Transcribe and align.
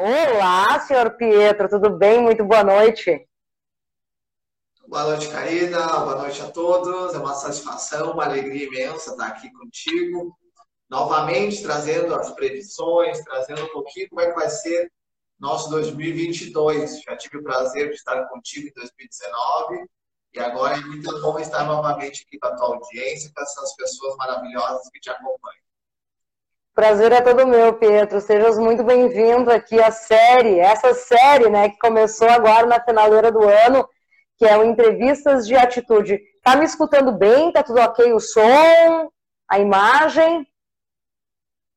Olá, 0.00 0.78
senhor 0.78 1.16
Pietro, 1.16 1.68
tudo 1.68 1.90
bem? 1.90 2.22
Muito 2.22 2.44
boa 2.44 2.62
noite. 2.62 3.28
Boa 4.86 5.02
noite, 5.02 5.28
Karina. 5.28 5.88
Boa 5.88 6.18
noite 6.18 6.40
a 6.40 6.48
todos. 6.52 7.14
É 7.14 7.18
uma 7.18 7.34
satisfação, 7.34 8.12
uma 8.12 8.26
alegria 8.26 8.68
imensa 8.68 9.10
estar 9.10 9.26
aqui 9.26 9.52
contigo. 9.52 10.38
Novamente, 10.88 11.64
trazendo 11.64 12.14
as 12.14 12.30
previsões, 12.30 13.24
trazendo 13.24 13.64
um 13.64 13.72
pouquinho 13.72 14.08
como 14.08 14.20
é 14.20 14.28
que 14.28 14.36
vai 14.36 14.48
ser 14.48 14.88
nosso 15.36 15.68
2022. 15.70 17.02
Já 17.02 17.16
tive 17.16 17.38
o 17.38 17.42
prazer 17.42 17.88
de 17.88 17.96
estar 17.96 18.24
contigo 18.28 18.68
em 18.68 18.72
2019 18.74 19.84
e 20.32 20.38
agora 20.38 20.76
é 20.76 20.80
muito 20.80 21.20
bom 21.20 21.40
estar 21.40 21.64
novamente 21.64 22.24
aqui 22.24 22.38
com 22.38 22.46
a 22.46 22.54
tua 22.54 22.76
audiência, 22.76 23.32
com 23.34 23.42
essas 23.42 23.74
pessoas 23.74 24.14
maravilhosas 24.16 24.88
que 24.92 25.00
te 25.00 25.10
acompanham. 25.10 25.67
Prazer 26.78 27.10
é 27.10 27.20
todo 27.20 27.44
meu, 27.44 27.74
Pietro. 27.74 28.20
Sejas 28.20 28.56
muito 28.56 28.84
bem-vindo 28.84 29.50
aqui 29.50 29.82
à 29.82 29.90
série, 29.90 30.60
essa 30.60 30.94
série, 30.94 31.50
né, 31.50 31.70
que 31.70 31.78
começou 31.78 32.28
agora 32.28 32.68
na 32.68 32.80
finaleira 32.80 33.32
do 33.32 33.42
ano 33.42 33.84
que 34.36 34.46
é 34.46 34.56
o 34.56 34.62
Entrevistas 34.62 35.44
de 35.44 35.56
Atitude. 35.56 36.20
Tá 36.40 36.54
me 36.54 36.64
escutando 36.64 37.10
bem? 37.10 37.50
Tá 37.50 37.64
tudo 37.64 37.80
ok 37.80 38.12
o 38.12 38.20
som, 38.20 39.10
a 39.50 39.58
imagem? 39.58 40.46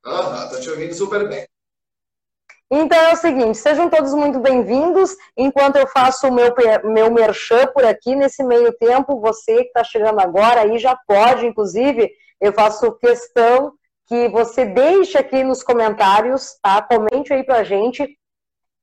Aham, 0.05 0.49
tô 0.49 0.59
te 0.59 0.69
ouvindo 0.69 0.93
super 0.93 1.27
bem. 1.27 1.47
Então 2.70 2.99
é 2.99 3.13
o 3.13 3.17
seguinte, 3.17 3.57
sejam 3.57 3.89
todos 3.89 4.13
muito 4.13 4.39
bem-vindos. 4.39 5.17
Enquanto 5.35 5.77
eu 5.77 5.87
faço 5.87 6.27
o 6.27 6.31
meu, 6.31 6.53
meu 6.83 7.11
merchan 7.11 7.65
por 7.73 7.83
aqui, 7.83 8.15
nesse 8.15 8.43
meio 8.43 8.71
tempo, 8.73 9.20
você 9.20 9.63
que 9.63 9.70
está 9.70 9.83
chegando 9.83 10.20
agora 10.20 10.61
aí 10.61 10.77
já 10.77 10.95
pode, 10.95 11.48
inclusive, 11.48 12.07
eu 12.39 12.54
faço 12.54 12.91
questão 12.99 13.73
que 14.12 14.27
você 14.27 14.65
deixe 14.65 15.17
aqui 15.17 15.41
nos 15.41 15.63
comentários, 15.63 16.57
tá? 16.62 16.81
Comente 16.81 17.31
aí 17.31 17.45
pra 17.45 17.63
gente 17.63 18.05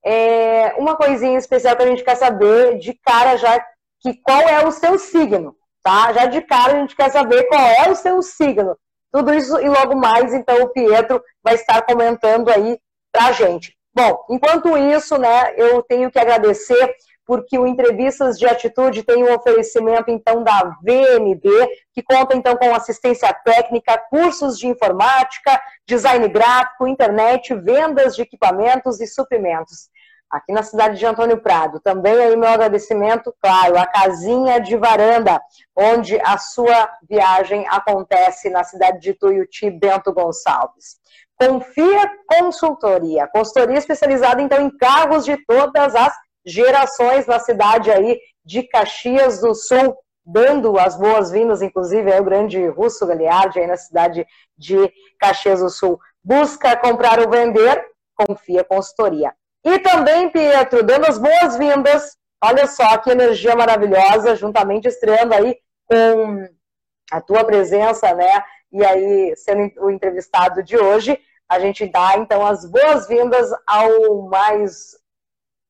é, 0.03 0.73
uma 0.79 0.97
coisinha 0.97 1.37
especial 1.37 1.77
que 1.77 1.83
a 1.83 1.87
gente 1.87 2.03
quer 2.03 2.15
saber 2.15 2.79
de 2.79 2.95
cara 2.95 3.37
já 3.37 3.62
que 4.01 4.15
qual 4.23 4.41
é 4.41 4.67
o 4.67 4.71
seu 4.71 4.99
signo, 4.99 5.55
tá? 5.83 6.15
Já 6.15 6.25
de 6.25 6.41
cara 6.41 6.73
a 6.73 6.81
gente 6.81 6.97
quer 6.97 7.11
saber 7.11 7.45
qual 7.45 7.61
é 7.61 7.91
o 7.91 7.95
seu 7.95 8.23
signo. 8.23 8.75
Tudo 9.12 9.34
isso 9.34 9.61
e 9.61 9.69
logo 9.69 9.95
mais, 9.97 10.33
então 10.33 10.62
o 10.62 10.71
Pietro 10.71 11.23
vai 11.45 11.56
estar 11.56 11.83
comentando 11.83 12.49
aí 12.49 12.79
pra 13.12 13.31
gente. 13.33 13.77
Bom, 13.95 14.25
enquanto 14.31 14.79
isso, 14.79 15.19
né, 15.19 15.53
eu 15.59 15.83
tenho 15.83 16.11
que 16.11 16.19
agradecer 16.19 16.95
porque 17.29 17.59
o 17.59 17.67
Entrevistas 17.67 18.39
de 18.39 18.47
Atitude 18.47 19.03
tem 19.03 19.23
um 19.23 19.34
oferecimento, 19.34 20.11
então, 20.11 20.43
da 20.43 20.79
VMB, 20.83 21.47
que 21.93 22.03
conta, 22.03 22.34
então, 22.34 22.57
com 22.57 22.75
assistência 22.75 23.31
técnica, 23.45 23.98
cursos 24.09 24.59
de 24.59 24.67
informática, 24.67 25.61
design 25.87 26.27
gráfico, 26.27 26.87
internet, 26.87 27.55
vendas 27.55 28.17
de 28.17 28.23
equipamentos 28.23 28.99
e 28.99 29.06
suprimentos 29.06 29.91
aqui 30.31 30.53
na 30.53 30.62
cidade 30.62 30.99
de 30.99 31.05
Antônio 31.05 31.37
Prado. 31.43 31.81
Também 31.81 32.19
aí 32.19 32.34
meu 32.34 32.49
agradecimento, 32.49 33.34
claro, 33.43 33.79
a 33.79 33.84
Casinha 33.84 34.59
de 34.59 34.75
Varanda, 34.79 35.39
onde 35.77 36.19
a 36.21 36.39
sua 36.39 36.89
viagem 37.06 37.67
acontece 37.69 38.49
na 38.49 38.65
cidade 38.65 39.01
de 39.01 39.12
Tuiuti, 39.12 39.71
Bento 39.71 40.15
Gonçalves. 40.15 40.97
Confia 41.39 42.11
Consultoria, 42.27 43.29
consultoria 43.29 43.79
especializada 43.79 44.41
então 44.41 44.61
em 44.61 44.77
carros 44.77 45.25
de 45.27 45.37
todas 45.47 45.95
as 45.95 46.12
gerações 46.44 47.27
na 47.27 47.39
cidade 47.39 47.91
aí 47.91 48.19
de 48.44 48.62
Caxias 48.62 49.41
do 49.41 49.55
Sul, 49.55 49.97
dando 50.25 50.78
as 50.78 50.97
boas-vindas, 50.97 51.62
inclusive, 51.62 52.12
ao 52.12 52.25
grande 52.25 52.67
Russo 52.69 53.06
Galiardi 53.06 53.61
aí 53.61 53.67
na 53.67 53.77
cidade 53.77 54.27
de 54.56 54.92
Caxias 55.19 55.61
do 55.61 55.70
Sul. 55.70 55.98
Busca 56.22 56.77
comprar 56.77 57.19
ou 57.19 57.31
vender? 57.31 57.84
Confia 58.15 58.65
Consultoria. 58.65 59.32
E 59.65 59.78
também, 59.78 60.31
Pietro, 60.31 60.82
dando 60.82 61.06
as 61.06 61.19
boas-vindas. 61.19 62.16
Olha 62.43 62.66
só 62.66 62.97
que 62.98 63.10
energia 63.10 63.56
maravilhosa, 63.56 64.37
juntamente 64.37 64.88
estreando 64.88 65.34
aí 65.34 65.56
com 65.87 66.47
a 67.10 67.21
tua 67.21 67.44
presença, 67.44 68.15
né? 68.15 68.43
E 68.71 68.84
aí, 68.84 69.34
sendo 69.37 69.71
o 69.82 69.91
entrevistado 69.91 70.62
de 70.62 70.77
hoje, 70.77 71.19
a 71.48 71.59
gente 71.59 71.87
dá 71.87 72.16
então 72.16 72.47
as 72.47 72.65
boas-vindas 72.65 73.50
ao 73.66 74.28
mais 74.28 74.97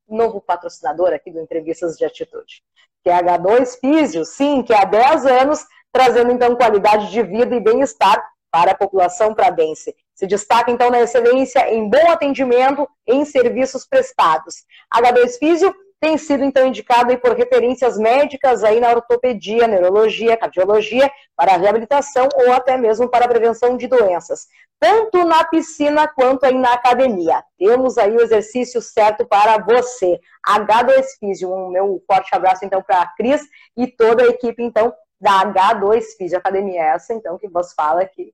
novo 0.08 0.40
patrocinador 0.40 1.12
aqui 1.12 1.30
do 1.30 1.40
Entrevistas 1.40 1.96
de 1.96 2.04
Atitude, 2.04 2.62
que 3.02 3.10
é 3.10 3.22
H2 3.22 3.78
Físio, 3.80 4.24
sim, 4.24 4.62
que 4.62 4.74
há 4.74 4.84
10 4.84 5.26
anos 5.26 5.66
trazendo 5.92 6.30
então 6.30 6.56
qualidade 6.56 7.10
de 7.10 7.22
vida 7.22 7.54
e 7.54 7.60
bem-estar 7.60 8.22
para 8.50 8.72
a 8.72 8.76
população 8.76 9.34
pradense. 9.34 9.94
Se 10.14 10.26
destaca, 10.26 10.70
então, 10.70 10.90
na 10.90 11.00
excelência 11.00 11.72
em 11.72 11.88
bom 11.88 12.10
atendimento 12.10 12.88
em 13.06 13.24
serviços 13.24 13.86
prestados. 13.86 14.64
H2 14.94 15.38
Físio 15.38 15.74
tem 16.00 16.16
sido, 16.16 16.44
então, 16.44 16.66
indicado 16.66 17.16
por 17.18 17.32
referências 17.32 17.98
médicas 17.98 18.62
aí 18.62 18.78
na 18.78 18.90
ortopedia, 18.90 19.66
neurologia, 19.66 20.36
cardiologia, 20.36 21.10
para 21.34 21.56
reabilitação 21.56 22.28
ou 22.36 22.52
até 22.52 22.76
mesmo 22.76 23.08
para 23.08 23.26
prevenção 23.26 23.76
de 23.76 23.88
doenças. 23.88 24.46
Tanto 24.78 25.24
na 25.24 25.44
piscina 25.44 26.06
quanto 26.06 26.44
aí 26.44 26.54
na 26.54 26.72
academia. 26.72 27.42
Temos 27.58 27.98
aí 27.98 28.14
o 28.14 28.20
exercício 28.20 28.80
certo 28.80 29.26
para 29.26 29.58
você. 29.58 30.20
H2 30.46 31.04
Físio. 31.18 31.52
Um 31.52 31.70
meu 31.70 32.02
forte 32.06 32.32
abraço, 32.32 32.64
então, 32.64 32.80
para 32.80 33.02
a 33.02 33.06
Cris 33.16 33.42
e 33.76 33.88
toda 33.88 34.22
a 34.22 34.28
equipe, 34.28 34.62
então, 34.62 34.94
da 35.20 35.44
H2 35.44 36.04
Físio 36.16 36.38
Academia. 36.38 36.80
Essa, 36.80 37.12
então, 37.12 37.36
que 37.36 37.48
vos 37.48 37.72
fala 37.72 38.02
aqui 38.02 38.32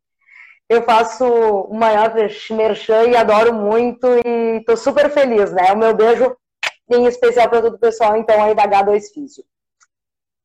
eu 0.69 0.83
faço 0.83 1.25
o 1.25 1.75
maior 1.75 2.13
merchan 2.51 3.05
e 3.05 3.17
adoro 3.17 3.53
muito 3.53 4.07
e 4.25 4.59
estou 4.59 4.77
super 4.77 5.11
feliz, 5.11 5.53
né? 5.53 5.73
O 5.73 5.77
meu 5.77 5.95
beijo 5.95 6.35
em 6.91 7.07
especial 7.07 7.49
para 7.49 7.63
todo 7.63 7.75
o 7.75 7.79
pessoal, 7.79 8.17
então, 8.17 8.43
aí 8.43 8.55
da 8.55 8.67
H2 8.67 9.13
Físio. 9.13 9.45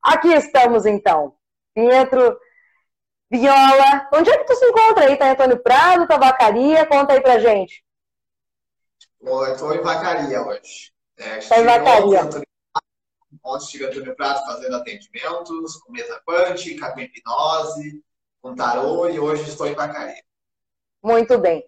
Aqui 0.02 0.28
estamos, 0.28 0.86
então. 0.86 1.34
Pietro, 1.74 2.38
Viola. 3.30 4.08
Onde 4.12 4.30
é 4.30 4.38
que 4.38 4.44
tu 4.44 4.54
se 4.56 4.64
encontra 4.64 5.04
aí? 5.04 5.16
Tá 5.16 5.28
em 5.28 5.30
Antônio 5.30 5.62
Prado, 5.62 6.08
Tabacaria? 6.08 6.86
Conta 6.86 7.12
aí 7.12 7.20
pra 7.20 7.38
gente. 7.38 7.84
Bom, 9.22 9.44
eu 9.44 9.56
tô 9.56 9.72
em 9.72 9.82
Vacaria 9.82 10.42
hoje. 10.42 10.92
É, 11.16 11.38
tá 11.38 11.58
em 11.58 11.64
Vacaria. 11.64 12.20
Ontem 13.44 13.64
estive 13.64 13.84
em 13.84 13.86
Antônio 13.88 14.16
Prado 14.16 14.44
fazendo 14.44 14.76
atendimentos 14.76 15.76
com 15.76 15.92
mesa 15.92 16.20
quântica, 16.26 16.92
com 16.92 17.00
hipnose, 17.00 18.02
com 18.40 18.54
tarô 18.54 19.08
e 19.08 19.20
hoje 19.20 19.48
estou 19.48 19.66
em 19.66 19.74
Vacaria. 19.74 20.22
Muito 21.02 21.38
bem. 21.38 21.64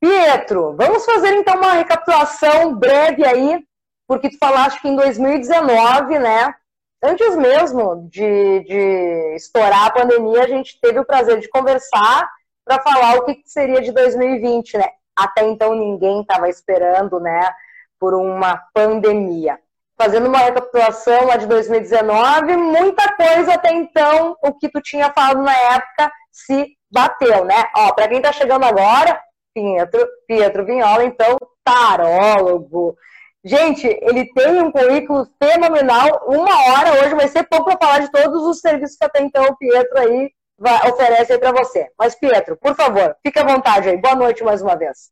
Pietro, 0.00 0.74
vamos 0.76 1.04
fazer 1.04 1.34
então 1.34 1.56
uma 1.56 1.74
recapitulação 1.74 2.74
breve 2.74 3.24
aí, 3.24 3.62
porque 4.10 4.28
tu 4.28 4.38
falaste 4.38 4.82
que 4.82 4.88
em 4.88 4.96
2019, 4.96 6.18
né, 6.18 6.52
antes 7.00 7.36
mesmo 7.36 8.08
de, 8.10 8.64
de 8.64 9.34
estourar 9.36 9.86
a 9.86 9.90
pandemia, 9.92 10.42
a 10.42 10.48
gente 10.48 10.80
teve 10.80 10.98
o 10.98 11.04
prazer 11.04 11.38
de 11.38 11.48
conversar 11.48 12.28
para 12.64 12.82
falar 12.82 13.18
o 13.18 13.24
que 13.24 13.40
seria 13.46 13.80
de 13.80 13.92
2020, 13.92 14.78
né? 14.78 14.88
Até 15.14 15.46
então 15.46 15.76
ninguém 15.76 16.22
estava 16.22 16.48
esperando, 16.48 17.20
né, 17.20 17.54
por 18.00 18.12
uma 18.12 18.60
pandemia 18.74 19.56
fazendo 19.96 20.26
uma 20.28 20.38
recapitulação 20.38 21.26
lá 21.26 21.36
de 21.36 21.46
2019, 21.46 22.56
muita 22.56 23.14
coisa 23.14 23.52
até 23.52 23.70
então, 23.70 24.34
o 24.42 24.54
que 24.54 24.68
tu 24.70 24.80
tinha 24.80 25.12
falado 25.12 25.42
na 25.42 25.54
época, 25.54 26.10
se 26.32 26.74
bateu, 26.90 27.44
né? 27.44 27.66
Ó, 27.76 27.92
para 27.92 28.08
quem 28.08 28.20
tá 28.20 28.32
chegando 28.32 28.64
agora, 28.64 29.20
Pietro, 29.54 30.08
Pietro 30.26 30.64
Vinhola, 30.64 31.04
então, 31.04 31.36
tarólogo. 31.62 32.96
Gente, 33.42 33.86
ele 33.86 34.30
tem 34.34 34.62
um 34.62 34.70
currículo 34.70 35.26
fenomenal. 35.42 36.24
Uma 36.26 36.72
hora 36.72 37.00
hoje 37.00 37.14
vai 37.14 37.26
ser 37.28 37.44
pouco 37.44 37.64
para 37.64 37.78
falar 37.78 37.98
de 38.00 38.10
todos 38.10 38.42
os 38.42 38.60
serviços 38.60 38.96
que 38.96 39.04
até 39.04 39.22
então 39.22 39.42
o 39.44 39.56
Pietro 39.56 39.98
aí 39.98 40.30
vai, 40.58 40.90
oferece 40.90 41.32
aí 41.32 41.38
para 41.38 41.52
você. 41.52 41.90
Mas, 41.98 42.14
Pietro, 42.14 42.56
por 42.58 42.74
favor, 42.76 43.16
fique 43.24 43.38
à 43.38 43.44
vontade 43.44 43.88
aí. 43.88 43.96
Boa 43.96 44.14
noite 44.14 44.44
mais 44.44 44.60
uma 44.60 44.76
vez. 44.76 45.10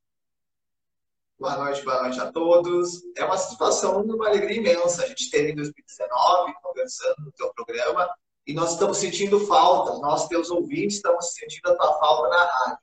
Boa 1.38 1.56
noite, 1.56 1.82
boa 1.84 2.02
noite 2.02 2.20
a 2.20 2.30
todos. 2.30 3.00
É 3.16 3.24
uma 3.24 3.38
situação, 3.38 4.02
uma 4.02 4.26
alegria 4.26 4.58
imensa. 4.58 5.04
A 5.04 5.06
gente 5.06 5.30
teve 5.30 5.52
em 5.52 5.54
2019, 5.54 6.52
conversando 6.62 7.14
no 7.24 7.32
teu 7.32 7.50
programa, 7.54 8.10
e 8.46 8.52
nós 8.52 8.72
estamos 8.72 8.98
sentindo 8.98 9.46
falta, 9.46 9.98
nós, 10.00 10.26
teus 10.26 10.50
ouvintes, 10.50 10.96
estamos 10.96 11.32
sentindo 11.32 11.70
a 11.70 11.76
tua 11.76 11.98
falta 11.98 12.28
na 12.28 12.44
rádio. 12.44 12.78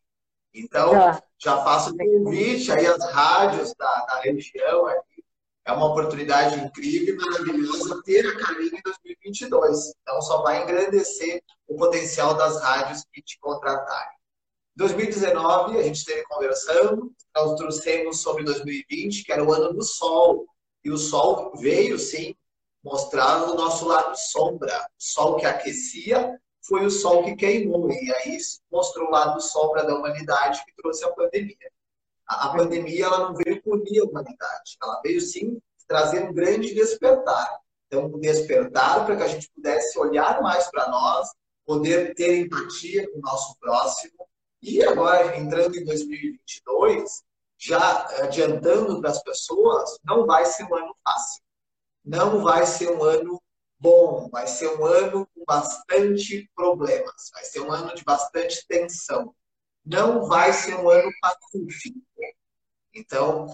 Então, 0.53 0.91
já 1.37 1.57
faço 1.63 1.93
o 1.93 1.97
convite 1.97 2.71
aí 2.71 2.87
às 2.87 3.11
rádios 3.11 3.73
da, 3.77 4.05
da 4.05 4.21
região 4.21 4.87
aqui. 4.87 5.14
É 5.65 5.71
uma 5.71 5.87
oportunidade 5.87 6.59
incrível 6.59 7.15
e 7.15 7.17
maravilhosa 7.17 8.01
ter 8.03 8.27
a 8.27 8.37
Carlinha 8.37 8.77
em 8.77 8.81
2022. 8.83 9.93
Então, 10.01 10.21
só 10.21 10.43
vai 10.43 10.61
engrandecer 10.61 11.41
o 11.67 11.75
potencial 11.75 12.35
das 12.35 12.61
rádios 12.61 13.03
que 13.11 13.21
te 13.21 13.39
contratarem. 13.39 14.15
2019, 14.75 15.79
a 15.79 15.81
gente 15.81 15.95
esteve 15.95 16.23
conversando, 16.25 17.11
nós 17.35 17.55
trouxemos 17.55 18.21
sobre 18.21 18.43
2020, 18.43 19.23
que 19.23 19.31
era 19.31 19.43
o 19.43 19.51
ano 19.51 19.73
do 19.73 19.81
Sol. 19.81 20.45
E 20.83 20.91
o 20.91 20.97
Sol 20.97 21.53
veio, 21.57 21.97
sim, 21.97 22.35
mostrar 22.83 23.49
o 23.49 23.55
nosso 23.55 23.87
lado 23.87 24.15
sombra. 24.15 24.77
O 24.77 25.03
Sol 25.03 25.37
que 25.37 25.47
aquecia 25.47 26.39
foi 26.67 26.85
o 26.85 26.91
Sol 26.91 27.23
que 27.23 27.35
queimou. 27.35 27.89
E 27.91 28.13
aí 28.13 28.37
mostrou 28.71 29.07
o 29.07 29.11
lado 29.11 29.41
sombra 29.41 29.83
da 29.83 29.95
humanidade 29.95 30.63
que 30.63 30.75
trouxe 30.75 31.03
a 31.05 31.11
pandemia. 31.11 31.71
A, 32.27 32.47
a 32.47 32.57
pandemia 32.57 33.05
ela 33.05 33.19
não 33.19 33.35
veio 33.35 33.61
punir 33.61 33.99
a 33.99 34.05
humanidade, 34.05 34.77
ela 34.81 35.01
veio 35.01 35.21
sim 35.21 35.59
trazer 35.87 36.23
um 36.23 36.33
grande 36.33 36.73
despertar. 36.73 37.59
Então, 37.87 38.05
um 38.05 38.19
despertar 38.19 39.05
para 39.05 39.15
que 39.15 39.23
a 39.23 39.27
gente 39.27 39.51
pudesse 39.51 39.97
olhar 39.99 40.41
mais 40.41 40.69
para 40.71 40.89
nós, 40.89 41.29
poder 41.65 42.13
ter 42.15 42.39
empatia 42.39 43.09
com 43.11 43.19
o 43.19 43.21
nosso 43.21 43.57
próximo. 43.59 44.27
E 44.61 44.83
agora, 44.83 45.37
entrando 45.37 45.75
em 45.77 45.85
2022, 45.85 47.23
já 47.57 48.05
adiantando 48.23 48.99
para 48.99 49.11
as 49.11 49.21
pessoas, 49.23 49.99
não 50.03 50.25
vai 50.25 50.45
ser 50.45 50.63
um 50.63 50.75
ano 50.75 50.95
fácil. 51.03 51.43
Não 52.03 52.43
vai 52.43 52.65
ser 52.65 52.89
um 52.91 53.03
ano 53.03 53.41
bom, 53.79 54.29
vai 54.29 54.47
ser 54.47 54.67
um 54.77 54.85
ano 54.85 55.27
com 55.33 55.43
bastante 55.45 56.49
problemas, 56.55 57.29
vai 57.33 57.43
ser 57.43 57.61
um 57.61 57.71
ano 57.71 57.93
de 57.93 58.03
bastante 58.03 58.65
tensão. 58.67 59.33
Não 59.85 60.27
vai 60.27 60.51
ser 60.51 60.75
um 60.75 60.89
ano 60.89 61.11
pacífico. 61.21 61.99
Então, 62.95 63.47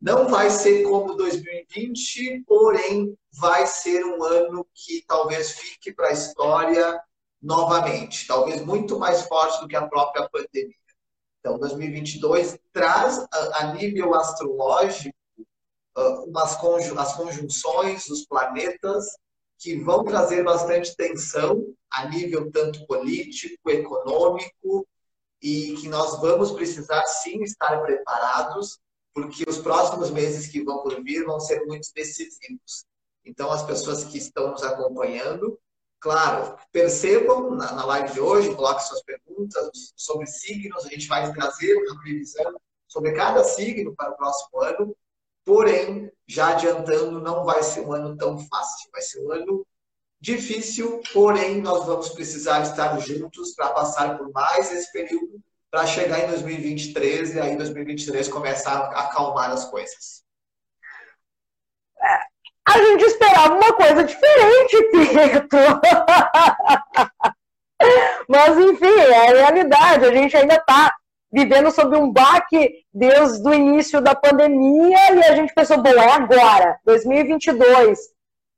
não 0.00 0.28
vai 0.28 0.50
ser 0.50 0.82
como 0.84 1.14
2020, 1.14 2.44
porém 2.46 3.16
vai 3.32 3.66
ser 3.66 4.04
um 4.04 4.22
ano 4.24 4.66
que 4.74 5.04
talvez 5.06 5.52
fique 5.52 5.92
para 5.92 6.08
a 6.08 6.12
história 6.12 7.00
novamente, 7.40 8.26
talvez 8.26 8.64
muito 8.64 8.98
mais 8.98 9.22
forte 9.22 9.60
do 9.60 9.68
que 9.68 9.76
a 9.76 9.86
própria 9.86 10.28
pandemia. 10.28 10.74
Então, 11.40 11.58
2022 11.58 12.58
traz 12.72 13.24
a, 13.32 13.72
nível 13.74 14.14
astrológico 14.14 15.14
umas 16.26 16.56
conju 16.56 16.98
as 16.98 17.14
conjunções 17.14 18.06
dos 18.06 18.26
planetas 18.26 19.06
que 19.58 19.76
vão 19.82 20.04
trazer 20.04 20.42
bastante 20.42 20.94
tensão 20.96 21.64
a 21.90 22.08
nível 22.08 22.50
tanto 22.50 22.86
político, 22.86 23.70
econômico 23.70 24.86
e 25.40 25.74
que 25.74 25.88
nós 25.88 26.20
vamos 26.20 26.50
precisar 26.52 27.04
sim 27.04 27.42
estar 27.42 27.80
preparados 27.82 28.78
porque 29.16 29.48
os 29.48 29.56
próximos 29.56 30.10
meses 30.10 30.46
que 30.46 30.62
vão 30.62 30.82
por 30.82 31.02
vir 31.02 31.24
vão 31.24 31.40
ser 31.40 31.64
muito 31.64 31.88
decisivos. 31.94 32.84
Então, 33.24 33.50
as 33.50 33.62
pessoas 33.62 34.04
que 34.04 34.18
estão 34.18 34.50
nos 34.50 34.62
acompanhando, 34.62 35.58
claro, 35.98 36.54
percebam 36.70 37.52
na, 37.52 37.72
na 37.72 37.86
live 37.86 38.12
de 38.12 38.20
hoje, 38.20 38.54
coloquem 38.54 38.86
suas 38.86 39.02
perguntas 39.02 39.94
sobre 39.96 40.26
signos, 40.26 40.84
a 40.84 40.90
gente 40.90 41.08
vai 41.08 41.32
trazer 41.32 41.76
uma 41.76 41.98
previsão 42.02 42.60
sobre 42.86 43.12
cada 43.12 43.42
signo 43.42 43.96
para 43.96 44.10
o 44.10 44.16
próximo 44.18 44.60
ano, 44.60 44.96
porém, 45.46 46.12
já 46.28 46.48
adiantando, 46.48 47.18
não 47.18 47.42
vai 47.42 47.62
ser 47.62 47.80
um 47.80 47.94
ano 47.94 48.14
tão 48.18 48.38
fácil, 48.38 48.90
vai 48.92 49.00
ser 49.00 49.24
um 49.24 49.32
ano 49.32 49.66
difícil, 50.20 51.00
porém, 51.14 51.62
nós 51.62 51.86
vamos 51.86 52.10
precisar 52.10 52.60
estar 52.60 52.98
juntos 52.98 53.54
para 53.54 53.70
passar 53.70 54.18
por 54.18 54.30
mais 54.30 54.70
esse 54.70 54.92
período 54.92 55.42
para 55.76 55.86
chegar 55.86 56.20
em 56.20 56.28
2023 56.28 57.34
e 57.34 57.40
aí 57.40 57.54
2023 57.54 58.28
começar 58.28 58.72
a 58.72 59.00
acalmar 59.00 59.50
as 59.50 59.66
coisas. 59.66 60.24
É, 62.02 62.18
a 62.66 62.78
gente 62.78 63.04
esperava 63.04 63.56
uma 63.56 63.74
coisa 63.74 64.02
diferente, 64.02 64.90
Tito. 64.90 65.58
Mas, 68.26 68.56
enfim, 68.56 68.86
é 68.86 69.28
a 69.28 69.34
realidade. 69.34 70.06
A 70.06 70.14
gente 70.14 70.34
ainda 70.34 70.54
está 70.54 70.94
vivendo 71.30 71.70
sob 71.70 71.94
um 71.94 72.10
baque 72.10 72.86
desde 72.90 73.46
o 73.46 73.52
início 73.52 74.00
da 74.00 74.14
pandemia 74.14 75.12
e 75.12 75.24
a 75.24 75.36
gente 75.36 75.52
pensou, 75.52 75.82
bom, 75.82 75.90
é 75.90 76.10
agora, 76.10 76.80
2022. 76.86 77.98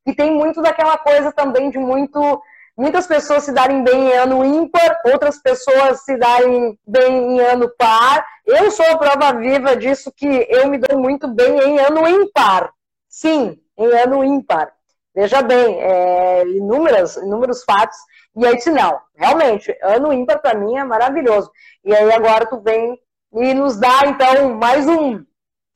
E 0.06 0.14
tem 0.14 0.30
muito 0.30 0.62
daquela 0.62 0.96
coisa 0.96 1.32
também 1.32 1.68
de 1.68 1.78
muito 1.78 2.40
muitas 2.78 3.08
pessoas 3.08 3.42
se 3.42 3.52
darem 3.52 3.82
bem 3.82 4.08
em 4.08 4.12
ano 4.12 4.44
ímpar, 4.44 5.00
outras 5.04 5.42
pessoas 5.42 6.04
se 6.04 6.16
darem 6.16 6.78
bem 6.86 7.34
em 7.34 7.40
ano 7.40 7.68
par. 7.76 8.24
Eu 8.46 8.70
sou 8.70 8.86
a 8.86 8.96
prova 8.96 9.36
viva 9.36 9.76
disso 9.76 10.12
que 10.16 10.46
eu 10.48 10.68
me 10.68 10.78
dou 10.78 10.96
muito 11.00 11.26
bem 11.26 11.58
em 11.58 11.78
ano 11.80 12.06
ímpar. 12.06 12.72
Sim, 13.08 13.60
em 13.76 13.86
ano 13.86 14.22
ímpar. 14.22 14.72
Veja 15.12 15.42
bem, 15.42 15.80
é, 15.80 16.46
inúmeros, 16.46 17.16
inúmeros 17.16 17.64
fatos. 17.64 17.98
E 18.36 18.46
aí 18.46 18.54
disse, 18.54 18.70
não, 18.70 19.00
realmente, 19.16 19.76
ano 19.82 20.12
ímpar 20.12 20.40
para 20.40 20.56
mim 20.56 20.76
é 20.76 20.84
maravilhoso. 20.84 21.50
E 21.84 21.92
aí 21.92 22.12
agora 22.12 22.46
tu 22.46 22.60
vem 22.60 22.96
e 23.32 23.54
nos 23.54 23.76
dá, 23.76 24.06
então, 24.06 24.54
mais 24.54 24.86
um 24.86 25.24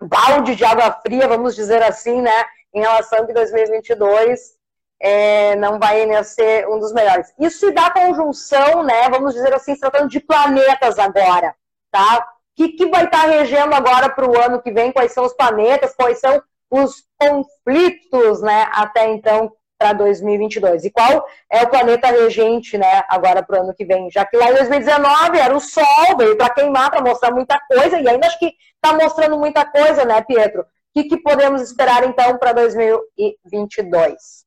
balde 0.00 0.54
de 0.54 0.64
água 0.64 0.92
fria, 1.04 1.26
vamos 1.26 1.56
dizer 1.56 1.82
assim, 1.82 2.22
né, 2.22 2.44
em 2.72 2.80
relação 2.80 3.18
a 3.18 3.22
2022 3.22 4.61
é, 5.02 5.56
não 5.56 5.80
vai 5.80 6.06
né, 6.06 6.22
ser 6.22 6.68
um 6.68 6.78
dos 6.78 6.92
melhores. 6.92 7.34
Isso 7.36 7.58
se 7.58 7.72
dá 7.72 7.90
conjunção, 7.90 8.84
né? 8.84 9.10
Vamos 9.10 9.34
dizer 9.34 9.52
assim, 9.52 9.74
tratando 9.74 10.08
de 10.08 10.20
planetas 10.20 10.96
agora, 10.96 11.52
tá? 11.90 12.18
O 12.18 12.24
que, 12.54 12.68
que 12.68 12.86
vai 12.86 13.06
estar 13.06 13.26
regendo 13.26 13.74
agora 13.74 14.08
para 14.08 14.30
o 14.30 14.40
ano 14.40 14.62
que 14.62 14.70
vem? 14.70 14.92
Quais 14.92 15.12
são 15.12 15.24
os 15.24 15.34
planetas? 15.34 15.96
Quais 15.96 16.20
são 16.20 16.40
os 16.70 17.02
conflitos, 17.18 18.40
né? 18.42 18.68
Até 18.72 19.10
então 19.10 19.52
para 19.76 19.92
2022. 19.94 20.84
E 20.84 20.90
qual 20.92 21.26
é 21.50 21.64
o 21.64 21.68
planeta 21.68 22.06
regente, 22.06 22.78
né? 22.78 23.02
Agora 23.08 23.42
para 23.42 23.58
o 23.58 23.62
ano 23.64 23.74
que 23.74 23.84
vem? 23.84 24.08
Já 24.08 24.24
que 24.24 24.36
lá 24.36 24.50
em 24.50 24.54
2019 24.54 25.36
era 25.36 25.56
o 25.56 25.58
Sol, 25.58 26.16
veio 26.16 26.36
para 26.36 26.54
queimar, 26.54 26.92
para 26.92 27.02
mostrar 27.02 27.32
muita 27.32 27.58
coisa 27.66 27.98
e 27.98 28.08
ainda 28.08 28.28
acho 28.28 28.38
que 28.38 28.54
está 28.76 28.96
mostrando 28.96 29.36
muita 29.36 29.64
coisa, 29.64 30.04
né, 30.04 30.22
Pietro? 30.22 30.62
O 30.62 30.66
que, 30.94 31.08
que 31.08 31.16
podemos 31.20 31.60
esperar 31.60 32.04
então 32.04 32.38
para 32.38 32.52
2022? 32.52 34.41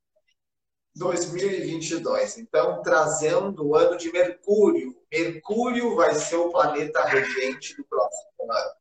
2022. 0.95 2.37
Então, 2.37 2.81
trazendo 2.81 3.67
o 3.67 3.75
ano 3.75 3.97
de 3.97 4.11
Mercúrio. 4.11 4.95
Mercúrio 5.11 5.95
vai 5.95 6.15
ser 6.15 6.37
o 6.37 6.49
planeta 6.49 7.03
regente 7.03 7.75
do 7.75 7.83
próximo 7.85 8.51
ano. 8.51 8.71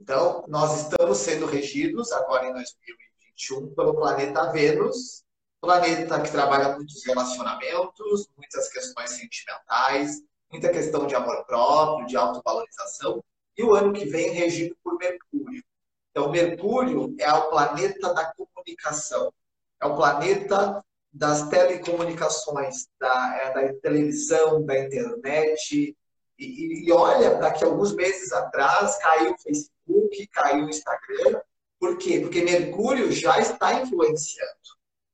Então, 0.00 0.44
nós 0.48 0.82
estamos 0.82 1.18
sendo 1.18 1.46
regidos 1.46 2.12
agora 2.12 2.46
em 2.46 2.52
2021 2.52 3.74
pelo 3.74 3.94
planeta 3.94 4.50
Vênus, 4.52 5.24
planeta 5.60 6.20
que 6.20 6.30
trabalha 6.30 6.76
muitos 6.76 7.04
relacionamentos, 7.04 8.28
muitas 8.36 8.68
questões 8.68 9.10
sentimentais, 9.10 10.22
muita 10.50 10.70
questão 10.70 11.06
de 11.06 11.14
amor 11.14 11.44
próprio, 11.44 12.06
de 12.06 12.16
autovalorização, 12.16 13.22
e 13.56 13.62
o 13.62 13.74
ano 13.74 13.92
que 13.92 14.06
vem 14.06 14.30
regido 14.30 14.76
por 14.82 14.96
Mercúrio. 14.96 15.62
Então, 16.10 16.30
Mercúrio 16.30 17.14
é 17.18 17.30
o 17.32 17.50
planeta 17.50 18.14
da 18.14 18.32
comunicação, 18.32 19.32
é 19.80 19.86
o 19.86 19.96
planeta 19.96 20.82
das 21.12 21.48
telecomunicações, 21.48 22.86
da, 23.00 23.36
é, 23.42 23.54
da 23.54 23.74
televisão, 23.80 24.64
da 24.64 24.78
internet. 24.78 25.96
E, 26.38 26.86
e 26.86 26.92
olha, 26.92 27.34
daqui 27.36 27.64
a 27.64 27.66
alguns 27.66 27.94
meses 27.94 28.32
atrás 28.32 28.98
caiu 28.98 29.32
o 29.32 29.38
Facebook, 29.38 30.26
caiu 30.28 30.66
o 30.66 30.70
Instagram. 30.70 31.40
Por 31.78 31.96
quê? 31.96 32.20
Porque 32.20 32.42
Mercúrio 32.42 33.10
já 33.12 33.38
está 33.38 33.74
influenciando. 33.74 34.52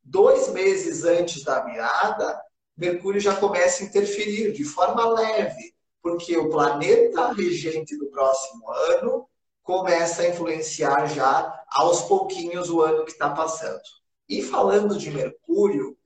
Dois 0.02 0.48
meses 0.48 1.04
antes 1.04 1.42
da 1.44 1.60
virada, 1.60 2.40
Mercúrio 2.76 3.20
já 3.20 3.36
começa 3.36 3.82
a 3.82 3.86
interferir 3.86 4.52
de 4.52 4.64
forma 4.64 5.08
leve, 5.08 5.74
porque 6.02 6.36
o 6.36 6.50
planeta 6.50 7.32
regente 7.32 7.96
do 7.96 8.06
próximo 8.06 8.70
ano 8.70 9.28
começa 9.62 10.22
a 10.22 10.28
influenciar 10.28 11.06
já 11.06 11.64
aos 11.68 12.02
pouquinhos 12.02 12.68
o 12.68 12.82
ano 12.82 13.04
que 13.04 13.12
está 13.12 13.30
passando. 13.30 13.80
E 14.28 14.42
falando 14.42 14.96
de 14.96 15.10
Mercúrio, 15.10 15.96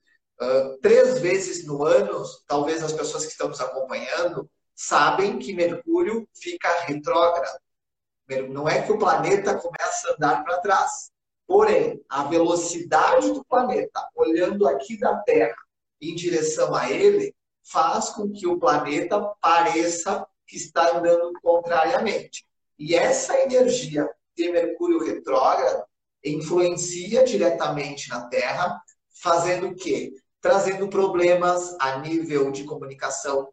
uh, 0.40 0.78
três 0.80 1.18
vezes 1.18 1.66
no 1.66 1.84
ano, 1.84 2.22
talvez 2.46 2.82
as 2.82 2.92
pessoas 2.92 3.24
que 3.24 3.32
estão 3.32 3.48
nos 3.48 3.60
acompanhando 3.60 4.50
sabem 4.74 5.38
que 5.38 5.54
Mercúrio 5.54 6.28
fica 6.34 6.68
retrógrado. 6.82 7.58
Não 8.50 8.68
é 8.68 8.82
que 8.82 8.92
o 8.92 8.98
planeta 8.98 9.56
começa 9.56 10.08
a 10.08 10.14
andar 10.14 10.44
para 10.44 10.60
trás. 10.60 11.10
Porém, 11.46 12.04
a 12.08 12.24
velocidade 12.24 13.32
do 13.32 13.44
planeta, 13.44 14.06
olhando 14.14 14.68
aqui 14.68 14.98
da 14.98 15.16
Terra 15.20 15.56
em 16.00 16.14
direção 16.14 16.74
a 16.74 16.90
ele, 16.90 17.34
faz 17.64 18.10
com 18.10 18.30
que 18.30 18.46
o 18.46 18.58
planeta 18.58 19.20
pareça 19.40 20.26
que 20.46 20.56
está 20.56 20.96
andando 20.96 21.32
contrariamente. 21.42 22.46
E 22.78 22.94
essa 22.94 23.38
energia 23.40 24.08
de 24.36 24.52
Mercúrio 24.52 25.04
retrógrado 25.04 25.87
influencia 26.24 27.24
diretamente 27.24 28.08
na 28.08 28.28
Terra, 28.28 28.80
fazendo 29.22 29.68
o 29.68 29.74
quê? 29.74 30.12
Trazendo 30.40 30.88
problemas 30.88 31.76
a 31.80 31.98
nível 31.98 32.50
de 32.50 32.64
comunicação, 32.64 33.48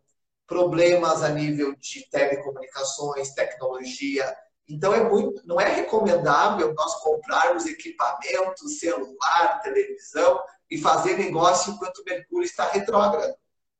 problemas 0.47 1.23
a 1.23 1.29
nível 1.29 1.75
de 1.75 2.07
telecomunicações, 2.09 3.33
tecnologia. 3.33 4.35
Então 4.67 4.93
é 4.93 5.03
muito, 5.03 5.41
não 5.45 5.59
é 5.59 5.67
recomendável 5.67 6.73
nós 6.73 6.95
comprarmos 7.01 7.65
equipamentos, 7.65 8.79
celular, 8.79 9.61
televisão 9.61 10.39
e 10.69 10.77
fazer 10.77 11.17
negócio 11.17 11.73
enquanto 11.73 11.99
o 11.99 12.03
Mercúrio 12.03 12.45
está 12.45 12.69
retrógrado, 12.69 13.35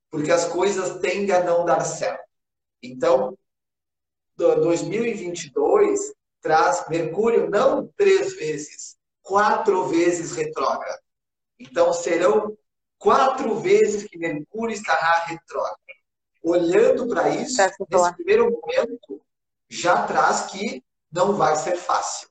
porque 0.10 0.32
as 0.32 0.46
coisas 0.46 1.00
tendem 1.00 1.36
a 1.36 1.44
não 1.44 1.66
dar 1.66 1.82
certo. 1.82 2.24
Então, 2.82 3.38
2022 4.38 6.14
traz 6.46 6.88
Mercúrio 6.88 7.50
não 7.50 7.88
três 7.98 8.36
vezes, 8.36 8.96
quatro 9.24 9.88
vezes 9.88 10.32
retrógrado. 10.34 11.02
Então 11.60 11.92
serão 11.92 12.56
quatro 13.00 13.56
vezes 13.56 14.04
que 14.04 14.16
Mercúrio 14.16 14.76
estará 14.76 15.26
retrógrado. 15.26 15.80
Olhando 16.44 17.08
para 17.08 17.30
isso, 17.30 17.60
nesse 17.90 18.14
primeiro 18.14 18.52
momento, 18.52 19.20
já 19.68 20.06
traz 20.06 20.52
que 20.52 20.84
não 21.12 21.34
vai 21.34 21.56
ser 21.56 21.78
fácil. 21.78 22.30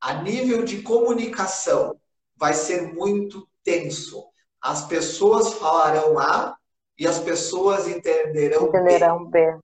A 0.00 0.14
nível 0.22 0.64
de 0.64 0.80
comunicação, 0.80 2.00
vai 2.36 2.54
ser 2.54 2.94
muito 2.94 3.46
tenso. 3.62 4.26
As 4.58 4.86
pessoas 4.86 5.52
falarão 5.52 6.18
A 6.18 6.56
e 6.98 7.06
as 7.06 7.18
pessoas 7.18 7.86
entenderão, 7.86 8.68
entenderão 8.68 9.26
B. 9.26 9.52
B. 9.52 9.58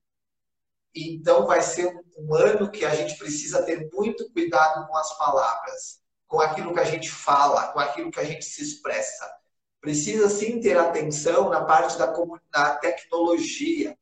Então, 0.93 1.47
vai 1.47 1.63
ser 1.63 1.99
um 2.21 2.35
ano 2.35 2.69
que 2.69 2.85
a 2.85 2.93
gente 2.93 3.17
precisa 3.17 3.63
ter 3.63 3.89
muito 3.91 4.29
cuidado 4.31 4.87
com 4.87 4.97
as 4.97 5.17
palavras, 5.17 5.99
com 6.27 6.39
aquilo 6.39 6.73
que 6.73 6.79
a 6.79 6.85
gente 6.85 7.09
fala, 7.09 7.67
com 7.69 7.79
aquilo 7.79 8.11
que 8.11 8.19
a 8.19 8.23
gente 8.23 8.45
se 8.45 8.61
expressa. 8.61 9.29
Precisa 9.79 10.29
sim 10.29 10.59
ter 10.59 10.77
atenção 10.77 11.49
na 11.49 11.65
parte 11.65 11.97
da, 11.97 12.13
da 12.51 12.75
tecnologia. 12.75 13.97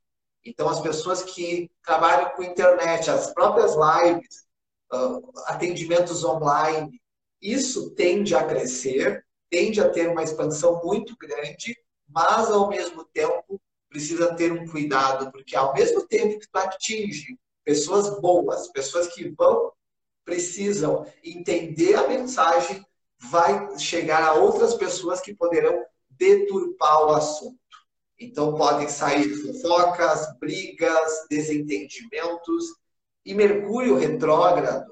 Então, 0.46 0.68
as 0.68 0.82
pessoas 0.82 1.24
que 1.24 1.72
trabalham 1.84 2.32
com 2.32 2.44
internet, 2.44 3.10
as 3.10 3.34
próprias 3.34 3.74
lives, 3.76 4.46
uh, 4.94 5.32
atendimentos 5.46 6.24
online, 6.24 7.02
isso 7.42 7.92
tende 7.92 8.36
a 8.36 8.44
crescer, 8.44 9.26
tende 9.50 9.80
a 9.80 9.90
ter 9.90 10.10
uma 10.10 10.24
expansão 10.24 10.82
muito 10.84 11.16
grande, 11.18 11.78
mas, 12.08 12.50
ao 12.50 12.70
mesmo 12.70 13.06
tempo, 13.06 13.62
precisa 13.90 14.36
ter 14.36 14.52
um 14.52 14.68
cuidado, 14.68 15.32
porque 15.32 15.56
ao 15.56 15.74
mesmo 15.74 16.06
tempo 16.06 16.40
que 16.40 16.48
tu 16.50 16.58
atinge 16.58 17.38
pessoas 17.70 18.20
boas, 18.20 18.68
pessoas 18.72 19.10
que 19.10 19.30
vão, 19.38 19.72
precisam 20.26 21.06
entender 21.24 21.94
a 21.94 22.08
mensagem, 22.08 22.84
vai 23.20 23.78
chegar 23.78 24.24
a 24.24 24.34
outras 24.34 24.74
pessoas 24.74 25.22
que 25.22 25.36
poderão 25.36 25.86
deturpar 26.10 27.06
o 27.06 27.12
assunto. 27.12 27.60
Então 28.20 28.56
podem 28.56 28.90
sair 28.90 29.30
fofocas, 29.36 30.26
brigas, 30.40 31.28
desentendimentos. 31.30 32.66
E 33.24 33.36
Mercúrio 33.36 33.96
retrógrado, 33.96 34.92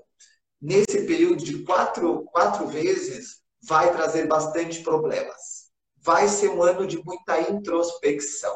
nesse 0.61 1.07
período 1.07 1.43
de 1.43 1.63
quatro, 1.63 2.25
quatro 2.25 2.67
vezes, 2.67 3.41
vai 3.63 3.91
trazer 3.91 4.27
bastante 4.27 4.83
problemas. 4.83 5.71
Vai 5.97 6.27
ser 6.27 6.49
um 6.49 6.61
ano 6.61 6.85
de 6.85 7.03
muita 7.03 7.41
introspecção 7.49 8.55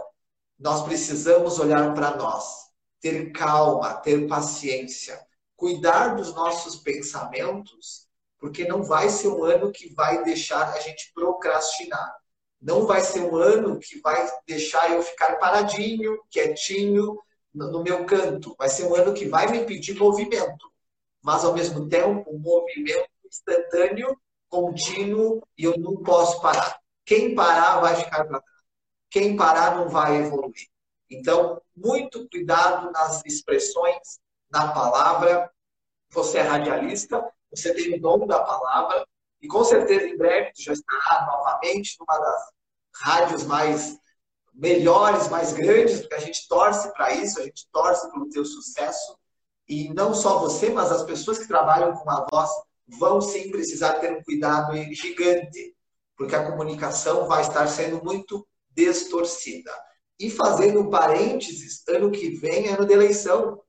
nós 0.62 0.84
precisamos 0.84 1.58
olhar 1.58 1.94
para 1.96 2.16
nós, 2.16 2.70
ter 3.02 3.32
calma, 3.32 3.96
ter 3.96 4.28
paciência, 4.28 5.20
cuidar 5.56 6.16
dos 6.16 6.34
nossos 6.34 6.76
pensamentos, 6.78 8.08
porque 8.40 8.66
não 8.66 8.84
vai 8.84 9.10
ser 9.10 9.28
um 9.28 9.44
ano 9.44 9.72
que 9.72 9.94
vai 9.94 10.24
deixar 10.24 10.72
a 10.74 10.80
gente 10.80 11.12
procrastinar. 11.14 12.16
Não 12.62 12.86
vai 12.86 13.02
ser 13.02 13.22
um 13.22 13.36
ano 13.36 13.80
que 13.80 14.00
vai 14.00 14.28
deixar 14.48 14.92
eu 14.92 15.02
ficar 15.02 15.38
paradinho, 15.38 16.20
quietinho 16.30 17.18
no 17.54 17.84
meu 17.84 18.06
canto. 18.06 18.56
Vai 18.58 18.70
ser 18.70 18.86
um 18.86 18.96
ano 18.96 19.14
que 19.14 19.26
vai 19.28 19.52
me 19.52 19.66
pedir 19.66 19.98
movimento, 19.98 20.72
mas 21.22 21.44
ao 21.44 21.54
mesmo 21.54 21.90
tempo 21.90 22.24
um 22.32 22.40
movimento 22.40 23.10
instantâneo, 23.26 24.16
contínuo 24.48 25.42
e 25.58 25.64
eu 25.64 25.78
não 25.78 25.98
posso 25.98 26.42
parar. 26.42 26.80
Quem 27.06 27.34
parar 27.34 27.80
vai 27.80 27.96
ficar 27.96 28.26
para 28.26 28.42
trás. 28.42 28.62
Quem 29.10 29.36
parar 29.36 29.76
não 29.76 29.90
vai 29.90 30.18
evoluir. 30.18 30.71
Então, 31.12 31.62
muito 31.76 32.28
cuidado 32.30 32.90
nas 32.92 33.22
expressões, 33.26 34.20
na 34.50 34.72
palavra. 34.72 35.52
Você 36.12 36.38
é 36.38 36.42
radialista, 36.42 37.22
você 37.54 37.74
tem 37.74 37.96
o 37.96 38.02
dom 38.02 38.26
da 38.26 38.40
palavra, 38.40 39.06
e 39.42 39.48
com 39.48 39.64
certeza 39.64 40.08
em 40.08 40.18
breve 40.18 40.52
já 40.58 40.72
estará 40.72 41.26
novamente 41.26 41.98
numa 42.00 42.18
das 42.18 42.42
rádios 42.96 43.44
mais 43.44 43.98
melhores, 44.54 45.28
mais 45.30 45.54
grandes, 45.54 46.02
porque 46.02 46.16
a 46.16 46.20
gente 46.20 46.48
torce 46.48 46.92
para 46.94 47.14
isso, 47.14 47.40
a 47.40 47.44
gente 47.44 47.68
torce 47.72 48.10
pelo 48.12 48.30
teu 48.30 48.46
sucesso. 48.46 49.18
E 49.68 49.94
não 49.94 50.14
só 50.14 50.40
você, 50.40 50.70
mas 50.70 50.92
as 50.92 51.04
pessoas 51.04 51.40
que 51.40 51.48
trabalham 51.48 51.94
com 51.94 52.10
a 52.10 52.26
voz 52.30 52.50
vão 53.00 53.22
sim 53.22 53.50
precisar 53.50 53.94
ter 54.00 54.12
um 54.12 54.24
cuidado 54.24 54.76
gigante, 54.94 55.76
porque 56.18 56.36
a 56.36 56.52
comunicação 56.52 57.28
vai 57.28 57.42
estar 57.42 57.68
sendo 57.68 58.04
muito 58.04 58.46
distorcida. 58.70 59.72
E 60.22 60.30
fazendo 60.30 60.88
parênteses, 60.88 61.84
ano 61.88 62.12
que 62.12 62.30
vem 62.30 62.68
é 62.68 62.74
ano 62.74 62.86
de 62.86 62.94
eleição. 62.94 63.60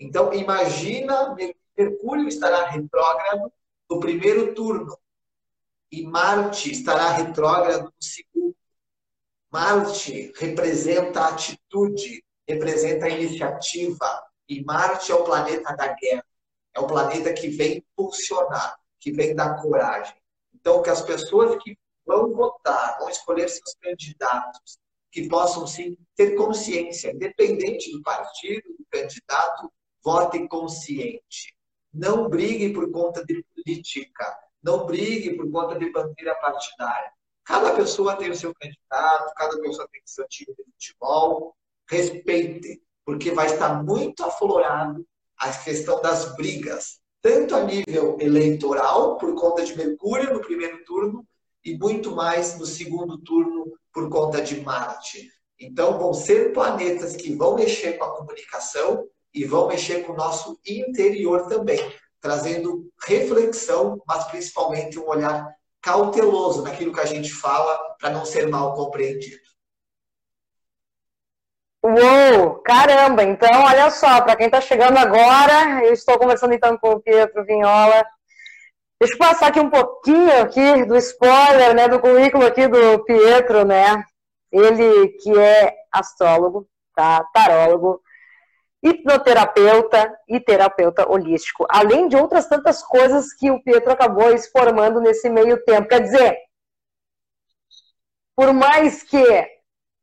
Então, 0.00 0.32
imagina, 0.32 1.36
Mercúrio 1.76 2.26
estará 2.26 2.64
retrógrado 2.64 3.52
no 3.90 4.00
primeiro 4.00 4.54
turno 4.54 4.98
e 5.92 6.02
Marte 6.02 6.72
estará 6.72 7.10
retrógrado 7.10 7.84
no 7.84 8.02
segundo. 8.02 8.56
Marte 9.52 10.32
representa 10.36 11.20
a 11.20 11.28
atitude, 11.28 12.24
representa 12.48 13.04
a 13.04 13.10
iniciativa, 13.10 14.24
e 14.48 14.64
Marte 14.64 15.12
é 15.12 15.14
o 15.14 15.24
planeta 15.24 15.76
da 15.76 15.88
guerra. 15.88 16.24
É 16.74 16.80
o 16.80 16.86
planeta 16.86 17.34
que 17.34 17.48
vem 17.48 17.78
impulsionar, 17.78 18.78
que 18.98 19.12
vem 19.12 19.34
dar 19.34 19.60
coragem. 19.60 20.16
Então, 20.54 20.82
que 20.82 20.88
as 20.88 21.02
pessoas 21.02 21.62
que 21.62 21.78
vão 22.06 22.32
votar, 22.32 22.98
vão 22.98 23.10
escolher 23.10 23.48
seus 23.50 23.74
candidatos, 23.78 24.78
que 25.16 25.30
possam 25.30 25.66
sim 25.66 25.96
ter 26.14 26.36
consciência, 26.36 27.10
independente 27.10 27.90
do 27.90 28.02
partido, 28.02 28.68
do 28.78 28.84
candidato, 28.90 29.72
vote 30.04 30.46
consciente. 30.46 31.56
Não 31.90 32.28
brigue 32.28 32.74
por 32.74 32.90
conta 32.92 33.24
de 33.24 33.42
política, 33.54 34.38
não 34.62 34.84
brigue 34.84 35.34
por 35.34 35.50
conta 35.50 35.78
de 35.78 35.90
bandeira 35.90 36.34
partidária. 36.34 37.10
Cada 37.46 37.74
pessoa 37.74 38.14
tem 38.16 38.30
o 38.30 38.36
seu 38.36 38.52
candidato, 38.54 39.32
cada 39.34 39.58
pessoa 39.58 39.88
tem 39.90 40.02
o 40.02 40.08
seu 40.10 40.28
time 40.28 40.54
de 40.54 40.64
futebol. 40.64 41.56
Respeite, 41.88 42.82
porque 43.02 43.30
vai 43.30 43.46
estar 43.46 43.82
muito 43.82 44.22
aflorado 44.22 45.02
a 45.38 45.50
questão 45.50 46.02
das 46.02 46.36
brigas, 46.36 47.00
tanto 47.22 47.56
a 47.56 47.62
nível 47.62 48.18
eleitoral, 48.20 49.16
por 49.16 49.34
conta 49.34 49.64
de 49.64 49.74
Mercúrio 49.74 50.34
no 50.34 50.40
primeiro 50.42 50.84
turno, 50.84 51.26
e 51.66 51.76
muito 51.76 52.14
mais 52.14 52.56
no 52.56 52.64
segundo 52.64 53.18
turno 53.18 53.72
por 53.92 54.08
conta 54.08 54.40
de 54.40 54.60
Marte. 54.60 55.28
Então, 55.58 55.98
vão 55.98 56.14
ser 56.14 56.52
planetas 56.52 57.16
que 57.16 57.34
vão 57.34 57.56
mexer 57.56 57.94
com 57.94 58.04
a 58.04 58.16
comunicação 58.16 59.04
e 59.34 59.44
vão 59.44 59.66
mexer 59.66 60.04
com 60.04 60.12
o 60.12 60.16
nosso 60.16 60.60
interior 60.64 61.48
também, 61.48 61.80
trazendo 62.20 62.88
reflexão, 63.04 64.00
mas 64.06 64.24
principalmente 64.26 64.96
um 64.96 65.08
olhar 65.08 65.44
cauteloso 65.82 66.62
naquilo 66.62 66.92
que 66.92 67.00
a 67.00 67.06
gente 67.06 67.32
fala 67.32 67.76
para 67.98 68.10
não 68.10 68.24
ser 68.24 68.48
mal 68.48 68.74
compreendido. 68.74 69.44
Uou, 71.82 72.62
caramba! 72.62 73.24
Então, 73.24 73.64
olha 73.64 73.90
só, 73.90 74.20
para 74.20 74.36
quem 74.36 74.46
está 74.46 74.60
chegando 74.60 74.98
agora, 74.98 75.84
eu 75.84 75.92
estou 75.92 76.16
conversando 76.16 76.54
então 76.54 76.76
com 76.78 76.90
o 76.90 77.00
Pietro 77.00 77.44
Vinhola, 77.44 78.04
Deixa 78.98 79.14
eu 79.14 79.18
passar 79.18 79.48
aqui 79.48 79.60
um 79.60 79.68
pouquinho 79.68 80.40
aqui 80.40 80.84
do 80.86 80.96
spoiler, 80.96 81.74
né, 81.74 81.86
do 81.86 82.00
currículo 82.00 82.46
aqui 82.46 82.66
do 82.66 83.04
Pietro, 83.04 83.64
né? 83.64 84.02
Ele 84.50 85.08
que 85.08 85.38
é 85.38 85.74
astrólogo, 85.92 86.66
tá? 86.94 87.22
Tarólogo, 87.32 88.00
hipnoterapeuta 88.82 90.16
e 90.28 90.40
terapeuta 90.40 91.10
holístico, 91.10 91.66
além 91.68 92.08
de 92.08 92.16
outras 92.16 92.48
tantas 92.48 92.82
coisas 92.82 93.34
que 93.34 93.50
o 93.50 93.62
Pietro 93.62 93.92
acabou 93.92 94.26
formando 94.50 95.00
nesse 95.00 95.28
meio 95.28 95.62
tempo. 95.64 95.88
Quer 95.88 96.00
dizer, 96.00 96.36
por 98.34 98.54
mais 98.54 99.02
que 99.02 99.22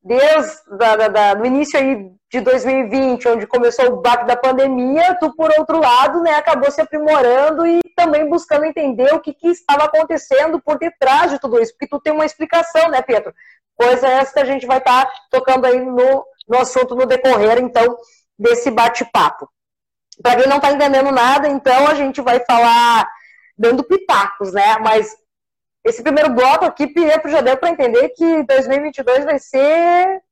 desde 0.04 0.78
da, 0.78 0.96
da, 0.98 1.08
da, 1.08 1.36
no 1.36 1.46
início 1.46 1.80
aí 1.80 2.12
de 2.34 2.42
2020, 2.42 3.28
onde 3.28 3.46
começou 3.46 3.86
o 3.86 4.02
baque 4.02 4.26
da 4.26 4.36
pandemia, 4.36 5.16
tu, 5.20 5.32
por 5.36 5.52
outro 5.56 5.80
lado, 5.80 6.20
né, 6.20 6.32
acabou 6.34 6.72
se 6.72 6.82
aprimorando 6.82 7.64
e 7.64 7.80
também 7.96 8.28
buscando 8.28 8.66
entender 8.66 9.14
o 9.14 9.20
que, 9.20 9.36
que 9.36 9.50
estava 9.50 9.84
acontecendo 9.84 10.60
por 10.60 10.80
detrás 10.80 11.30
de 11.30 11.38
tudo 11.38 11.62
isso, 11.62 11.74
porque 11.74 11.86
tu 11.86 12.02
tem 12.02 12.12
uma 12.12 12.26
explicação, 12.26 12.90
né, 12.90 13.04
Pedro? 13.04 13.32
Coisa 13.76 14.08
essa 14.08 14.34
que 14.34 14.40
a 14.40 14.46
gente 14.46 14.66
vai 14.66 14.80
estar 14.80 15.06
tá 15.06 15.14
tocando 15.30 15.66
aí 15.66 15.80
no, 15.80 16.26
no 16.50 16.58
assunto 16.58 16.96
no 16.96 17.06
decorrer, 17.06 17.60
então, 17.60 17.96
desse 18.38 18.72
bate-papo. 18.72 19.48
Para 20.24 20.38
quem 20.38 20.50
não 20.50 20.58
está 20.58 20.72
entendendo 20.72 21.12
nada, 21.12 21.48
então, 21.48 21.88
a 21.88 21.94
gente 21.94 22.20
vai 22.20 22.40
falar 22.40 23.08
dando 23.56 23.84
pitacos, 23.84 24.54
né, 24.54 24.80
mas 24.80 25.16
esse 25.86 26.02
primeiro 26.02 26.32
bloco 26.32 26.66
aqui, 26.66 26.88
Pietro 26.88 27.30
já 27.30 27.42
deu 27.42 27.58
para 27.58 27.70
entender 27.70 28.10
que 28.10 28.42
2022 28.42 29.24
vai 29.24 29.38
ser 29.38 30.24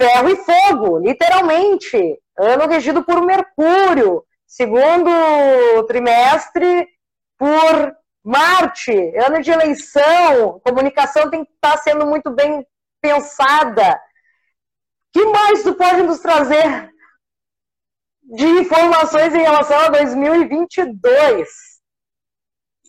ferro 0.00 0.30
e 0.30 0.36
fogo, 0.36 0.98
literalmente. 0.98 2.18
Ano 2.38 2.66
regido 2.66 3.04
por 3.04 3.20
Mercúrio. 3.20 4.24
Segundo 4.46 5.84
trimestre, 5.86 6.88
por 7.36 7.94
Marte. 8.24 8.92
Ano 9.18 9.42
de 9.42 9.50
eleição. 9.50 10.58
Comunicação 10.64 11.28
tem 11.28 11.44
que 11.44 11.52
estar 11.52 11.72
tá 11.72 11.82
sendo 11.82 12.06
muito 12.06 12.30
bem 12.30 12.66
pensada. 13.02 14.00
que 15.12 15.24
mais 15.26 15.62
tu 15.62 15.74
pode 15.74 16.02
nos 16.02 16.20
trazer 16.20 16.90
de 18.22 18.46
informações 18.46 19.34
em 19.34 19.42
relação 19.42 19.78
a 19.78 19.88
2022? 19.88 21.70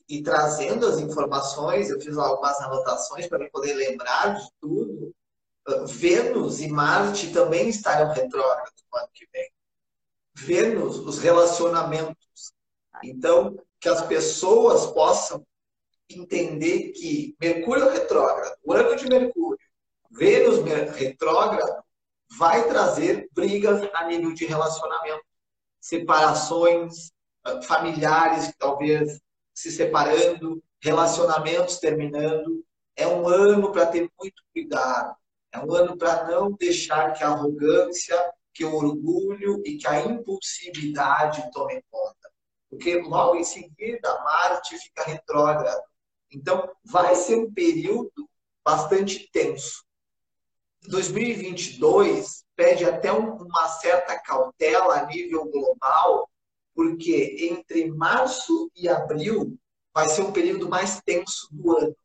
e 0.10 0.22
trazendo 0.22 0.86
as 0.88 1.00
informações, 1.00 1.90
eu 1.90 1.98
fiz 2.02 2.18
algumas 2.18 2.60
anotações 2.60 3.28
para 3.28 3.50
poder 3.50 3.74
lembrar 3.74 4.36
de 4.36 4.46
tudo. 4.60 5.16
Vênus 5.88 6.62
e 6.62 6.68
Marte 6.70 7.32
também 7.32 7.70
estarão 7.70 8.14
retrógrados 8.14 8.74
no 8.92 9.00
ano 9.00 9.10
que 9.14 9.28
vem. 9.32 9.50
Vênus, 10.34 10.98
os 10.98 11.20
relacionamentos. 11.20 12.54
Então, 13.04 13.58
que 13.80 13.90
as 13.90 14.06
pessoas 14.06 14.88
possam 14.88 15.46
entender 16.10 16.92
que 16.92 17.36
Mercúrio 17.40 17.90
retrógrado, 17.90 18.56
o 18.64 18.74
ano 18.74 18.96
de 18.96 19.08
Mercúrio, 19.08 19.58
Vênus 20.12 20.60
retrógrado, 20.96 21.84
vai 22.38 22.68
trazer 22.68 23.30
brigas 23.34 23.82
a 23.94 24.06
nível 24.06 24.34
de 24.34 24.46
relacionamento, 24.46 25.24
separações, 25.80 27.12
ah, 27.44 27.62
familiares 27.62 28.54
talvez 28.58 29.20
se 29.54 29.72
separando, 29.72 30.64
relacionamentos 30.82 31.78
terminando. 31.78 32.64
É 32.96 33.08
um 33.08 33.28
ano 33.28 33.72
para 33.72 33.86
ter 33.86 34.10
muito 34.20 34.44
cuidado. 34.54 35.16
É 35.52 35.60
um 35.60 35.74
ano 35.74 35.98
para 35.98 36.28
não 36.28 36.52
deixar 36.54 37.14
que 37.14 37.24
a 37.24 37.30
arrogância, 37.30 38.16
que 38.54 38.64
o 38.64 38.76
orgulho 38.76 39.62
e 39.66 39.78
que 39.78 39.88
a 39.88 40.02
impulsividade 40.02 41.50
tomem 41.52 41.84
conta. 41.90 42.32
Porque 42.70 43.02
logo 43.02 43.36
em 43.36 43.44
seguida 43.44 44.24
Marte 44.24 44.78
fica 44.78 45.04
retrógrado. 45.04 45.84
Então, 46.32 46.72
vai 46.86 47.16
ser 47.16 47.36
um 47.36 47.54
período 47.54 48.30
bastante 48.64 49.30
tenso. 49.32 49.84
2022 50.88 52.46
pede 52.56 52.86
até 52.86 53.12
uma 53.12 53.68
certa 53.68 54.18
cautela 54.20 55.00
a 55.00 55.06
nível 55.06 55.46
global, 55.46 56.30
porque 56.74 57.50
entre 57.52 57.92
março 57.92 58.72
e 58.76 58.88
abril 58.88 59.58
vai 59.94 60.08
ser 60.08 60.22
um 60.22 60.32
período 60.32 60.70
mais 60.70 61.02
tenso 61.02 61.48
do 61.52 61.78
ano, 61.78 61.96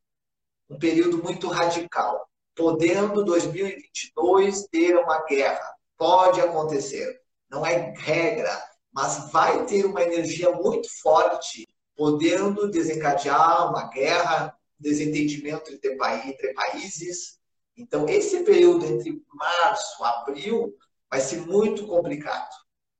um 0.68 0.78
período 0.78 1.22
muito 1.22 1.48
radical, 1.48 2.28
podendo 2.56 3.22
2022 3.22 4.66
ter 4.68 4.96
uma 4.96 5.22
guerra. 5.26 5.74
Pode 5.98 6.40
acontecer, 6.40 7.20
não 7.50 7.64
é 7.64 7.92
regra, 7.96 8.50
mas 8.92 9.30
vai 9.30 9.64
ter 9.66 9.84
uma 9.84 10.02
energia 10.02 10.50
muito 10.50 10.88
forte, 11.02 11.68
podendo 11.94 12.70
desencadear 12.70 13.70
uma 13.70 13.88
guerra, 13.90 14.56
desentendimento 14.78 15.70
entre, 15.70 15.96
entre 16.28 16.54
países. 16.54 17.38
Então, 17.76 18.08
esse 18.08 18.42
período 18.42 18.86
entre 18.86 19.22
março 19.34 20.02
e 20.02 20.06
abril 20.06 20.74
vai 21.10 21.20
ser 21.20 21.42
muito 21.42 21.86
complicado. 21.86 22.54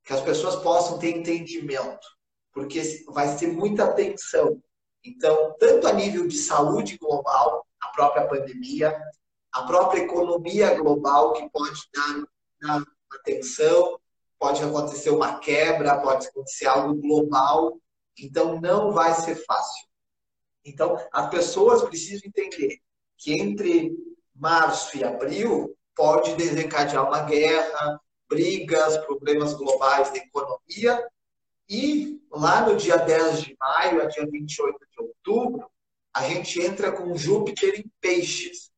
Que 0.05 0.13
as 0.13 0.21
pessoas 0.21 0.57
possam 0.57 0.99
ter 0.99 1.17
entendimento, 1.17 2.07
porque 2.53 2.81
vai 3.09 3.37
ser 3.37 3.49
muita 3.49 3.93
tensão. 3.93 4.63
Então, 5.05 5.55
tanto 5.59 5.87
a 5.89 5.93
nível 5.93 6.27
de 6.27 6.37
saúde 6.39 6.97
global, 6.99 7.67
a 7.83 7.89
própria 7.89 8.27
pandemia, 8.27 8.97
a 9.57 9.63
própria 9.63 10.03
economia 10.03 10.75
global, 10.75 11.33
que 11.33 11.49
pode 11.49 11.81
dar, 12.61 12.85
atenção, 13.11 13.99
pode 14.39 14.63
acontecer 14.63 15.09
uma 15.09 15.39
quebra, 15.39 15.99
pode 15.99 16.27
acontecer 16.27 16.67
algo 16.67 16.95
global. 16.95 17.81
Então, 18.19 18.61
não 18.61 18.93
vai 18.93 19.15
ser 19.15 19.35
fácil. 19.47 19.87
Então, 20.63 20.99
as 21.11 21.31
pessoas 21.31 21.83
precisam 21.85 22.27
entender 22.27 22.81
que 23.17 23.33
entre 23.33 23.97
março 24.35 24.99
e 24.99 25.03
abril 25.03 25.75
pode 25.95 26.35
desencadear 26.35 27.09
uma 27.09 27.23
guerra, 27.23 27.99
brigas, 28.29 28.99
problemas 28.99 29.55
globais 29.55 30.11
da 30.11 30.19
economia 30.19 31.03
e 31.67 32.21
lá 32.31 32.69
no 32.69 32.77
dia 32.77 32.97
10 32.97 33.41
de 33.41 33.57
maio 33.59 34.03
a 34.03 34.05
dia 34.05 34.27
28 34.27 34.79
de 34.91 35.01
outubro, 35.01 35.71
a 36.13 36.29
gente 36.29 36.61
entra 36.61 36.93
com 36.93 37.17
Júpiter 37.17 37.81
em 37.81 37.91
peixes, 38.03 38.71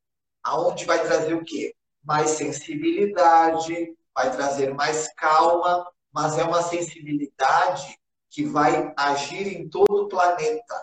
aonde 0.49 0.85
vai 0.85 1.03
trazer 1.03 1.35
o 1.35 1.45
quê? 1.45 1.75
Mais 2.03 2.31
sensibilidade, 2.31 3.95
vai 4.15 4.31
trazer 4.31 4.75
mais 4.75 5.13
calma, 5.15 5.87
mas 6.13 6.39
é 6.39 6.45
uma 6.45 6.63
sensibilidade 6.63 7.99
que 8.31 8.45
vai 8.45 8.93
agir 8.97 9.47
em 9.47 9.69
todo 9.69 10.05
o 10.05 10.09
planeta. 10.09 10.75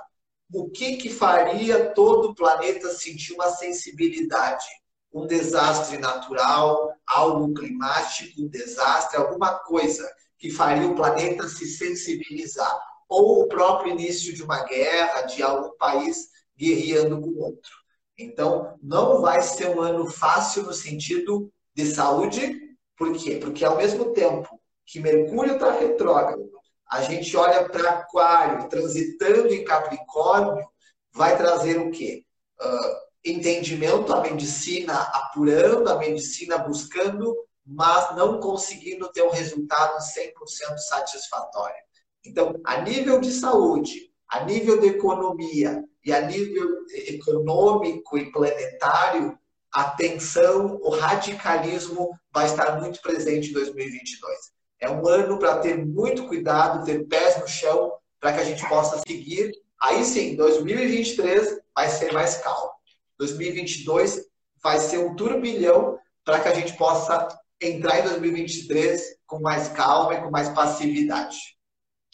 O 0.53 0.69
que, 0.69 0.97
que 0.97 1.09
faria 1.09 1.91
todo 1.93 2.29
o 2.29 2.35
planeta 2.35 2.89
sentir 2.93 3.33
uma 3.33 3.49
sensibilidade? 3.49 4.65
Um 5.11 5.25
desastre 5.25 5.97
natural, 5.97 6.93
algo 7.07 7.53
climático, 7.53 8.41
um 8.41 8.47
desastre, 8.47 9.17
alguma 9.17 9.57
coisa 9.59 10.07
que 10.37 10.51
faria 10.51 10.87
o 10.87 10.95
planeta 10.95 11.47
se 11.47 11.65
sensibilizar. 11.65 12.79
Ou 13.09 13.41
o 13.41 13.47
próprio 13.47 13.93
início 13.93 14.33
de 14.33 14.43
uma 14.43 14.63
guerra, 14.63 15.23
de 15.23 15.41
algum 15.41 15.75
país 15.77 16.27
guerreando 16.55 17.19
com 17.19 17.29
outro. 17.39 17.84
Então, 18.17 18.77
não 18.81 19.21
vai 19.21 19.41
ser 19.41 19.69
um 19.69 19.81
ano 19.81 20.09
fácil 20.09 20.63
no 20.63 20.73
sentido 20.73 21.51
de 21.73 21.85
saúde. 21.85 22.59
Por 22.97 23.13
quê? 23.17 23.37
Porque 23.37 23.65
ao 23.65 23.77
mesmo 23.77 24.13
tempo 24.13 24.59
que 24.85 24.99
Mercúrio 24.99 25.55
está 25.55 25.71
retrógrado, 25.71 26.49
a 26.89 27.01
gente 27.01 27.35
olha 27.35 27.67
para 27.67 27.89
Aquário 27.89 28.69
transitando 28.69 29.53
em 29.53 29.65
Capricórnio, 29.65 30.65
vai 31.13 31.35
trazer 31.37 31.77
o 31.79 31.91
quê? 31.91 32.23
Uh, 32.61 33.29
entendimento, 33.29 34.13
a 34.13 34.21
medicina 34.21 34.93
apurando, 34.93 35.89
a 35.89 35.97
medicina 35.97 36.57
buscando 36.59 37.35
mas 37.65 38.15
não 38.15 38.39
conseguindo 38.39 39.11
ter 39.11 39.23
um 39.23 39.31
resultado 39.31 39.97
100% 39.97 40.77
satisfatório. 40.77 41.83
Então, 42.23 42.59
a 42.63 42.81
nível 42.81 43.19
de 43.19 43.31
saúde, 43.31 44.11
a 44.27 44.45
nível 44.45 44.79
de 44.79 44.87
economia 44.87 45.83
e 46.05 46.13
a 46.13 46.21
nível 46.21 46.85
econômico 46.93 48.17
e 48.17 48.31
planetário, 48.31 49.37
a 49.71 49.85
tensão, 49.85 50.79
o 50.81 50.89
radicalismo 50.89 52.11
vai 52.31 52.45
estar 52.45 52.79
muito 52.79 53.01
presente 53.01 53.49
em 53.49 53.53
2022. 53.53 54.53
É 54.79 54.89
um 54.89 55.05
ano 55.07 55.39
para 55.39 55.57
ter 55.57 55.83
muito 55.83 56.27
cuidado, 56.27 56.85
ter 56.85 57.07
pés 57.07 57.39
no 57.39 57.47
chão, 57.47 57.93
para 58.19 58.33
que 58.33 58.39
a 58.39 58.43
gente 58.43 58.67
possa 58.69 59.01
seguir. 59.05 59.51
Aí 59.81 60.05
sim, 60.05 60.35
2023 60.35 61.59
vai 61.75 61.89
ser 61.89 62.13
mais 62.13 62.37
calmo. 62.37 62.71
2022 63.17 64.25
vai 64.63 64.79
ser 64.79 64.99
um 64.99 65.15
turbilhão 65.15 65.97
para 66.23 66.39
que 66.39 66.47
a 66.47 66.53
gente 66.53 66.77
possa 66.77 67.27
entrar 67.61 67.99
em 67.99 68.03
2023 68.03 69.17
com 69.25 69.39
mais 69.39 69.69
calma 69.69 70.13
e 70.13 70.21
com 70.21 70.29
mais 70.29 70.49
passividade. 70.49 71.54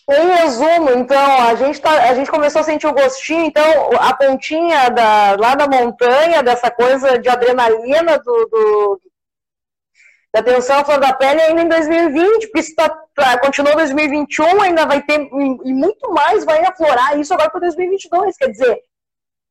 Em 0.09 0.27
resumo, 0.27 0.89
então, 0.91 1.47
a 1.47 1.55
gente, 1.55 1.79
tá, 1.79 2.09
a 2.09 2.13
gente 2.13 2.29
começou 2.29 2.61
a 2.61 2.63
sentir 2.63 2.87
o 2.87 2.93
gostinho, 2.93 3.45
então, 3.45 3.63
a 3.99 4.13
pontinha 4.13 4.89
da, 4.89 5.35
lá 5.39 5.55
da 5.55 5.67
montanha, 5.67 6.41
dessa 6.43 6.71
coisa 6.71 7.19
de 7.19 7.29
adrenalina 7.29 8.17
do, 8.17 8.45
do 8.47 9.01
da 10.33 10.41
tensão 10.41 10.79
à 10.79 10.85
flor 10.85 10.99
da 10.99 11.13
pele 11.13 11.41
ainda 11.41 11.61
em 11.61 11.67
2020, 11.67 12.47
porque 12.47 12.59
isso 12.59 12.75
tá, 12.75 12.89
tá, 13.13 13.37
continuou 13.39 13.75
2021, 13.75 14.61
ainda 14.61 14.85
vai 14.85 15.01
ter, 15.01 15.19
e 15.19 15.73
muito 15.73 16.09
mais 16.11 16.45
vai 16.45 16.63
aflorar 16.65 17.19
isso 17.19 17.33
agora 17.33 17.49
para 17.49 17.59
2022, 17.59 18.37
quer 18.37 18.47
dizer, 18.47 18.81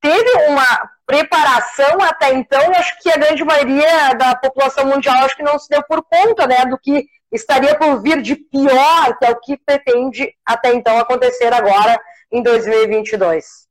teve 0.01 0.31
uma 0.49 0.91
preparação 1.07 2.01
até 2.03 2.33
então, 2.33 2.61
e 2.73 2.77
acho 2.77 2.99
que 3.01 3.11
a 3.11 3.19
grande 3.19 3.45
maioria 3.45 4.15
da 4.15 4.35
população 4.35 4.87
mundial 4.87 5.17
acho 5.25 5.37
que 5.37 5.43
não 5.43 5.59
se 5.59 5.69
deu 5.69 5.83
por 5.83 6.03
conta 6.03 6.47
né, 6.47 6.65
do 6.65 6.79
que 6.79 7.07
estaria 7.31 7.79
por 7.79 8.03
vir 8.03 8.21
de 8.23 8.37
pior, 8.37 9.17
que 9.19 9.25
é 9.25 9.31
o 9.31 9.41
que 9.41 9.57
pretende 9.59 10.35
até 10.45 10.75
então 10.75 10.99
acontecer 10.99 11.53
agora 11.53 12.01
em 12.31 12.43
2022. 12.43 13.69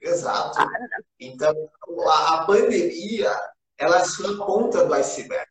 Exato. 0.00 0.58
Então, 1.18 1.54
a 2.08 2.44
pandemia, 2.44 3.32
ela 3.78 4.00
é 4.00 4.04
só 4.04 4.32
a 4.32 4.46
ponta 4.46 4.84
do 4.84 4.94
iceberg. 4.94 5.46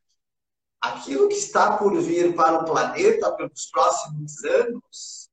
Aquilo 0.82 1.30
que 1.30 1.36
está 1.36 1.78
por 1.78 2.00
vir 2.02 2.36
para 2.36 2.56
o 2.56 2.66
planeta 2.66 3.32
pelos 3.36 3.68
próximos 3.68 4.44
anos 4.44 5.30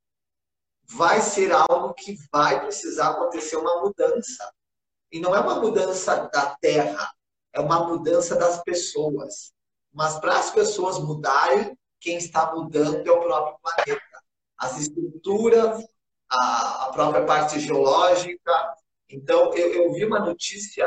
vai 0.90 1.20
ser 1.20 1.52
algo 1.52 1.94
que 1.94 2.16
vai 2.32 2.60
precisar 2.60 3.10
acontecer 3.10 3.56
uma 3.56 3.80
mudança. 3.80 4.52
E 5.10 5.20
não 5.20 5.34
é 5.34 5.40
uma 5.40 5.56
mudança 5.56 6.28
da 6.32 6.56
terra, 6.60 7.10
é 7.52 7.60
uma 7.60 7.86
mudança 7.86 8.36
das 8.36 8.62
pessoas. 8.62 9.52
Mas 9.92 10.18
para 10.18 10.38
as 10.38 10.50
pessoas 10.50 10.98
mudarem, 10.98 11.76
quem 12.00 12.16
está 12.16 12.54
mudando 12.54 13.06
é 13.06 13.10
o 13.10 13.20
próprio 13.20 13.58
planeta. 13.62 14.02
As 14.56 14.78
estruturas, 14.78 15.84
a, 16.30 16.86
a 16.86 16.92
própria 16.92 17.24
parte 17.24 17.58
geológica. 17.60 18.74
Então, 19.08 19.54
eu, 19.54 19.72
eu 19.72 19.92
vi 19.92 20.04
uma 20.04 20.20
notícia 20.20 20.86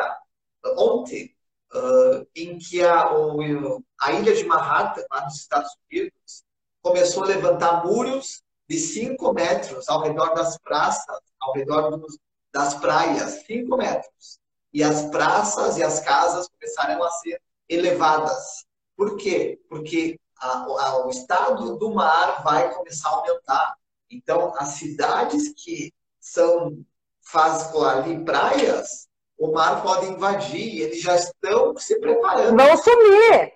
ontem 0.77 1.35
uh, 1.73 2.27
em 2.35 2.57
que 2.57 2.83
a, 2.83 3.13
o, 3.13 3.83
a 3.99 4.11
ilha 4.13 4.35
de 4.35 4.45
Manhattan, 4.45 5.03
lá 5.11 5.23
nos 5.25 5.35
Estados 5.35 5.71
Unidos, 5.89 6.43
começou 6.81 7.23
a 7.23 7.27
levantar 7.27 7.85
muros 7.85 8.43
de 8.69 8.77
5 8.77 9.33
metros 9.33 9.87
ao 9.89 10.01
redor 10.01 10.33
das 10.33 10.57
praças, 10.59 11.19
ao 11.39 11.53
redor 11.53 11.97
dos, 11.97 12.17
das 12.53 12.75
praias, 12.75 13.43
5 13.45 13.75
metros. 13.77 14.39
E 14.73 14.83
as 14.83 15.05
praças 15.09 15.77
e 15.77 15.83
as 15.83 15.99
casas 15.99 16.47
começaram 16.47 17.03
a 17.03 17.11
ser 17.11 17.41
elevadas. 17.67 18.65
Por 19.01 19.17
quê? 19.17 19.59
Porque 19.67 20.19
a, 20.39 20.59
a, 20.59 21.07
o 21.07 21.09
estado 21.09 21.75
do 21.79 21.91
mar 21.91 22.43
vai 22.43 22.71
começar 22.71 23.09
a 23.09 23.13
aumentar. 23.13 23.75
Então, 24.11 24.53
as 24.55 24.75
cidades 24.75 25.51
que 25.57 25.91
são 26.19 26.85
faz 27.19 27.73
ali 27.75 28.23
praias, 28.23 29.07
o 29.39 29.51
mar 29.51 29.81
pode 29.81 30.05
invadir, 30.05 30.81
eles 30.81 31.01
já 31.01 31.15
estão 31.15 31.75
se 31.77 31.99
preparando. 31.99 32.55
Vão 32.55 32.77
sumir. 32.77 33.53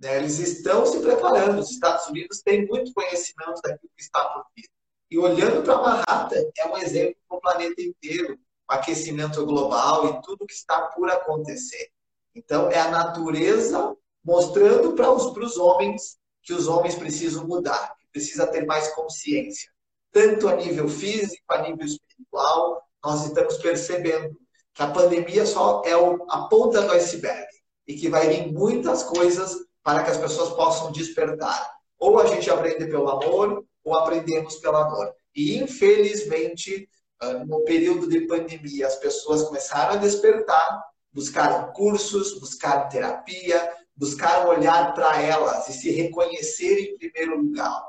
Né? 0.00 0.16
Eles 0.16 0.40
estão 0.40 0.84
se 0.84 0.98
preparando. 0.98 1.60
Os 1.60 1.70
Estados 1.70 2.08
Unidos 2.08 2.42
têm 2.42 2.66
muito 2.66 2.92
conhecimento 2.92 3.60
daquilo 3.62 3.92
que 3.96 4.02
está 4.02 4.24
por 4.30 4.44
vir. 4.56 4.68
E 5.08 5.18
olhando 5.20 5.62
para 5.62 5.80
Manhattan, 5.80 6.50
é 6.58 6.66
um 6.66 6.76
exemplo 6.78 7.16
para 7.28 7.38
o 7.38 7.40
planeta 7.40 7.80
inteiro, 7.80 8.36
o 8.68 8.72
aquecimento 8.72 9.46
global 9.46 10.08
e 10.08 10.22
tudo 10.22 10.44
que 10.44 10.52
está 10.52 10.82
por 10.88 11.08
acontecer. 11.08 11.92
Então, 12.34 12.68
é 12.72 12.80
a 12.80 12.90
natureza 12.90 13.96
mostrando 14.26 14.94
para 14.94 15.12
os, 15.12 15.56
homens 15.56 16.18
que 16.42 16.52
os 16.52 16.66
homens 16.66 16.96
precisam 16.96 17.46
mudar, 17.46 17.94
precisa 18.12 18.44
ter 18.44 18.66
mais 18.66 18.92
consciência. 18.92 19.70
Tanto 20.10 20.48
a 20.48 20.56
nível 20.56 20.88
físico, 20.88 21.44
a 21.48 21.62
nível 21.62 21.86
espiritual, 21.86 22.82
nós 23.04 23.24
estamos 23.24 23.56
percebendo 23.58 24.36
que 24.74 24.82
a 24.82 24.90
pandemia 24.90 25.46
só 25.46 25.80
é 25.84 25.92
a 25.92 26.40
ponta 26.48 26.82
do 26.82 26.92
iceberg 26.92 27.46
e 27.86 27.94
que 27.94 28.08
vai 28.08 28.28
vir 28.28 28.52
muitas 28.52 29.04
coisas 29.04 29.54
para 29.82 30.02
que 30.02 30.10
as 30.10 30.18
pessoas 30.18 30.50
possam 30.54 30.90
despertar. 30.90 31.72
Ou 31.96 32.18
a 32.18 32.26
gente 32.26 32.50
aprende 32.50 32.86
pelo 32.86 33.08
amor, 33.08 33.64
ou 33.84 33.96
aprendemos 33.96 34.56
pela 34.56 34.82
dor. 34.82 35.14
E, 35.34 35.56
infelizmente, 35.56 36.88
ah, 37.20 37.44
no 37.44 37.62
período 37.64 38.08
de 38.08 38.26
pandemia, 38.26 38.88
as 38.88 38.96
pessoas 38.96 39.44
começaram 39.44 39.94
a 39.94 39.98
despertar, 39.98 40.82
buscaram 41.12 41.72
cursos, 41.72 42.38
buscaram 42.40 42.88
terapia, 42.88 43.72
buscaram 43.96 44.50
olhar 44.50 44.92
para 44.94 45.20
elas 45.20 45.68
e 45.68 45.72
se 45.72 45.90
reconhecer 45.90 46.78
em 46.80 46.98
primeiro 46.98 47.40
lugar. 47.40 47.82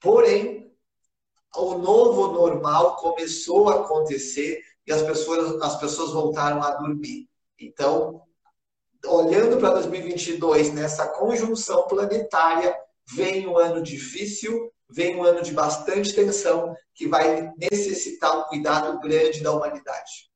Porém, 0.00 0.74
o 1.54 1.74
novo 1.74 2.32
normal 2.32 2.96
começou 2.96 3.68
a 3.68 3.80
acontecer 3.80 4.62
e 4.86 4.92
as 4.92 5.02
pessoas, 5.02 5.60
as 5.62 5.78
pessoas 5.78 6.12
voltaram 6.12 6.62
a 6.62 6.70
dormir. 6.76 7.28
Então, 7.58 8.22
olhando 9.04 9.58
para 9.58 9.74
2022, 9.74 10.72
nessa 10.72 11.06
conjunção 11.06 11.86
planetária, 11.86 12.74
vem 13.06 13.46
um 13.46 13.58
ano 13.58 13.82
difícil, 13.82 14.72
vem 14.88 15.16
um 15.16 15.22
ano 15.22 15.42
de 15.42 15.52
bastante 15.52 16.14
tensão, 16.14 16.74
que 16.94 17.06
vai 17.06 17.52
necessitar 17.58 18.38
um 18.38 18.44
cuidado 18.44 18.98
grande 19.00 19.42
da 19.42 19.52
humanidade. 19.52 20.30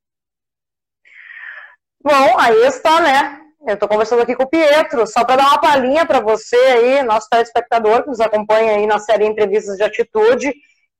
Bom, 2.02 2.38
aí 2.38 2.66
está, 2.66 3.00
né? 3.00 3.43
Eu 3.66 3.74
estou 3.74 3.88
conversando 3.88 4.20
aqui 4.20 4.36
com 4.36 4.42
o 4.42 4.48
Pietro, 4.48 5.06
só 5.06 5.24
para 5.24 5.36
dar 5.36 5.48
uma 5.48 5.60
palhinha 5.60 6.04
para 6.04 6.20
você 6.20 6.56
aí, 6.56 7.02
nosso 7.02 7.28
telespectador 7.30 8.02
que 8.02 8.10
nos 8.10 8.20
acompanha 8.20 8.72
aí 8.72 8.86
na 8.86 8.98
série 8.98 9.24
Entrevistas 9.24 9.78
de 9.78 9.82
Atitude. 9.82 10.52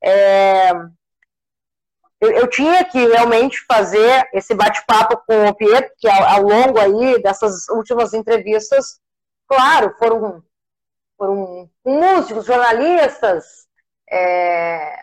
É, 0.02 0.70
eu, 2.20 2.30
eu, 2.30 2.48
tinha 2.48 2.82
que 2.86 3.06
realmente 3.06 3.62
fazer 3.66 4.26
esse 4.32 4.54
bate-papo 4.54 5.22
com 5.26 5.46
o 5.46 5.54
Pietro, 5.54 5.90
que 5.98 6.08
ao, 6.08 6.24
ao, 6.24 6.42
longo 6.42 6.80
aí 6.80 7.22
dessas 7.22 7.68
últimas 7.68 8.14
entrevistas, 8.14 8.98
claro, 9.46 9.94
foram, 9.98 10.42
foram 11.18 11.68
músicos, 11.84 12.46
jornalistas, 12.46 13.66
é, 14.10 14.96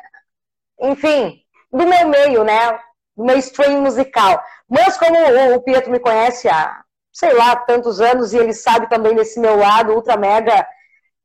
enfim, 0.80 1.44
do 1.72 1.86
meu 1.86 2.08
meio, 2.08 2.44
né, 2.44 2.80
do 3.16 3.24
meu 3.24 3.38
stream 3.38 3.82
musical. 3.82 4.44
Mas 4.68 4.98
como 4.98 5.16
o, 5.16 5.56
o 5.58 5.62
Pietro 5.62 5.92
me 5.92 6.00
conhece 6.00 6.50
há, 6.50 6.84
sei 7.12 7.34
lá, 7.34 7.56
tantos 7.56 8.00
anos, 8.00 8.34
e 8.34 8.38
ele 8.38 8.54
sabe 8.54 8.90
também 8.90 9.16
desse 9.16 9.40
meu 9.40 9.58
lado 9.58 9.94
ultra 9.94 10.16
mega 10.18 10.66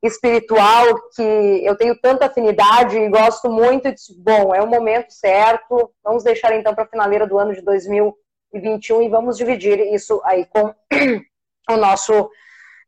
espiritual 0.03 1.09
que 1.15 1.21
eu 1.63 1.75
tenho 1.75 1.99
tanta 1.99 2.25
afinidade 2.25 2.97
e 2.97 3.09
gosto 3.09 3.49
muito. 3.49 3.91
disse, 3.91 4.13
bom, 4.17 4.53
é 4.53 4.61
o 4.61 4.67
momento 4.67 5.11
certo. 5.11 5.91
Vamos 6.03 6.23
deixar 6.23 6.53
então 6.53 6.73
para 6.75 6.83
a 6.83 6.87
finaleira 6.87 7.25
do 7.25 7.37
ano 7.37 7.53
de 7.53 7.61
2021 7.61 9.03
e 9.03 9.09
vamos 9.09 9.37
dividir 9.37 9.79
isso 9.93 10.21
aí 10.23 10.45
com 10.45 10.73
o 11.69 11.77
nosso, 11.77 12.29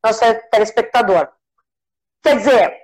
nosso 0.04 0.22
telespectador. 0.52 1.30
Quer 2.22 2.38
dizer, 2.38 2.78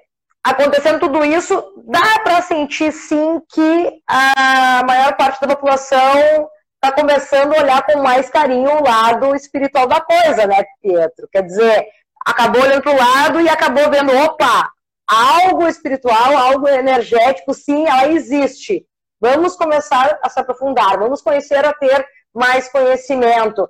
acontecendo 0.44 1.00
tudo 1.00 1.24
isso, 1.24 1.84
dá 1.86 2.20
para 2.24 2.42
sentir 2.42 2.92
sim 2.92 3.42
que 3.50 4.02
a 4.08 4.82
maior 4.86 5.16
parte 5.18 5.42
da 5.42 5.56
população 5.56 6.50
está 6.86 6.92
começando 6.92 7.54
a 7.54 7.62
olhar 7.62 7.84
com 7.84 8.02
mais 8.02 8.30
carinho 8.30 8.70
o 8.70 8.84
lado 8.84 9.36
espiritual 9.36 9.88
da 9.88 10.00
coisa, 10.00 10.46
né, 10.46 10.64
Pietro? 10.82 11.28
Quer 11.32 11.44
dizer, 11.44 11.88
acabou 12.24 12.62
olhando 12.62 12.84
para 12.84 12.92
o 12.92 12.98
lado 12.98 13.42
e 13.42 13.50
acabou 13.50 13.90
vendo, 13.90 14.16
opa, 14.16 14.70
algo 15.08 15.68
espiritual, 15.68 16.38
algo 16.38 16.68
energético, 16.68 17.54
sim, 17.54 17.88
ela 17.88 18.10
existe. 18.10 18.86
Vamos 19.20 19.56
começar 19.56 20.20
a 20.22 20.30
se 20.30 20.40
aprofundar, 20.40 21.00
vamos 21.00 21.22
conhecer 21.22 21.66
a 21.66 21.74
ter 21.74 22.06
mais 22.34 22.70
conhecimento. 22.70 23.68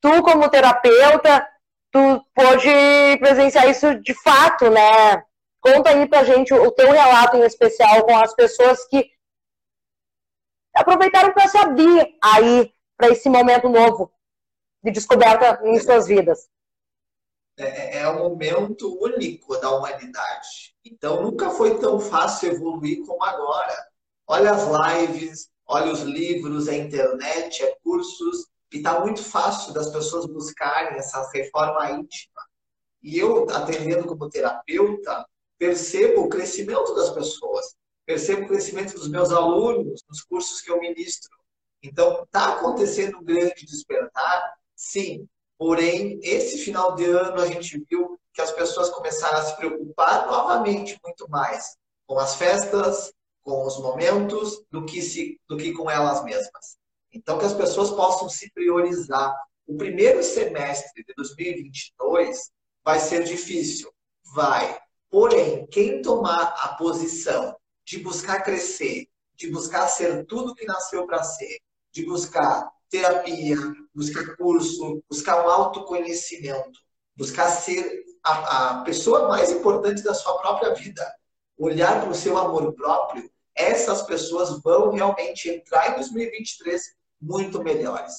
Tu, 0.00 0.22
como 0.22 0.50
terapeuta, 0.50 1.46
tu 1.90 2.22
pode 2.34 3.16
presenciar 3.18 3.68
isso 3.68 3.94
de 4.00 4.12
fato, 4.22 4.68
né? 4.68 5.22
Conta 5.60 5.90
aí 5.90 6.06
pra 6.06 6.24
gente 6.24 6.52
o 6.52 6.70
teu 6.72 6.90
relato 6.90 7.36
em 7.36 7.44
especial 7.44 8.02
com 8.02 8.16
as 8.16 8.34
pessoas 8.34 8.86
que 8.88 9.08
aproveitaram 10.74 11.32
para 11.32 11.48
se 11.48 11.58
abrir 11.58 12.16
aí 12.22 12.72
para 12.96 13.08
esse 13.08 13.28
momento 13.28 13.68
novo 13.68 14.12
de 14.82 14.90
descoberta 14.90 15.60
em 15.64 15.78
suas 15.80 16.06
vidas. 16.06 16.48
É, 17.58 17.98
é, 17.98 18.02
é 18.02 18.08
um 18.08 18.30
momento 18.30 18.98
único 19.02 19.56
da 19.58 19.70
humanidade. 19.70 20.74
Então, 20.84 21.22
nunca 21.22 21.50
foi 21.50 21.78
tão 21.78 22.00
fácil 22.00 22.52
evoluir 22.52 23.04
como 23.06 23.22
agora. 23.22 23.76
Olha 24.26 24.52
as 24.52 24.64
lives, 24.64 25.50
olha 25.66 25.92
os 25.92 26.00
livros, 26.00 26.68
a 26.68 26.74
internet, 26.74 27.62
é 27.62 27.76
cursos, 27.82 28.46
e 28.72 28.78
está 28.78 29.00
muito 29.00 29.22
fácil 29.22 29.72
das 29.72 29.90
pessoas 29.90 30.26
buscarem 30.26 30.98
essa 30.98 31.28
reforma 31.30 31.90
íntima. 31.90 32.40
E 33.02 33.18
eu, 33.18 33.48
atendendo 33.50 34.06
como 34.06 34.30
terapeuta, 34.30 35.26
percebo 35.58 36.22
o 36.22 36.28
crescimento 36.28 36.94
das 36.94 37.10
pessoas, 37.10 37.76
percebo 38.06 38.42
o 38.42 38.48
crescimento 38.48 38.94
dos 38.94 39.08
meus 39.08 39.30
alunos 39.30 40.02
nos 40.08 40.22
cursos 40.22 40.60
que 40.60 40.70
eu 40.70 40.80
ministro. 40.80 41.30
Então, 41.82 42.22
está 42.22 42.54
acontecendo 42.54 43.18
um 43.18 43.24
grande 43.24 43.66
despertar? 43.66 44.54
Sim, 44.74 45.28
Porém, 45.62 46.18
esse 46.24 46.58
final 46.58 46.96
de 46.96 47.04
ano 47.04 47.40
a 47.40 47.46
gente 47.46 47.78
viu 47.88 48.18
que 48.34 48.42
as 48.42 48.50
pessoas 48.50 48.90
começaram 48.90 49.38
a 49.38 49.44
se 49.44 49.56
preocupar 49.56 50.26
novamente 50.26 50.98
muito 51.04 51.30
mais 51.30 51.76
com 52.04 52.18
as 52.18 52.34
festas, 52.34 53.12
com 53.44 53.64
os 53.64 53.78
momentos, 53.78 54.60
do 54.72 54.84
que, 54.84 55.00
se, 55.00 55.40
do 55.48 55.56
que 55.56 55.72
com 55.72 55.88
elas 55.88 56.24
mesmas. 56.24 56.76
Então, 57.12 57.38
que 57.38 57.44
as 57.44 57.54
pessoas 57.54 57.90
possam 57.90 58.28
se 58.28 58.50
priorizar. 58.50 59.32
O 59.64 59.76
primeiro 59.76 60.20
semestre 60.24 61.04
de 61.04 61.14
2022 61.14 62.50
vai 62.84 62.98
ser 62.98 63.22
difícil, 63.22 63.88
vai. 64.34 64.76
Porém, 65.08 65.64
quem 65.68 66.02
tomar 66.02 66.56
a 66.58 66.74
posição 66.74 67.56
de 67.84 67.98
buscar 67.98 68.42
crescer, 68.42 69.08
de 69.34 69.50
buscar 69.50 69.88
ser 69.88 70.24
tudo 70.26 70.54
que 70.54 70.64
nasceu 70.64 71.06
para 71.06 71.22
ser, 71.22 71.58
de 71.92 72.04
buscar 72.06 72.70
terapia, 72.88 73.56
buscar 73.94 74.36
curso, 74.36 75.02
buscar 75.08 75.44
um 75.44 75.50
autoconhecimento, 75.50 76.78
buscar 77.16 77.48
ser 77.48 78.04
a, 78.22 78.80
a 78.80 78.84
pessoa 78.84 79.28
mais 79.28 79.50
importante 79.50 80.02
da 80.02 80.14
sua 80.14 80.38
própria 80.38 80.74
vida, 80.74 81.04
olhar 81.58 82.00
para 82.00 82.10
o 82.10 82.14
seu 82.14 82.36
amor 82.36 82.72
próprio, 82.74 83.30
essas 83.54 84.02
pessoas 84.02 84.62
vão 84.62 84.90
realmente 84.90 85.48
entrar 85.48 85.92
em 85.92 85.94
2023 85.96 86.82
muito 87.20 87.62
melhores. 87.62 88.14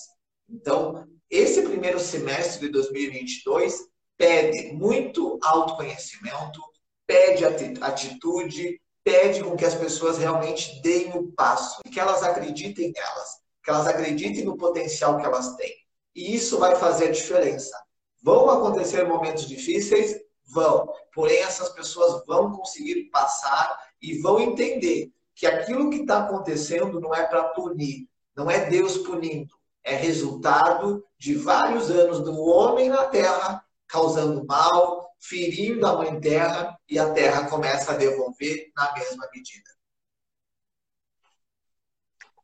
Então, 0.50 1.08
esse 1.30 1.62
primeiro 1.64 2.00
semestre 2.00 2.68
de 2.68 2.72
2022 2.72 3.88
pede 4.18 4.74
muito 4.74 5.40
autoconhecimento, 5.42 6.62
pede 7.06 7.44
atitude, 7.82 8.80
pede 9.04 9.44
com 9.44 9.56
que 9.56 9.66
as 9.66 9.76
pessoas 9.76 10.18
realmente 10.18 10.82
deem 10.82 11.18
o 11.18 11.32
passo 11.34 11.82
que 11.84 12.00
elas 12.00 12.24
acreditem 12.24 12.92
nelas 12.92 13.44
que 13.64 13.70
elas 13.70 13.88
acreditem 13.88 14.44
no 14.44 14.58
potencial 14.58 15.18
que 15.18 15.26
elas 15.26 15.56
têm. 15.56 15.74
E 16.14 16.36
isso 16.36 16.60
vai 16.60 16.76
fazer 16.76 17.12
diferença. 17.12 17.76
Vão 18.22 18.50
acontecer 18.50 19.08
momentos 19.08 19.48
difíceis? 19.48 20.20
Vão. 20.46 20.92
Porém, 21.14 21.40
essas 21.40 21.70
pessoas 21.70 22.24
vão 22.28 22.52
conseguir 22.52 23.10
passar 23.10 23.80
e 24.02 24.20
vão 24.20 24.40
entender 24.40 25.12
que 25.34 25.48
aquilo 25.48 25.90
que 25.90 26.02
está 26.02 26.20
acontecendo 26.20 27.00
não 27.00 27.16
é 27.16 27.26
para 27.26 27.46
punir, 27.46 28.08
não 28.36 28.52
é 28.52 28.70
Deus 28.70 28.98
punindo, 28.98 29.54
é 29.84 29.96
resultado 29.96 31.04
de 31.18 31.36
vários 31.36 31.90
anos 31.90 32.20
do 32.20 32.38
homem 32.46 32.90
na 32.90 33.06
terra 33.06 33.64
causando 33.88 34.46
mal, 34.46 35.03
ferindo 35.28 35.88
a 35.88 35.96
mãe 35.96 36.20
terra 36.20 36.78
e 36.88 37.00
a 37.00 37.12
terra 37.12 37.50
começa 37.50 37.92
a 37.92 37.98
devolver 37.98 38.72
na 38.76 38.94
mesma 38.94 39.28
medida. 39.34 39.70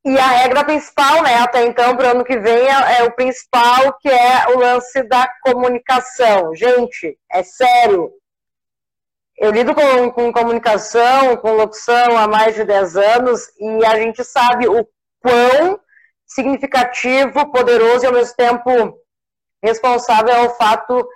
E 0.05 0.17
a 0.17 0.27
regra 0.27 0.63
principal, 0.63 1.21
né, 1.21 1.35
até 1.35 1.65
então, 1.65 1.95
para 1.95 2.07
o 2.07 2.11
ano 2.11 2.23
que 2.23 2.39
vem, 2.39 2.67
é, 2.67 2.99
é, 2.99 3.03
o 3.03 3.11
principal, 3.11 3.97
que 3.99 4.07
é 4.07 4.47
o 4.47 4.57
lance 4.57 5.03
da 5.03 5.29
comunicação. 5.43 6.55
Gente, 6.55 7.19
é 7.29 7.43
sério. 7.43 8.11
Eu 9.37 9.51
lido 9.51 9.75
com, 9.75 10.11
com 10.11 10.31
comunicação, 10.31 11.35
com 11.37 11.53
locução 11.53 12.17
há 12.17 12.27
mais 12.27 12.55
de 12.55 12.63
10 12.63 12.95
anos 12.95 13.51
e 13.59 13.85
a 13.85 13.97
gente 13.97 14.23
sabe 14.23 14.67
o 14.67 14.87
quão 15.21 15.79
significativo, 16.25 17.51
poderoso 17.51 18.05
e 18.05 18.07
ao 18.07 18.13
mesmo 18.13 18.35
tempo 18.35 18.97
responsável 19.61 20.33
é 20.33 20.41
o 20.41 20.55
fato 20.55 21.07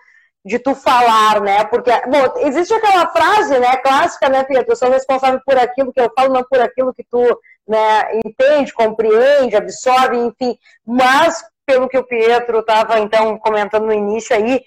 de 0.46 0.60
tu 0.60 0.76
falar, 0.76 1.40
né? 1.42 1.64
Porque, 1.66 1.90
bom, 2.08 2.40
existe 2.40 2.74
aquela 2.74 3.08
frase, 3.08 3.58
né, 3.60 3.78
clássica, 3.78 4.28
né, 4.30 4.44
Pietro? 4.44 4.74
Eu 4.74 4.76
sou 4.76 4.90
responsável 4.90 5.40
por 5.46 5.58
aquilo 5.58 5.94
que 5.94 6.02
eu 6.02 6.12
falo, 6.16 6.34
não 6.34 6.44
por 6.44 6.60
aquilo 6.60 6.94
que 6.94 7.04
tu, 7.04 7.40
né, 7.68 8.20
entende, 8.26 8.74
compreende, 8.74 9.56
absorve, 9.56 10.18
enfim. 10.18 10.58
Mas, 10.86 11.44
pelo 11.66 11.88
que 11.88 11.98
o 11.98 12.06
Pietro 12.06 12.60
estava, 12.60 13.00
então, 13.00 13.38
comentando 13.38 13.86
no 13.86 13.94
início 13.94 14.36
aí, 14.36 14.62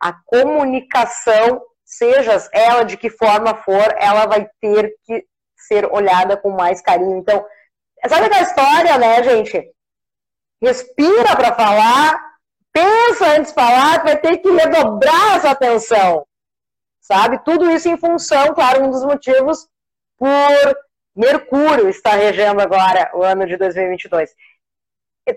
a 0.00 0.14
comunicação, 0.24 1.60
seja 1.84 2.48
ela 2.52 2.84
de 2.84 2.96
que 2.96 3.10
forma 3.10 3.54
for, 3.54 3.94
ela 3.98 4.26
vai 4.26 4.48
ter 4.60 4.94
que 5.04 5.24
ser 5.56 5.84
olhada 5.92 6.36
com 6.36 6.50
mais 6.50 6.80
carinho. 6.80 7.18
Então, 7.18 7.44
sabe 8.08 8.26
aquela 8.26 8.42
história, 8.42 8.96
né, 8.96 9.22
gente? 9.22 9.70
Respira 10.62 11.36
para 11.36 11.54
falar, 11.54 12.29
pensa 12.72 13.26
antes 13.36 13.52
de 13.52 13.54
falar, 13.54 14.02
vai 14.02 14.16
ter 14.16 14.38
que 14.38 14.50
redobrar 14.50 15.36
essa 15.36 15.50
atenção. 15.50 16.26
Sabe? 17.00 17.42
Tudo 17.44 17.70
isso 17.70 17.88
em 17.88 17.96
função, 17.96 18.54
claro, 18.54 18.84
um 18.84 18.90
dos 18.90 19.04
motivos 19.04 19.68
por 20.16 20.76
Mercúrio 21.14 21.88
estar 21.88 22.14
regendo 22.14 22.60
agora 22.60 23.10
o 23.14 23.22
ano 23.22 23.46
de 23.46 23.56
2022. 23.56 24.30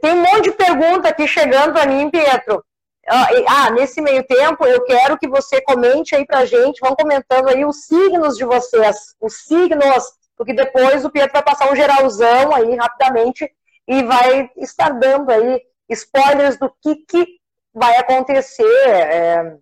Tem 0.02 0.13
um 0.13 0.22
monte 0.22 0.43
de 0.43 0.52
pergunta 0.52 1.10
aqui 1.10 1.28
chegando 1.28 1.74
para 1.74 1.88
mim, 1.88 2.10
Pietro. 2.10 2.63
Ah, 3.08 3.69
nesse 3.72 4.02
meio 4.02 4.24
tempo, 4.24 4.65
eu 4.65 4.84
quero 4.86 5.17
que 5.17 5.28
você 5.28 5.62
comente 5.62 6.15
aí 6.15 6.26
pra 6.26 6.46
gente, 6.46 6.80
vão 6.80 6.96
comentando 6.96 7.50
aí 7.50 7.65
os 7.65 7.86
signos 7.86 8.38
de 8.38 8.46
vocês, 8.46 9.15
os 9.19 9.43
signos, 9.43 10.06
porque 10.38 10.54
depois 10.54 11.04
o 11.04 11.10
Pietro 11.10 11.34
vai 11.34 11.43
passar 11.43 11.72
um 11.72 11.76
geralzão 11.76 12.54
aí 12.56 12.76
rapidamente 12.76 13.52
e 13.88 14.04
vai 14.04 14.50
estar 14.58 14.91
dando 14.91 15.30
aí 15.32 15.62
spoilers 15.89 16.58
do 16.58 16.74
que, 16.82 16.96
que 17.08 17.39
vai 17.74 17.98
acontecer, 17.98 18.88
é, 18.88 19.58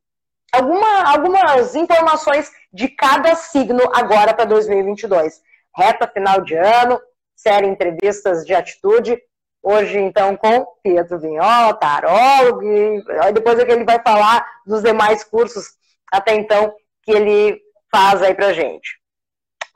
alguma, 0.51 1.11
algumas 1.11 1.75
informações 1.75 2.51
de 2.71 2.89
cada 2.89 3.35
signo 3.35 3.81
agora 3.93 4.33
para 4.33 4.45
2022. 4.45 5.41
Reta 5.75 6.07
final 6.07 6.41
de 6.41 6.55
ano, 6.55 6.99
série 7.35 7.67
entrevistas 7.67 8.45
de 8.45 8.53
atitude, 8.53 9.17
hoje 9.63 9.97
então 9.99 10.35
com 10.35 10.65
Pietro 10.83 11.19
Vinhol, 11.19 11.73
tarólogo, 11.75 12.63
e 12.63 13.03
depois 13.33 13.57
é 13.59 13.65
que 13.65 13.71
ele 13.71 13.85
vai 13.85 14.01
falar 14.01 14.45
dos 14.65 14.81
demais 14.81 15.23
cursos 15.23 15.65
até 16.11 16.35
então 16.35 16.75
que 17.03 17.11
ele 17.11 17.59
faz 17.91 18.21
aí 18.21 18.33
pra 18.33 18.53
gente. 18.53 18.99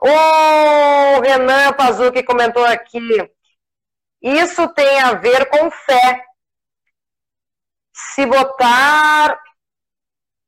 O 0.00 1.20
Renan 1.20 1.72
Pazuki 1.72 2.22
comentou 2.22 2.64
aqui, 2.64 3.00
isso 4.20 4.68
tem 4.68 5.00
a 5.00 5.14
ver 5.14 5.46
com 5.46 5.70
fé, 5.70 6.22
se 8.14 8.26
botar. 8.26 9.40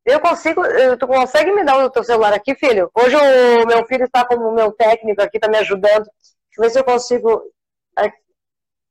Eu 0.04 0.20
consigo. 0.20 0.62
Tu 0.98 1.06
consegue 1.06 1.52
me 1.52 1.64
dar 1.64 1.78
o 1.78 1.90
teu 1.90 2.04
celular 2.04 2.32
aqui, 2.32 2.54
filho? 2.54 2.90
Hoje 2.94 3.16
o 3.16 3.66
meu 3.66 3.86
filho 3.86 4.04
está 4.04 4.24
como 4.24 4.52
meu 4.52 4.72
técnico 4.72 5.22
aqui, 5.22 5.38
está 5.38 5.48
me 5.48 5.58
ajudando. 5.58 6.04
Deixa 6.04 6.58
eu 6.58 6.62
ver 6.62 6.70
se 6.70 6.78
eu 6.78 6.84
consigo. 6.84 7.42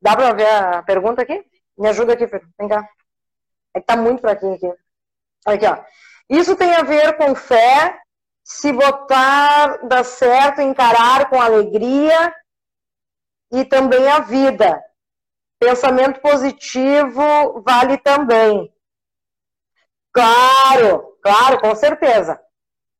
Dá 0.01 0.15
para 0.15 0.33
ver 0.33 0.47
a 0.47 0.83
pergunta 0.83 1.21
aqui? 1.21 1.43
Me 1.77 1.89
ajuda 1.89 2.13
aqui, 2.13 2.27
filho. 2.27 2.47
Vem 2.59 2.67
cá. 2.67 2.87
É 3.73 3.79
que 3.79 3.85
tá 3.85 3.95
muito 3.95 4.21
fraquinho 4.21 4.53
aqui. 4.55 4.71
Aqui, 5.45 5.65
ó. 5.65 5.83
Isso 6.29 6.55
tem 6.55 6.75
a 6.75 6.83
ver 6.83 7.15
com 7.17 7.33
fé, 7.35 7.99
se 8.43 8.71
botar, 8.73 9.87
dá 9.87 10.03
certo, 10.03 10.61
encarar 10.61 11.29
com 11.29 11.39
alegria 11.41 12.33
e 13.51 13.63
também 13.63 14.07
a 14.09 14.19
vida. 14.19 14.83
Pensamento 15.59 16.21
positivo 16.21 17.61
vale 17.65 17.97
também. 17.97 18.71
Claro, 20.13 21.17
claro, 21.21 21.59
com 21.59 21.75
certeza. 21.75 22.39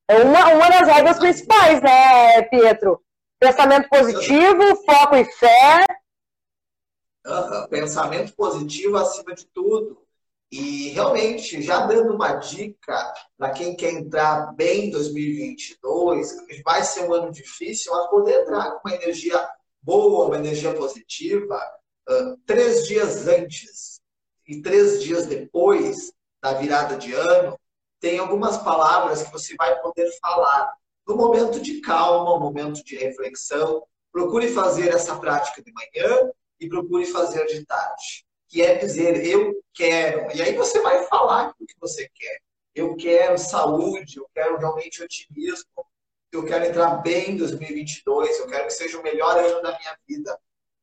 É 0.10 0.20
uma, 0.24 0.54
uma 0.54 0.70
das 0.70 0.88
regras 0.88 1.20
principais, 1.20 1.82
né, 1.82 2.42
Pietro? 2.44 3.04
Pensamento 3.40 3.90
positivo, 3.90 4.76
foco 4.86 5.16
e 5.16 5.26
fé. 5.26 5.86
Pensamento 7.70 8.34
positivo 8.36 8.98
acima 8.98 9.36
de 9.36 9.46
tudo. 9.48 10.02
E 10.52 10.90
realmente, 10.90 11.62
já 11.62 11.86
dando 11.86 12.14
uma 12.14 12.36
dica 12.36 13.14
para 13.38 13.52
quem 13.52 13.76
quer 13.76 13.92
entrar 13.92 14.56
bem 14.56 14.86
em 14.86 14.92
2022, 14.92 16.38
vai 16.64 16.84
ser 16.84 17.02
um 17.02 17.14
ano 17.14 17.32
difícil, 17.32 17.92
mas 17.92 18.10
poder 18.10 18.42
entrar 18.42 18.72
com 18.72 18.88
uma 18.88 18.96
energia 18.96 19.46
boa, 19.82 20.28
uma 20.28 20.38
energia 20.38 20.74
positiva, 20.74 21.62
três 22.46 22.88
dias 22.88 23.28
antes 23.28 24.00
e 24.48 24.62
três 24.62 25.04
dias 25.04 25.26
depois 25.26 26.12
da 26.42 26.54
virada 26.54 26.96
de 26.96 27.14
ano, 27.14 27.60
tem 28.00 28.20
algumas 28.20 28.58
palavras 28.58 29.24
que 29.24 29.32
você 29.32 29.56
vai 29.56 29.80
poder 29.82 30.10
falar 30.22 30.74
no 31.06 31.16
momento 31.16 31.60
de 31.60 31.82
calma, 31.82 32.36
no 32.36 32.40
momento 32.40 32.84
de 32.84 32.96
reflexão. 32.96 33.84
Procure 34.12 34.50
fazer 34.50 34.90
essa 34.90 35.18
prática 35.18 35.62
de 35.62 35.72
manhã 35.74 36.32
e 36.60 36.68
procure 36.68 37.06
fazer 37.06 37.46
de 37.48 37.66
tarde. 37.66 38.26
Que 38.48 38.62
é 38.62 38.76
dizer 38.76 39.26
eu 39.26 39.62
quero. 39.74 40.36
E 40.36 40.42
aí 40.42 40.56
você 40.56 40.82
vai 40.82 41.04
falar 41.06 41.54
o 41.60 41.66
que 41.66 41.76
você 41.80 42.10
quer. 42.14 42.40
Eu 42.74 42.96
quero 42.96 43.38
saúde, 43.38 44.18
eu 44.18 44.30
quero 44.34 44.58
realmente 44.58 45.04
otimismo, 45.04 45.86
eu 46.32 46.46
quero 46.46 46.66
entrar 46.66 46.98
bem 46.98 47.32
em 47.32 47.38
2022, 47.38 48.40
eu 48.40 48.48
quero 48.48 48.68
que 48.68 48.74
seja 48.74 49.00
o 49.00 49.04
melhor 49.04 49.38
ano 49.38 49.62
da 49.62 49.78
minha 49.78 49.98
vida. 50.08 50.40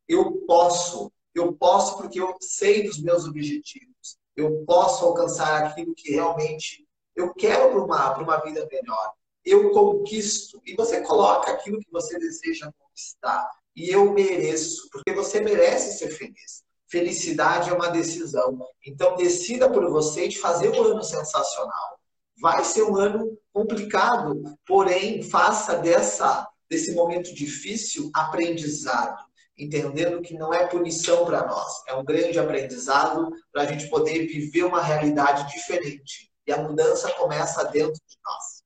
Eu 0.09 0.45
posso, 0.47 1.13
eu 1.35 1.53
posso 1.55 1.97
porque 1.97 2.21
eu 2.21 2.35
sei 2.41 2.85
dos 2.85 3.01
meus 3.03 3.25
objetivos. 3.25 4.19
Eu 4.37 4.65
posso 4.67 5.05
alcançar 5.05 5.65
aquilo 5.65 5.95
que 5.95 6.13
realmente 6.13 6.87
eu 7.15 7.33
quero 7.33 7.71
para 7.71 7.85
uma, 7.85 8.19
uma 8.19 8.37
vida 8.39 8.67
melhor. 8.71 9.13
Eu 9.45 9.71
conquisto. 9.71 10.61
E 10.67 10.75
você 10.75 11.01
coloca 11.03 11.53
aquilo 11.53 11.81
que 11.81 11.91
você 11.91 12.19
deseja 12.19 12.71
conquistar. 12.79 13.49
E 13.77 13.91
eu 13.91 14.13
mereço, 14.13 14.89
porque 14.91 15.13
você 15.13 15.41
merece 15.41 15.99
ser 15.99 16.11
feliz. 16.11 16.63
Felicidade 16.87 17.71
é 17.71 17.73
uma 17.73 17.89
decisão. 17.89 18.59
Então, 18.87 19.17
decida 19.17 19.71
por 19.71 19.89
você 19.91 20.29
de 20.29 20.39
fazer 20.39 20.69
um 20.71 20.83
ano 20.83 21.03
sensacional. 21.03 21.99
Vai 22.41 22.65
ser 22.65 22.83
um 22.83 22.97
ano 22.97 23.39
complicado, 23.53 24.43
porém, 24.67 25.23
faça 25.23 25.77
dessa, 25.77 26.49
desse 26.69 26.93
momento 26.93 27.33
difícil 27.35 28.11
aprendizado 28.15 29.25
entendendo 29.57 30.21
que 30.21 30.35
não 30.35 30.53
é 30.53 30.67
punição 30.67 31.25
para 31.25 31.47
nós, 31.47 31.83
é 31.87 31.95
um 31.95 32.05
grande 32.05 32.39
aprendizado 32.39 33.31
para 33.53 33.63
a 33.63 33.67
gente 33.67 33.89
poder 33.89 34.27
viver 34.27 34.65
uma 34.65 34.83
realidade 34.83 35.53
diferente. 35.53 36.31
E 36.47 36.53
a 36.53 36.59
mudança 36.59 37.11
começa 37.13 37.65
dentro 37.65 37.95
de 37.95 38.19
nós. 38.25 38.63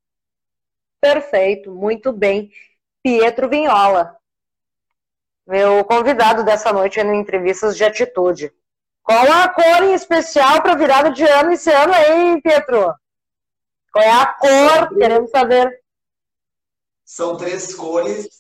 Perfeito, 1.01 1.71
muito 1.73 2.13
bem. 2.13 2.51
Pietro 3.03 3.49
Vinhola, 3.49 4.17
meu 5.47 5.85
convidado 5.85 6.45
dessa 6.45 6.73
noite 6.73 7.03
no 7.03 7.15
Entrevistas 7.15 7.77
de 7.77 7.85
Atitude. 7.85 8.53
Qual 9.03 9.33
a 9.33 9.49
cor 9.49 9.85
em 9.85 9.95
especial 9.95 10.61
para 10.61 10.75
virada 10.75 11.11
de 11.11 11.25
ano 11.25 11.53
esse 11.53 11.71
ano 11.71 11.95
aí, 11.95 12.43
Pietro? 12.43 12.95
Qual 13.93 14.05
é 14.05 14.11
a 14.11 14.27
cor? 14.27 14.99
Queremos 14.99 15.31
saber. 15.31 15.83
São 17.05 17.37
três 17.39 17.75
cores 17.75 18.38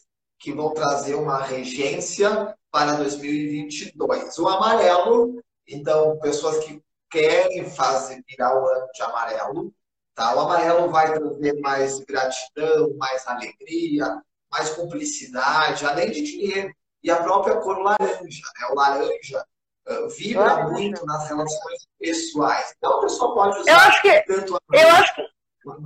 que 0.48 0.54
vão 0.54 0.72
trazer 0.72 1.14
uma 1.14 1.42
regência 1.42 2.56
para 2.70 2.94
2022. 2.94 4.38
O 4.38 4.48
amarelo, 4.48 5.42
então, 5.68 6.18
pessoas 6.20 6.64
que 6.64 6.82
querem 7.10 7.68
fazer 7.68 8.22
virar 8.26 8.54
o 8.54 8.66
ano 8.66 8.86
de 8.94 9.02
amarelo, 9.02 9.74
tá? 10.14 10.34
O 10.34 10.40
amarelo 10.40 10.90
vai 10.90 11.12
trazer 11.12 11.60
mais 11.60 12.00
gratidão, 12.00 12.96
mais 12.96 13.26
alegria, 13.26 14.22
mais 14.50 14.70
cumplicidade, 14.70 15.84
além 15.84 16.10
de 16.10 16.22
dinheiro. 16.22 16.72
E 17.02 17.10
a 17.10 17.22
própria 17.22 17.56
cor 17.56 17.78
laranja, 17.80 18.16
né? 18.58 18.66
O 18.70 18.74
laranja 18.74 19.44
uh, 19.86 20.08
vibra 20.08 20.66
muito 20.68 21.04
nas 21.04 21.28
relações 21.28 21.86
pessoais. 22.00 22.72
Então, 22.78 22.98
a 22.98 23.00
pessoa 23.02 23.34
pode 23.34 23.58
usar 23.58 23.70
eu 23.70 23.76
acho 23.76 24.02
que, 24.02 24.20
tanto 24.22 24.58
eu 24.72 24.88
acho 24.88 25.14
que, 25.14 25.20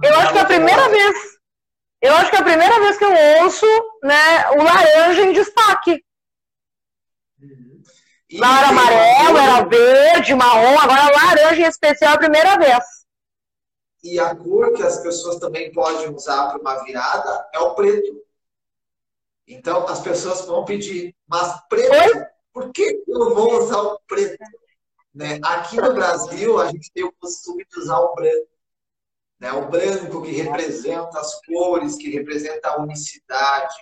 eu 0.07 0.15
acho 0.15 0.33
que 0.33 0.39
é 0.39 0.41
a 0.41 0.47
primeira 0.47 0.89
vez 0.89 1.42
eu 2.03 2.13
acho 2.15 2.31
que 2.31 2.37
é 2.37 2.41
a 2.41 2.45
primeira 2.45 2.81
vez 2.81 2.99
que 2.99 3.05
eu 3.05 3.15
ouço 3.43 3.67
né, 4.03 4.51
o 4.51 4.63
laranja 4.63 5.23
em 5.23 5.33
destaque. 5.33 6.05
Uhum. 7.41 7.83
Lá 8.35 8.59
era 8.59 8.69
amarelo, 8.71 9.39
era 9.39 9.65
verde, 9.65 10.35
marrom, 10.35 10.79
agora 10.81 11.17
laranja 11.17 11.63
em 11.63 11.69
especial 11.69 12.13
é 12.13 12.15
a 12.17 12.19
primeira 12.19 12.59
vez. 12.59 12.85
E 14.03 14.19
a 14.19 14.35
cor 14.35 14.73
que 14.75 14.83
as 14.83 14.99
pessoas 14.99 15.39
também 15.39 15.71
podem 15.73 16.13
usar 16.13 16.49
para 16.49 16.61
uma 16.61 16.83
virada 16.83 17.49
é 17.55 17.61
o 17.61 17.75
preto. 17.77 18.21
Então 19.47 19.87
as 19.87 20.01
pessoas 20.01 20.45
vão 20.45 20.65
pedir, 20.65 21.15
mas 21.29 21.55
preto, 21.69 22.19
Oi? 22.19 22.27
por 22.53 22.73
que 22.73 23.05
eu 23.07 23.33
vou 23.33 23.63
usar 23.63 23.81
o 23.81 24.01
preto? 24.09 24.43
Né? 25.15 25.39
Aqui 25.45 25.77
no 25.77 25.95
Brasil, 25.95 26.61
a 26.61 26.67
gente 26.67 26.91
tem 26.93 27.05
o 27.05 27.13
costume 27.13 27.65
de 27.65 27.79
usar 27.79 27.99
o 28.01 28.15
branco. 28.15 28.52
Né? 29.43 29.53
O 29.53 29.69
branco 29.69 30.23
que 30.23 30.31
representa 30.31 31.19
as 31.19 31.45
cores, 31.45 31.97
que 31.97 32.09
representa 32.11 32.69
a 32.69 32.81
unicidade. 32.81 33.75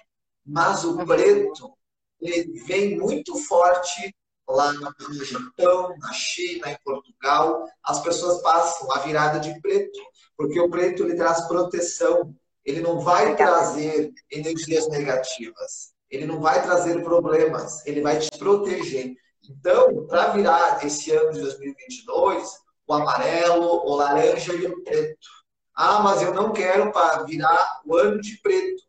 Mas 0.45 0.85
o 0.85 0.97
preto 1.05 1.77
ele 2.19 2.59
vem 2.65 2.97
muito 2.97 3.37
forte 3.45 4.15
lá 4.49 4.73
no 4.73 5.25
Japão, 5.25 5.95
na 5.99 6.13
China, 6.15 6.71
em 6.71 6.79
Portugal. 6.83 7.67
As 7.85 8.01
pessoas 8.01 8.41
passam 8.41 8.91
a 8.93 9.01
virada 9.01 9.39
de 9.39 9.61
preto, 9.61 10.01
Porque 10.35 10.59
o 10.59 10.71
preto 10.71 11.05
ele 11.05 11.15
traz 11.15 11.47
proteção, 11.47 12.35
ele 12.65 12.81
não 12.81 13.01
vai 13.01 13.37
trazer 13.37 14.13
energias 14.31 14.89
negativas, 14.89 15.93
ele 16.11 16.25
não 16.25 16.41
vai 16.41 16.63
trazer 16.63 17.03
problemas, 17.03 17.85
ele 17.87 18.01
vai 18.01 18.19
te 18.19 18.31
proteger. 18.39 19.15
Então, 19.49 20.07
para 20.07 20.29
virar 20.29 20.85
esse 20.87 21.11
ano 21.11 21.33
de 21.33 21.41
2022, 21.41 22.51
o 22.87 22.95
amarelo, 22.95 23.87
o 23.87 23.95
laranja 23.95 24.55
e 24.55 24.67
o 24.67 24.83
preto. 24.83 25.40
Ah, 25.75 26.03
mas 26.03 26.23
eu 26.23 26.35
não 26.35 26.53
quero 26.53 26.93
para 26.93 27.23
virar 27.25 27.81
o 27.85 27.97
ano 27.97 28.21
de 28.21 28.39
preto. 28.43 28.83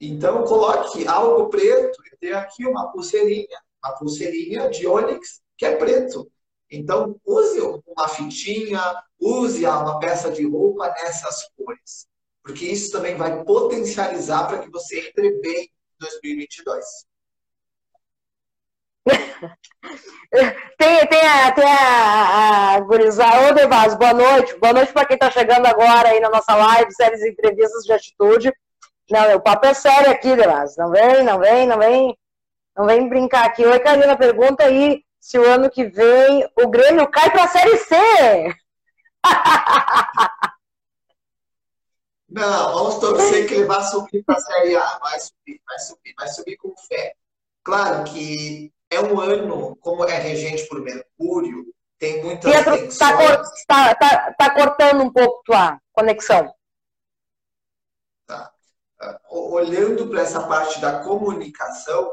Então, 0.00 0.44
coloque 0.44 1.06
algo 1.06 1.48
preto. 1.48 2.00
Eu 2.10 2.18
tenho 2.18 2.38
aqui 2.38 2.66
uma 2.66 2.92
pulseirinha, 2.92 3.58
uma 3.82 3.96
pulseirinha 3.96 4.70
de 4.70 4.86
ônix 4.86 5.40
que 5.56 5.66
é 5.66 5.76
preto. 5.76 6.30
Então, 6.70 7.18
use 7.24 7.60
uma 7.60 8.08
fitinha, 8.08 8.80
use 9.18 9.64
uma 9.64 9.98
peça 9.98 10.30
de 10.30 10.46
roupa 10.46 10.88
nessas 10.88 11.48
cores. 11.56 12.06
Porque 12.42 12.66
isso 12.66 12.92
também 12.92 13.16
vai 13.16 13.42
potencializar 13.44 14.46
para 14.46 14.58
que 14.58 14.70
você 14.70 15.08
entre 15.08 15.40
bem 15.40 15.64
em 15.64 15.98
2022. 15.98 17.07
tem, 20.78 21.06
tem 21.06 21.26
a, 21.26 21.52
tem 21.52 21.64
a, 21.64 22.74
a 22.74 22.80
gurizada. 22.80 23.64
Ô, 23.64 23.96
boa 23.96 24.14
noite. 24.14 24.58
Boa 24.58 24.72
noite 24.72 24.92
para 24.92 25.06
quem 25.06 25.14
está 25.14 25.30
chegando 25.30 25.66
agora 25.66 26.08
aí 26.08 26.20
na 26.20 26.30
nossa 26.30 26.54
live, 26.54 26.92
séries 26.92 27.20
de 27.20 27.30
entrevistas 27.30 27.84
de 27.84 27.92
atitude. 27.92 28.52
Não, 29.10 29.36
o 29.36 29.40
papo 29.40 29.66
é 29.66 29.74
sério 29.74 30.10
aqui, 30.10 30.36
Devaz. 30.36 30.76
Não 30.76 30.90
vem, 30.90 31.24
não 31.24 31.38
vem, 31.38 31.66
não 31.66 31.78
vem. 31.78 32.16
Não 32.76 32.86
vem 32.86 33.08
brincar 33.08 33.46
aqui. 33.46 33.64
Oi, 33.64 33.80
Karina, 33.80 34.16
pergunta 34.16 34.64
aí 34.64 35.02
se 35.18 35.38
o 35.38 35.44
ano 35.44 35.70
que 35.70 35.84
vem 35.84 36.48
o 36.56 36.68
Grêmio 36.68 37.08
cai 37.08 37.30
para 37.30 37.44
a 37.44 37.48
Série 37.48 37.76
C. 37.78 37.96
Não, 42.28 42.74
vamos 42.74 42.98
torcer 42.98 43.48
que 43.48 43.54
ele 43.54 43.64
vai 43.64 43.82
subir 43.84 44.22
para 44.22 44.36
a 44.36 44.40
Série 44.40 44.76
A. 44.76 44.98
Vai 44.98 45.18
subir, 45.18 45.62
vai 45.66 45.78
subir, 45.78 46.14
vai 46.16 46.28
subir 46.28 46.56
com 46.58 46.74
fé. 46.76 47.14
Claro 47.64 48.04
que 48.04 48.70
é 48.90 49.00
um 49.00 49.20
ano, 49.20 49.76
como 49.76 50.04
é 50.04 50.18
regente 50.18 50.66
por 50.66 50.80
Mercúrio, 50.80 51.66
tem 51.98 52.22
muitas 52.22 52.52
tá 52.52 52.72
tensões. 52.72 52.96
Tá, 53.66 53.94
tá, 53.94 53.94
tá, 53.94 54.34
tá 54.38 54.54
cortando 54.54 55.02
um 55.02 55.12
pouco 55.12 55.42
tua 55.44 55.78
conexão. 55.92 56.54
Tá. 58.26 58.52
Uh, 59.30 59.52
olhando 59.52 60.08
para 60.08 60.22
essa 60.22 60.46
parte 60.46 60.80
da 60.80 61.00
comunicação, 61.00 62.12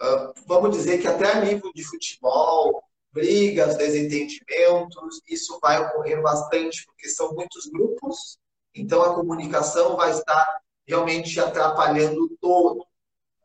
uh, 0.00 0.32
vamos 0.46 0.76
dizer 0.76 0.98
que 1.00 1.08
até 1.08 1.32
a 1.32 1.40
nível 1.40 1.72
de 1.72 1.84
futebol, 1.84 2.82
brigas, 3.12 3.76
desentendimentos, 3.76 5.20
isso 5.28 5.58
vai 5.60 5.80
ocorrer 5.80 6.22
bastante, 6.22 6.84
porque 6.86 7.08
são 7.08 7.34
muitos 7.34 7.66
grupos, 7.66 8.38
então 8.74 9.02
a 9.02 9.14
comunicação 9.14 9.96
vai 9.96 10.10
estar 10.12 10.62
realmente 10.86 11.38
atrapalhando 11.38 12.28
todo 12.40 12.86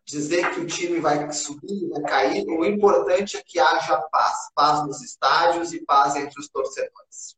dizer 0.08 0.50
que 0.52 0.62
o 0.62 0.66
time 0.66 1.00
vai 1.00 1.32
subir, 1.34 1.90
vai 1.90 2.02
cair, 2.04 2.46
o 2.48 2.66
importante 2.66 3.38
é 3.38 3.44
que 3.46 3.60
haja 3.60 4.02
paz. 4.10 4.50
Paz 4.56 4.88
nos 4.88 5.02
estádios 5.04 5.74
e 5.74 5.86
paz 5.86 6.16
entre 6.16 6.40
os 6.40 6.48
torcedores. 6.48 7.36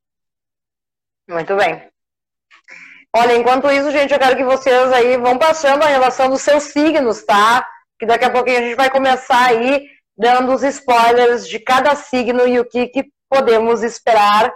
Muito 1.28 1.56
bem. 1.56 1.90
Olha, 3.16 3.36
enquanto 3.36 3.72
isso, 3.72 3.90
gente, 3.92 4.14
eu 4.14 4.20
quero 4.20 4.38
que 4.38 4.44
vocês 4.44 4.92
aí 4.94 5.18
vão 5.18 5.38
passando 5.38 5.84
a 5.84 5.88
relação 5.88 6.30
dos 6.30 6.42
seus 6.42 6.64
signos, 6.64 7.24
tá? 7.24 7.68
Que 7.98 8.06
daqui 8.06 8.26
a 8.26 8.32
pouquinho 8.32 8.60
a 8.60 8.62
gente 8.62 8.76
vai 8.76 8.92
começar 8.92 9.48
aí 9.48 9.90
dando 10.16 10.54
os 10.54 10.62
spoilers 10.62 11.48
de 11.48 11.60
cada 11.60 11.96
signo 11.96 12.48
e 12.48 12.60
o 12.60 12.66
que, 12.66 12.88
que 12.88 13.12
podemos 13.28 13.82
esperar. 13.82 14.54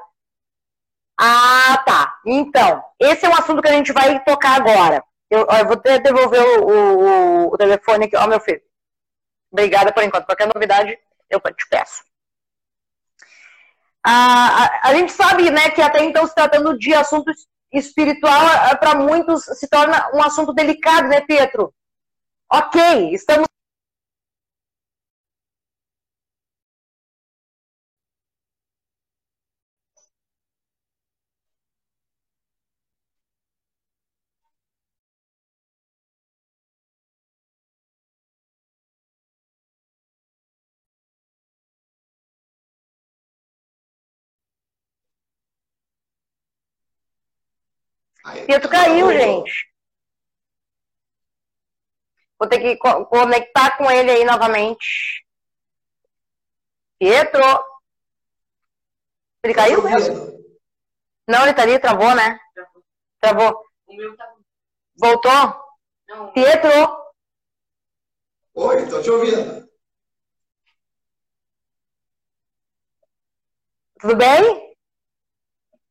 Ah, 1.19 1.82
tá. 1.84 2.15
Então, 2.26 2.84
esse 2.99 3.26
é 3.26 3.30
um 3.30 3.36
assunto 3.36 3.62
que 3.62 3.69
a 3.69 3.73
gente 3.73 3.91
vai 3.91 4.23
tocar 4.23 4.56
agora. 4.56 5.04
Eu, 5.34 5.48
eu 5.48 5.65
vou 5.65 5.76
devolver 5.78 6.41
o, 6.60 6.67
o, 6.67 7.54
o, 7.54 7.58
telefone 7.58 8.06
aqui. 8.06 8.15
Ó, 8.15 8.28
meu 8.28 8.39
filho. 8.39 8.62
Obrigada 9.52 9.91
por 9.91 10.04
enquanto. 10.04 10.28
Qualquer 10.28 10.48
novidade, 10.54 10.96
eu 11.28 11.39
te 11.39 11.67
peço. 11.67 12.04
A, 14.06 14.12
a, 14.12 14.89
a 14.89 14.93
gente 14.93 15.12
sabe 15.12 15.50
né, 15.50 15.72
que 15.72 15.82
até 15.82 16.04
então, 16.04 16.28
se 16.28 16.36
tratando 16.36 16.78
de 16.78 16.93
assunto 16.93 17.32
espiritual, 17.72 18.78
para 18.80 18.93
muitos 18.93 19.43
se 19.43 19.67
torna 19.67 20.12
um 20.13 20.22
assunto 20.22 20.54
delicado, 20.54 21.08
né, 21.08 21.22
Pietro? 21.22 21.74
Ok, 22.52 23.12
estamos 23.15 23.48
Pietro 48.46 48.70
caiu, 48.70 49.12
gente. 49.12 49.74
Vou 52.40 52.48
ter 52.48 52.60
que 52.60 52.78
conectar 52.78 53.78
com 53.78 53.90
ele 53.92 54.12
aí 54.12 54.24
novamente. 54.24 55.26
Pietro. 56.98 57.44
Ele 59.44 59.54
caiu 59.54 59.84
mesmo? 59.84 60.34
Não, 61.28 61.44
ele 61.44 61.54
tá 61.54 61.64
ali, 61.64 61.80
travou, 61.80 62.16
né? 62.16 62.40
Travou. 63.20 63.62
O 63.86 63.96
meu 63.96 64.16
tá... 64.16 64.34
Voltou? 64.96 65.64
Não. 66.08 66.32
Pietro. 66.34 66.70
Oi, 68.56 68.88
tô 68.88 69.02
te 69.02 69.10
ouvindo. 69.10 69.70
Tudo 74.00 74.18
bem? 74.18 74.73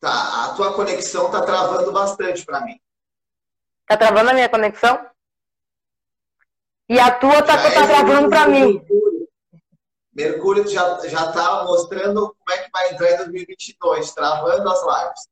Tá, 0.03 0.47
a 0.47 0.55
tua 0.55 0.75
conexão 0.75 1.31
tá 1.31 1.43
travando 1.43 1.93
bastante 1.93 2.45
para 2.45 2.61
mim. 2.63 2.77
Tá 3.87 3.97
travando 3.97 4.31
a 4.31 4.35
minha 4.35 4.49
conexão? 4.49 4.99
E 6.89 6.99
a 6.99 7.09
tua 7.13 7.41
tá, 7.41 7.57
tá 7.57 7.69
é 7.69 7.87
travando 7.87 8.29
para 8.29 8.49
mim. 8.49 8.85
Mercúrio 10.13 10.67
já, 10.67 10.99
já 11.07 11.31
tá 11.31 11.63
mostrando 11.63 12.35
como 12.37 12.59
é 12.59 12.65
que 12.65 12.71
vai 12.73 12.91
entrar 12.91 13.13
em 13.13 13.17
2022, 13.19 14.13
travando 14.13 14.69
as 14.69 14.81
lives. 14.83 15.29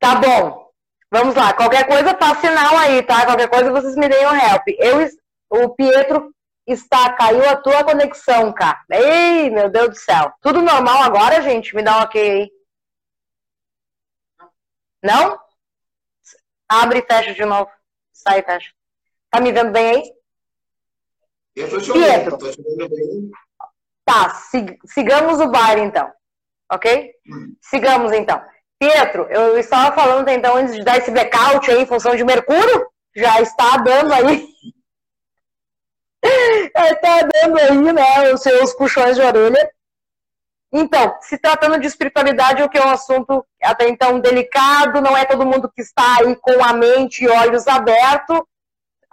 Tá 0.00 0.14
bom. 0.14 0.72
Vamos 1.10 1.34
lá. 1.34 1.52
Qualquer 1.52 1.86
coisa, 1.86 2.16
faz 2.16 2.38
sinal 2.38 2.74
aí, 2.78 3.02
tá? 3.02 3.26
Qualquer 3.26 3.50
coisa, 3.50 3.70
vocês 3.70 3.96
me 3.96 4.08
deem 4.08 4.26
um 4.26 4.34
help. 4.34 4.62
Eu, 4.78 5.10
o 5.50 5.68
Pietro 5.74 6.34
está, 6.66 7.12
caiu 7.12 7.46
a 7.46 7.56
tua 7.56 7.84
conexão, 7.84 8.50
cara. 8.50 8.82
Ei, 8.90 9.50
meu 9.50 9.68
Deus 9.68 9.90
do 9.90 9.96
céu. 9.96 10.32
Tudo 10.40 10.62
normal 10.62 11.02
agora, 11.02 11.42
gente? 11.42 11.76
Me 11.76 11.82
dá 11.82 11.98
um 11.98 12.02
ok 12.04 12.30
aí. 12.30 12.61
Não? 15.02 15.38
Abre 16.68 17.00
e 17.00 17.06
fecha 17.06 17.34
de 17.34 17.44
novo. 17.44 17.70
Sai 18.12 18.40
e 18.40 18.42
fecha. 18.42 18.72
Tá 19.30 19.40
me 19.40 19.52
vendo 19.52 19.72
bem 19.72 19.90
aí? 19.90 20.02
Eu 21.56 21.68
tô 21.68 21.80
te. 21.80 21.92
Pietro. 21.92 22.38
Tô 22.38 22.50
te 22.50 22.60
ouvindo 22.60 22.88
bem. 22.88 23.30
Tá, 24.04 24.30
sig 24.30 24.78
sigamos 24.86 25.40
o 25.40 25.48
baile 25.48 25.82
então. 25.82 26.10
Ok? 26.70 27.12
Hum. 27.26 27.56
Sigamos 27.60 28.12
então. 28.12 28.42
Pietro, 28.78 29.28
eu 29.30 29.58
estava 29.58 29.94
falando 29.94 30.28
então 30.28 30.56
antes 30.56 30.74
de 30.74 30.82
dar 30.82 30.98
esse 30.98 31.10
blackout 31.10 31.70
aí 31.70 31.82
em 31.82 31.86
função 31.86 32.16
de 32.16 32.24
Mercúrio. 32.24 32.86
Já 33.14 33.40
está 33.40 33.76
dando 33.76 34.12
aí. 34.12 34.48
está 36.24 37.20
dando 37.32 37.58
aí, 37.58 37.92
né, 37.92 38.32
os 38.32 38.42
seus 38.42 38.74
puxões 38.74 39.16
de 39.16 39.22
orelha. 39.22 39.70
Então, 40.72 41.14
se 41.20 41.36
tratando 41.36 41.78
de 41.78 41.86
espiritualidade, 41.86 42.62
o 42.62 42.68
que 42.68 42.78
é 42.78 42.84
um 42.84 42.90
assunto 42.90 43.44
até 43.62 43.88
então 43.88 44.18
delicado, 44.18 45.02
não 45.02 45.14
é 45.14 45.26
todo 45.26 45.44
mundo 45.44 45.70
que 45.70 45.82
está 45.82 46.18
aí 46.18 46.34
com 46.36 46.64
a 46.64 46.72
mente 46.72 47.24
e 47.24 47.28
olhos 47.28 47.68
abertos. 47.68 48.40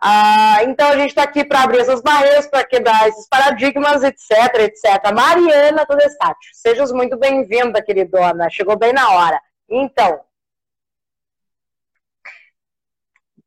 Ah, 0.02 0.64
então, 0.64 0.90
a 0.90 0.98
gente 0.98 1.10
está 1.10 1.24
aqui 1.24 1.44
para 1.44 1.64
abrir 1.64 1.80
essas 1.80 2.02
barreiras, 2.02 2.48
para 2.48 2.66
quebrar 2.66 3.10
esses 3.10 3.28
paradigmas, 3.28 4.02
etc, 4.04 4.56
etc. 4.60 5.12
Mariana 5.14 5.86
Todestati, 5.86 6.48
seja 6.54 6.86
muito 6.94 7.18
bem-vinda, 7.18 7.84
queridona. 7.84 8.50
Chegou 8.50 8.78
bem 8.78 8.94
na 8.94 9.10
hora. 9.10 9.42
Então, 9.70 10.22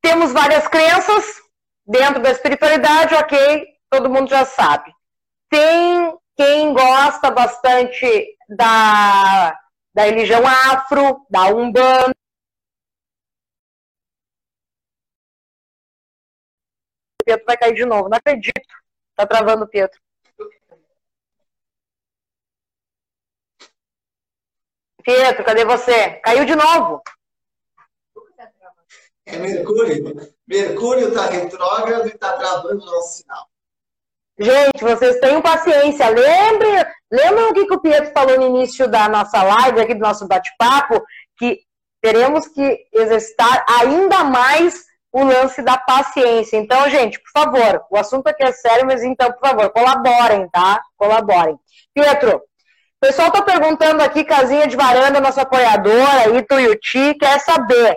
temos 0.02 0.32
várias 0.32 0.68
crenças 0.68 1.24
dentro 1.86 2.20
da 2.20 2.30
espiritualidade, 2.30 3.14
ok, 3.14 3.66
todo 3.88 4.10
mundo 4.10 4.28
já 4.28 4.44
sabe. 4.44 4.92
Tem 5.48 6.14
quem 6.36 6.72
gosta 6.72 7.30
bastante 7.30 8.36
da, 8.48 9.58
da 9.94 10.02
religião 10.04 10.42
afro, 10.46 11.26
da 11.28 11.46
Umbanda, 11.46 12.14
o 17.20 17.24
Pietro 17.24 17.46
vai 17.46 17.56
cair 17.56 17.74
de 17.74 17.84
novo. 17.84 18.08
Não 18.08 18.18
acredito. 18.18 18.60
Tá 19.14 19.26
travando 19.26 19.64
o 19.64 19.68
Pietro. 19.68 20.00
Pietro, 25.04 25.44
cadê 25.44 25.64
você? 25.64 26.20
Caiu 26.20 26.44
de 26.44 26.54
novo. 26.54 27.02
É 29.26 29.36
Mercúrio. 29.36 30.34
Mercúrio 30.46 31.08
está 31.08 31.26
retrógrado 31.26 32.06
e 32.06 32.10
está 32.10 32.36
travando 32.36 32.82
o 32.82 32.86
nosso 32.86 33.18
sinal. 33.18 33.51
Gente, 34.38 34.82
vocês 34.82 35.20
tenham 35.20 35.42
paciência. 35.42 36.08
Lembrem, 36.08 36.84
lembram 37.10 37.50
o 37.50 37.54
que, 37.54 37.72
o 37.72 37.80
Pietro 37.80 38.12
falou 38.12 38.38
no 38.38 38.46
início 38.46 38.88
da 38.88 39.08
nossa 39.08 39.42
live, 39.42 39.80
aqui 39.80 39.94
do 39.94 40.00
nosso 40.00 40.26
bate-papo, 40.26 41.02
que 41.36 41.60
teremos 42.00 42.48
que 42.48 42.78
exercitar 42.92 43.64
ainda 43.68 44.24
mais 44.24 44.84
o 45.12 45.22
lance 45.22 45.60
da 45.62 45.76
paciência. 45.76 46.56
Então, 46.56 46.88
gente, 46.88 47.20
por 47.20 47.30
favor, 47.30 47.84
o 47.90 47.96
assunto 47.98 48.26
aqui 48.28 48.42
é 48.42 48.52
sério, 48.52 48.86
mas 48.86 49.02
então, 49.02 49.30
por 49.32 49.40
favor, 49.40 49.70
colaborem, 49.70 50.48
tá? 50.48 50.80
Colaborem. 50.96 51.58
Pietro, 51.94 52.36
o 52.38 53.06
pessoal 53.06 53.30
tá 53.30 53.42
perguntando 53.42 54.02
aqui, 54.02 54.24
casinha 54.24 54.66
de 54.66 54.76
varanda, 54.76 55.20
nossa 55.20 55.42
apoiadora, 55.42 56.38
Ituiuti, 56.38 57.14
quer 57.14 57.38
saber 57.40 57.94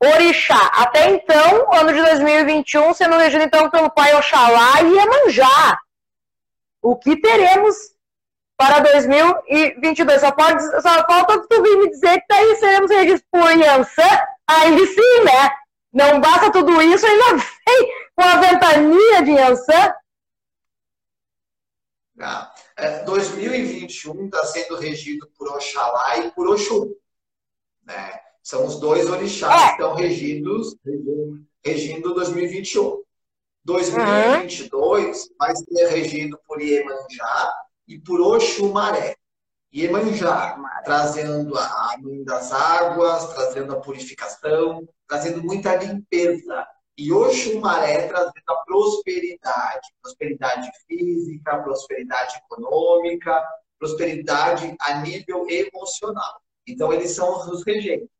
Orixá. 0.00 0.66
Até 0.74 1.10
então, 1.10 1.72
ano 1.72 1.92
de 1.92 2.02
2021, 2.02 2.94
sendo 2.94 3.16
regido 3.16 3.44
então 3.44 3.70
pelo 3.70 3.90
pai 3.90 4.14
Oxalá 4.14 4.82
e 4.82 4.94
Iemanjá. 4.94 5.80
O 6.82 6.96
que 6.96 7.20
teremos 7.20 7.74
para 8.56 8.80
2022? 8.80 10.20
Só, 10.20 10.32
pode, 10.32 10.62
só 10.82 11.06
falta 11.06 11.46
tu 11.48 11.62
vir 11.62 11.78
me 11.78 11.90
dizer 11.90 12.20
que 12.20 12.26
daí 12.28 12.56
seremos 12.56 12.90
regidos 12.90 13.22
por 13.30 13.50
Yansan. 13.50 14.02
Aí 14.46 14.86
sim, 14.86 15.24
né? 15.24 15.50
Não 15.92 16.20
basta 16.20 16.52
tudo 16.52 16.80
isso, 16.82 17.06
ainda 17.06 17.36
vem 17.36 17.92
com 18.14 18.22
a 18.22 18.36
ventania 18.36 19.22
de 19.22 19.32
Yansan. 19.32 19.94
Ah, 22.20 22.54
é, 22.76 23.02
2021 23.04 24.26
está 24.26 24.44
sendo 24.44 24.76
regido 24.76 25.26
por 25.36 25.48
Oxalá 25.48 26.18
e 26.18 26.30
por 26.30 26.48
Oxum. 26.48 26.94
Né? 27.84 28.20
São 28.46 28.64
os 28.64 28.78
dois 28.78 29.10
orixás 29.10 29.60
é. 29.60 29.66
que 29.66 29.72
estão 29.72 29.94
regidos, 29.96 30.76
regindo 31.64 32.14
2021. 32.14 33.02
2022 33.64 35.22
uhum. 35.24 35.28
vai 35.36 35.56
ser 35.56 35.86
regido 35.88 36.38
por 36.46 36.62
Iemanjá 36.62 37.52
e 37.88 37.98
por 37.98 38.20
Oxumaré. 38.20 39.16
Iemanjá, 39.74 40.56
trazendo 40.84 41.58
a 41.58 41.96
mãe 41.98 42.22
das 42.22 42.52
águas, 42.52 43.34
trazendo 43.34 43.72
a 43.72 43.80
purificação, 43.80 44.88
trazendo 45.08 45.42
muita 45.42 45.74
limpeza. 45.74 46.64
E 46.96 47.12
Oxumaré 47.12 48.06
trazendo 48.06 48.48
a 48.48 48.64
prosperidade, 48.64 49.88
prosperidade 50.00 50.70
física, 50.86 51.64
prosperidade 51.64 52.36
econômica, 52.44 53.44
prosperidade 53.76 54.72
a 54.80 55.00
nível 55.00 55.48
emocional. 55.50 56.40
Então, 56.64 56.92
eles 56.92 57.10
são 57.10 57.50
os 57.50 57.66
regentes. 57.66 58.15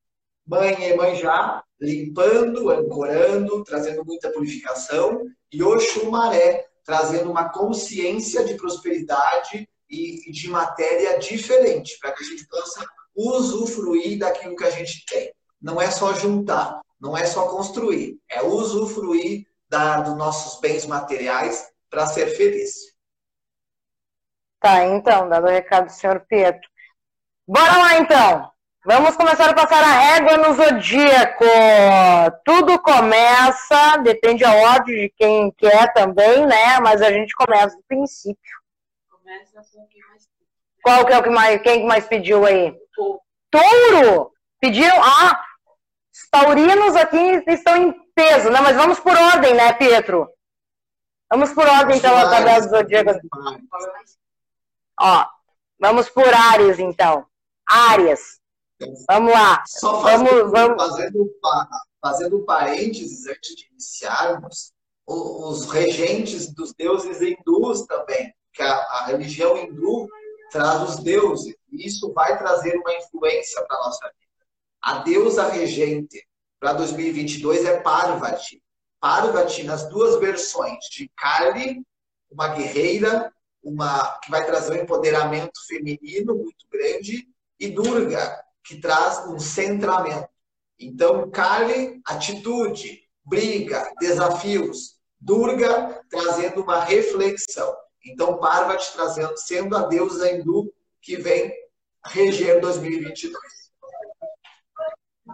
Mãe 0.47 0.85
Emanjá, 0.85 1.63
limpando, 1.81 2.71
ancorando, 2.71 3.65
trazendo 3.65 4.05
muita 4.05 4.31
purificação, 4.31 5.23
e 5.53 5.63
Oxumaré, 5.63 6.67
trazendo 6.85 7.31
uma 7.31 7.49
consciência 7.49 8.45
de 8.45 8.55
prosperidade 8.55 9.69
e 9.91 10.31
de 10.31 10.49
matéria 10.49 11.19
diferente, 11.19 11.99
para 11.99 12.13
que 12.13 12.23
a 12.23 12.27
gente 12.27 12.47
possa 12.47 12.87
usufruir 13.15 14.19
daquilo 14.19 14.57
que 14.57 14.65
a 14.65 14.71
gente 14.71 15.05
tem. 15.07 15.33
Não 15.61 15.81
é 15.81 15.91
só 15.91 16.13
juntar, 16.13 16.81
não 17.01 17.17
é 17.17 17.27
só 17.27 17.49
construir, 17.49 18.19
é 18.29 18.43
usufruir 18.43 19.47
da, 19.69 20.01
dos 20.01 20.17
nossos 20.17 20.61
bens 20.61 20.87
materiais 20.87 21.67
para 21.91 22.07
ser 22.07 22.29
feliz. 22.37 22.95
Tá, 24.61 24.85
então, 24.85 25.29
dado 25.29 25.47
o 25.47 25.51
recado 25.51 25.87
do 25.87 25.93
senhor 25.93 26.21
Pietro. 26.29 26.69
Bora 27.47 27.79
lá, 27.79 27.99
então! 27.99 28.56
Vamos 28.87 29.17
começar 29.17 29.51
a 29.51 29.53
passar 29.53 29.83
a 29.83 29.99
régua 29.99 30.37
no 30.37 30.55
zodíaco. 30.55 31.45
Tudo 32.45 32.81
começa, 32.81 33.97
depende 33.97 34.45
a 34.45 34.55
ordem 34.55 34.95
de 34.95 35.15
quem 35.17 35.51
quer 35.51 35.93
também, 35.93 36.47
né? 36.47 36.79
Mas 36.79 37.03
a 37.03 37.11
gente 37.11 37.35
começa 37.35 37.77
do 37.77 37.83
princípio. 37.89 38.61
Começa 39.11 39.61
com 39.73 39.89
quem 39.89 40.01
mais 40.09 40.29
Qual 40.85 41.05
que 41.05 41.13
é 41.13 41.19
o 41.19 41.23
que 41.25 41.31
mais, 41.31 41.63
quem 41.63 41.85
mais 41.85 42.07
pediu 42.07 42.47
aí? 42.47 42.79
Touro. 42.95 43.21
Touro! 43.51 44.33
Pediram, 44.61 45.03
ah, 45.03 45.45
os 46.15 46.29
taurinos 46.31 46.95
aqui 46.95 47.43
estão 47.49 47.77
em 47.77 47.93
peso, 48.15 48.51
né? 48.51 48.61
Mas 48.61 48.77
vamos 48.77 49.01
por 49.01 49.17
ordem, 49.17 49.53
né, 49.53 49.73
Pietro? 49.73 50.31
Vamos 51.29 51.53
por 51.53 51.67
ordem, 51.67 51.97
então, 51.97 52.17
a 52.17 52.31
tabela 52.31 52.61
do 52.61 52.69
zodíaco. 52.69 53.11
Ó, 55.01 55.27
vamos 55.77 56.09
por 56.09 56.33
Ares, 56.33 56.79
então. 56.79 57.27
Áreas. 57.69 58.36
Vamos 59.09 59.33
lá. 59.33 59.65
Só 59.67 60.03
fazendo, 60.03 60.51
vamos, 60.51 60.53
vamos... 60.53 60.83
Fazendo, 60.83 61.31
fazendo 62.01 62.45
parênteses 62.45 63.27
antes 63.27 63.57
de 63.57 63.67
iniciarmos, 63.71 64.73
os 65.07 65.67
regentes 65.67 66.53
dos 66.53 66.75
deuses 66.75 67.21
hindus 67.21 67.87
também, 67.87 68.35
que 68.53 68.63
a, 68.63 68.75
a 68.75 69.07
religião 69.07 69.57
hindu 69.57 70.09
traz 70.51 70.83
os 70.83 70.97
deuses, 70.97 71.55
e 71.71 71.87
isso 71.87 72.13
vai 72.13 72.37
trazer 72.39 72.77
uma 72.77 72.93
influência 72.95 73.63
para 73.67 73.77
a 73.77 73.85
nossa 73.87 74.07
vida. 74.07 74.47
A 74.83 74.99
deusa 74.99 75.49
regente 75.49 76.27
para 76.59 76.73
2022 76.73 77.65
é 77.65 77.81
Parvati. 77.81 78.63
Parvati 79.01 79.63
nas 79.63 79.89
duas 79.89 80.19
versões, 80.19 80.85
de 80.91 81.11
Kali, 81.17 81.83
uma 82.31 82.49
guerreira, 82.49 83.33
uma 83.63 84.19
que 84.19 84.31
vai 84.31 84.45
trazer 84.47 84.73
um 84.73 84.83
empoderamento 84.83 85.59
feminino 85.67 86.35
muito 86.35 86.67
grande, 86.71 87.29
e 87.59 87.69
Durga, 87.69 88.45
que 88.67 88.81
traz 88.81 89.27
um 89.29 89.39
centramento. 89.39 90.29
Então, 90.79 91.31
Kali, 91.31 92.01
atitude, 92.05 93.03
briga, 93.25 93.93
desafios. 93.99 94.97
Durga, 95.19 96.03
trazendo 96.11 96.63
uma 96.63 96.85
reflexão. 96.85 97.75
Então, 98.05 98.39
Parvati 98.39 98.93
trazendo, 98.93 99.37
sendo 99.39 99.77
a 99.77 99.87
deusa 99.87 100.31
hindu 100.31 100.73
que 101.01 101.17
vem 101.17 101.53
reger 102.07 102.61
2022. 102.61 103.35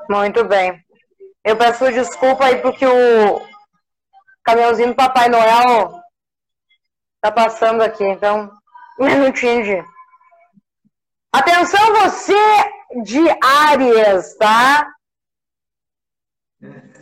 Muito 0.08 0.44
bem. 0.44 0.82
Eu 1.44 1.56
peço 1.56 1.90
desculpa 1.90 2.44
aí 2.44 2.62
porque 2.62 2.86
o 2.86 3.42
caminhãozinho 4.44 4.88
do 4.88 4.94
Papai 4.94 5.28
Noel 5.28 6.00
tá 7.20 7.32
passando 7.32 7.82
aqui, 7.82 8.04
então, 8.04 8.50
um 8.98 9.06
minutinho 9.06 9.64
de... 9.64 9.84
Atenção 11.32 11.94
você 11.94 12.34
de 13.03 13.20
Áries, 13.43 14.34
tá? 14.36 14.93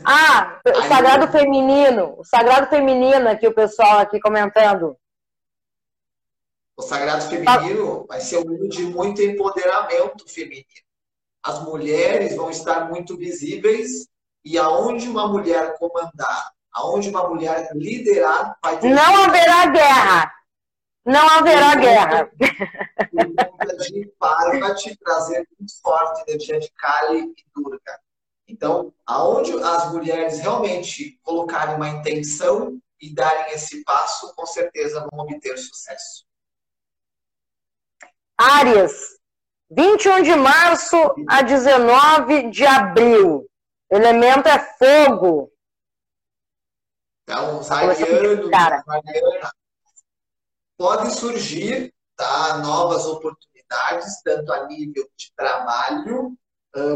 Ah, 0.05 0.61
o 0.67 0.83
sagrado 0.83 1.29
feminino. 1.29 2.15
O 2.19 2.25
sagrado 2.25 2.69
feminino 2.69 3.29
aqui, 3.29 3.47
o 3.47 3.55
pessoal 3.55 3.99
aqui 3.99 4.19
comentando. 4.21 4.97
O 6.77 6.83
sagrado 6.83 7.29
feminino 7.29 8.07
vai 8.09 8.21
ser 8.21 8.39
um 8.39 8.55
ano 8.55 8.69
de 8.69 8.85
muito 8.85 9.21
empoderamento 9.21 10.27
feminino. 10.27 10.65
As 11.43 11.63
mulheres 11.63 12.35
vão 12.37 12.51
estar 12.51 12.89
muito 12.89 13.17
visíveis 13.17 14.09
e 14.45 14.59
aonde 14.59 15.09
uma 15.09 15.29
mulher 15.29 15.77
comandar, 15.79 16.53
aonde 16.73 17.11
uma 17.11 17.29
mulher 17.29 17.69
liderar, 17.75 18.57
vai 18.63 18.79
ter. 18.79 18.89
Não 18.89 19.25
haverá 19.25 19.67
guerra. 19.67 20.33
Não 21.05 21.29
haverá 21.29 21.75
guerra. 21.77 22.31
de 23.81 24.07
Parvati 24.19 24.97
trazer 24.97 25.49
muito 25.59 25.81
forte 25.81 26.23
energia 26.29 26.61
de 26.61 26.71
Kali 26.73 27.21
e 27.21 27.45
Durga. 27.55 28.01
Então, 28.47 28.93
aonde 29.07 29.53
as 29.63 29.93
mulheres 29.93 30.41
realmente 30.41 31.19
colocarem 31.23 31.77
uma 31.77 31.89
intenção 31.89 32.81
e 33.01 33.15
darem 33.15 33.55
esse 33.55 33.83
passo, 33.85 34.35
com 34.35 34.45
certeza 34.45 35.07
vão 35.11 35.21
obter 35.25 35.57
sucesso. 35.57 36.27
Áries, 38.37 39.19
21 39.71 40.23
de 40.23 40.35
março 40.35 40.97
a 41.29 41.43
19 41.43 42.51
de 42.51 42.67
abril. 42.67 43.49
Elemento 43.91 44.49
é 44.49 44.59
fogo. 44.59 45.51
Então, 47.23 47.61
os 47.61 47.71
arianos, 47.71 48.51
arianas, 50.81 50.87
pode 50.87 51.11
surgir 51.15 51.95
tá, 52.17 52.59
novas 52.59 53.05
oportunidades, 53.07 54.23
tanto 54.25 54.51
a 54.53 54.67
nível 54.67 55.07
de 55.17 55.33
trabalho, 55.37 56.37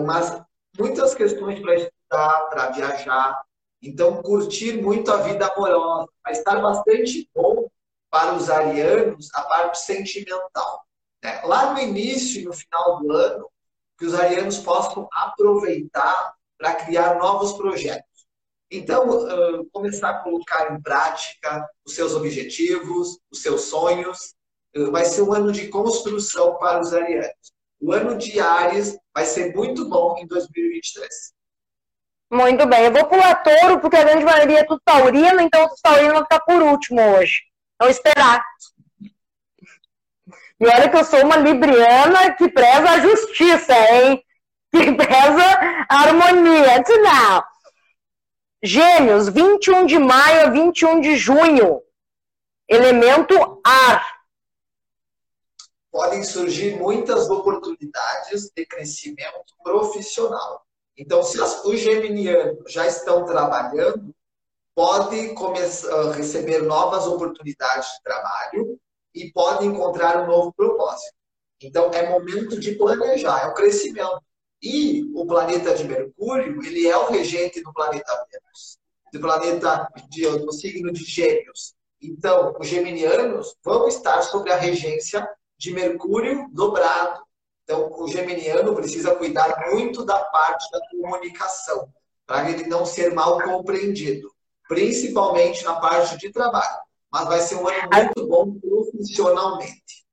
mas 0.07 0.41
muitas 0.79 1.15
questões 1.15 1.61
para 1.61 1.75
estudar, 1.75 2.41
para 2.49 2.71
viajar. 2.71 3.43
Então, 3.83 4.23
curtir 4.23 4.81
muito 4.81 5.13
a 5.13 5.19
vida 5.19 5.47
amorosa. 5.47 6.09
Vai 6.25 6.33
estar 6.33 6.61
bastante 6.61 7.29
bom 7.35 7.69
para 8.11 8.35
os 8.35 8.49
arianos 8.49 9.29
a 9.35 9.43
parte 9.43 9.79
sentimental. 9.79 10.87
Né? 11.23 11.43
Lá 11.45 11.73
no 11.73 11.81
início 11.81 12.41
e 12.41 12.45
no 12.45 12.53
final 12.53 13.01
do 13.01 13.13
ano, 13.13 13.51
que 13.99 14.07
os 14.07 14.15
arianos 14.15 14.59
possam 14.59 15.07
aproveitar 15.13 16.35
para 16.59 16.75
criar 16.77 17.19
novos 17.19 17.53
projetos. 17.53 18.14
Então, 18.77 19.09
uh, 19.09 19.71
começar 19.71 20.11
a 20.11 20.19
colocar 20.23 20.73
em 20.73 20.83
prática 20.83 21.65
os 21.87 21.95
seus 21.95 22.13
objetivos, 22.13 23.21
os 23.31 23.41
seus 23.41 23.63
sonhos. 23.63 24.35
Uh, 24.77 24.91
vai 24.91 25.05
ser 25.05 25.23
um 25.23 25.33
ano 25.33 25.53
de 25.53 25.69
construção 25.69 26.57
para 26.59 26.81
os 26.81 26.93
arianos. 26.93 27.53
o 27.81 27.93
ano 27.93 28.19
de 28.19 28.41
Ares 28.41 28.99
vai 29.15 29.25
ser 29.25 29.55
muito 29.55 29.89
bom 29.89 30.17
em 30.19 30.27
2023. 30.27 31.09
Muito 32.33 32.67
bem. 32.67 32.87
Eu 32.87 32.93
vou 32.93 33.07
pular 33.07 33.43
touro, 33.45 33.81
porque 33.81 33.97
a 33.97 34.03
grande 34.03 34.25
maioria 34.25 34.61
é 34.61 34.65
tudo 34.65 34.81
taurino, 34.85 35.41
então 35.41 35.67
os 35.67 35.81
taurinos 35.81 36.15
vão 36.15 36.23
ficar 36.23 36.41
por 36.41 36.61
último 36.61 37.01
hoje. 37.01 37.43
Então, 37.77 37.89
esperar. 37.89 38.45
E 40.61 40.67
olha 40.67 40.89
que 40.89 40.97
eu 40.97 41.05
sou 41.05 41.23
uma 41.23 41.37
libriana 41.37 42.35
que 42.35 42.49
preza 42.49 42.91
a 42.91 43.01
justiça, 43.01 43.73
hein? 43.73 44.21
Que 44.73 44.91
preza 44.95 45.87
a 45.89 45.97
harmonia. 45.97 46.83
Não. 47.03 47.54
Gêmeos, 48.67 49.29
21 49.29 49.85
de 49.85 49.99
maio 49.99 50.47
a 50.47 50.49
21 50.49 50.99
de 51.03 51.17
junho. 51.17 51.83
Elemento 52.67 53.61
ar. 53.63 54.25
Podem 55.93 56.25
surgir 56.25 56.75
muitas 56.79 57.29
oportunidades 57.29 58.51
de 58.57 58.65
crescimento 58.65 59.53
profissional. 59.63 60.65
Então, 60.97 61.23
se 61.23 61.39
os 61.39 61.79
geminianos 61.79 62.73
já 62.73 62.87
estão 62.87 63.27
trabalhando, 63.27 64.15
pode 64.75 65.35
começar, 65.35 66.13
receber 66.13 66.63
novas 66.63 67.07
oportunidades 67.07 67.87
de 67.89 68.03
trabalho 68.03 68.81
e 69.15 69.31
pode 69.31 69.67
encontrar 69.67 70.23
um 70.23 70.27
novo 70.27 70.55
propósito. 70.55 71.15
Então, 71.61 71.91
é 71.91 72.09
momento 72.09 72.59
de 72.59 72.75
planejar, 72.77 73.45
é 73.45 73.49
o 73.49 73.55
crescimento. 73.55 74.23
E 74.65 75.05
o 75.15 75.27
planeta 75.27 75.75
de 75.75 75.85
Mercúrio, 75.85 76.63
ele 76.65 76.87
é 76.87 76.97
o 76.97 77.11
regente 77.11 77.61
do 77.63 77.73
planeta 77.73 78.11
Vênus, 78.33 78.79
do 79.13 79.21
planeta 79.21 79.87
de, 80.09 80.27
do 80.39 80.53
signo 80.53 80.91
de 80.91 81.05
Gêmeos. 81.05 81.75
Então, 82.01 82.55
os 82.59 82.67
geminianos 82.67 83.55
vão 83.63 83.87
estar 83.87 84.23
sob 84.23 84.51
a 84.51 84.57
regência 84.57 85.29
de 85.59 85.71
Mercúrio 85.71 86.49
dobrado. 86.51 87.23
Então, 87.63 87.93
o 87.93 88.09
geminiano 88.09 88.75
precisa 88.75 89.15
cuidar 89.15 89.71
muito 89.71 90.03
da 90.03 90.19
parte 90.25 90.71
da 90.71 90.81
comunicação, 90.91 91.93
para 92.27 92.51
ele 92.51 92.67
não 92.67 92.87
ser 92.87 93.13
mal 93.13 93.43
compreendido, 93.43 94.33
principalmente 94.67 95.63
na 95.63 95.75
parte 95.79 96.17
de 96.17 96.33
trabalho 96.33 96.85
mas 97.15 97.29
vai 97.29 97.41
ser 97.41 97.55
um 97.55 97.69
ano 97.69 97.89
muito 97.93 98.27
bom 98.27 98.59
profissionalmente. 98.59 100.04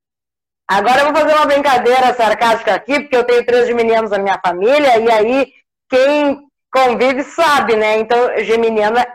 Agora 0.68 1.00
eu 1.00 1.12
vou 1.12 1.16
fazer 1.16 1.34
uma 1.34 1.46
brincadeira 1.46 2.14
sarcástica 2.14 2.74
aqui, 2.74 3.00
porque 3.00 3.16
eu 3.16 3.24
tenho 3.24 3.44
três 3.44 3.66
geminianos 3.66 4.10
na 4.10 4.18
minha 4.18 4.40
família, 4.44 4.98
e 4.98 5.10
aí 5.10 5.52
quem 5.88 6.48
convive 6.72 7.22
sabe, 7.24 7.76
né? 7.76 7.98
Então, 7.98 8.38
geminiana 8.42 9.06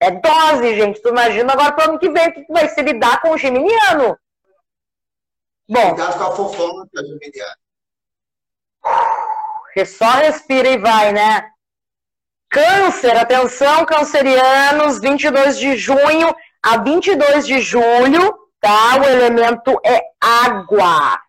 é 0.00 0.10
dose, 0.10 0.74
gente. 0.74 1.00
Tu 1.00 1.08
imagina 1.08 1.52
agora 1.52 1.72
para 1.72 1.86
o 1.86 1.90
ano 1.90 1.98
que 1.98 2.10
vem 2.10 2.28
o 2.28 2.32
que 2.32 2.52
vai 2.52 2.68
se 2.68 2.82
lidar 2.82 3.20
com 3.22 3.30
o 3.30 3.38
geminiano. 3.38 4.18
Bom. 5.68 5.94
Cuidado 5.94 6.18
com 6.18 6.24
a 6.24 6.36
fofoca 6.36 6.88
geminiana. 6.94 7.56
Só 9.86 10.10
respira 10.10 10.68
e 10.68 10.78
vai, 10.78 11.12
né? 11.12 11.48
Câncer, 12.50 13.16
atenção, 13.16 13.86
cancerianos, 13.86 15.00
22 15.00 15.56
de 15.56 15.76
junho 15.76 16.34
a 16.62 16.76
22 16.76 17.46
de 17.46 17.60
julho, 17.60 18.41
tá? 18.62 19.00
O 19.00 19.04
elemento 19.04 19.78
é 19.84 20.00
água. 20.20 21.20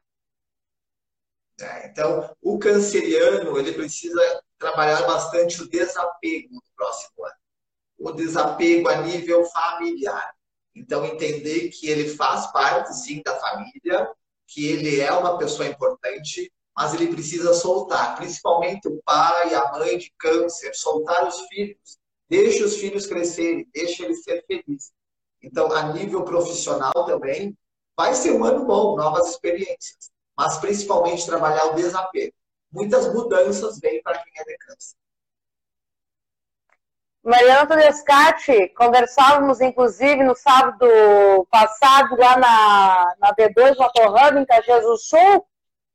É, 1.59 1.87
então, 1.87 2.33
o 2.41 2.59
canceriano, 2.59 3.57
ele 3.57 3.73
precisa 3.73 4.21
trabalhar 4.59 5.01
bastante 5.01 5.61
o 5.61 5.69
desapego 5.69 6.53
no 6.53 6.61
próximo 6.75 7.25
ano. 7.25 7.35
O 7.97 8.11
desapego 8.11 8.87
a 8.87 8.97
nível 8.97 9.43
familiar. 9.45 10.33
Então, 10.75 11.05
entender 11.05 11.69
que 11.69 11.87
ele 11.89 12.15
faz 12.15 12.51
parte, 12.51 12.93
sim, 12.95 13.21
da 13.23 13.35
família, 13.39 14.09
que 14.47 14.67
ele 14.67 14.99
é 14.99 15.11
uma 15.11 15.37
pessoa 15.37 15.67
importante, 15.67 16.51
mas 16.75 16.93
ele 16.93 17.07
precisa 17.07 17.53
soltar, 17.53 18.15
principalmente 18.15 18.87
o 18.87 19.01
pai, 19.03 19.53
a 19.53 19.71
mãe 19.71 19.97
de 19.97 20.11
câncer, 20.17 20.73
soltar 20.75 21.27
os 21.27 21.39
filhos. 21.47 21.97
Deixe 22.29 22.63
os 22.63 22.77
filhos 22.77 23.05
crescerem, 23.05 23.67
deixe 23.73 24.03
eles 24.03 24.23
ser 24.23 24.43
felizes. 24.47 24.91
Então, 25.43 25.71
a 25.73 25.91
nível 25.91 26.23
profissional 26.23 26.93
também, 27.05 27.55
vai 27.97 28.13
ser 28.15 28.31
um 28.31 28.43
ano 28.43 28.65
bom, 28.65 28.95
novas 28.95 29.29
experiências. 29.29 30.11
Mas 30.35 30.57
principalmente 30.57 31.25
trabalhar 31.25 31.65
o 31.65 31.75
desapego. 31.75 32.33
Muitas 32.71 33.13
mudanças 33.13 33.79
vêm 33.79 34.01
para 34.01 34.17
quem 34.23 34.33
é 34.35 34.43
de 34.43 34.57
câncer. 34.57 34.95
Mariana 37.23 37.67
Tedescati, 37.67 38.69
conversávamos 38.69 39.61
inclusive 39.61 40.23
no 40.23 40.35
sábado 40.35 40.85
passado 41.49 42.17
lá 42.17 42.37
na, 42.37 43.15
na 43.17 43.33
B2 43.33 43.77
Motorhub 43.77 44.39
em 44.39 44.45
Caxias 44.45 44.83
do 44.83 44.97
Sul, 44.97 45.47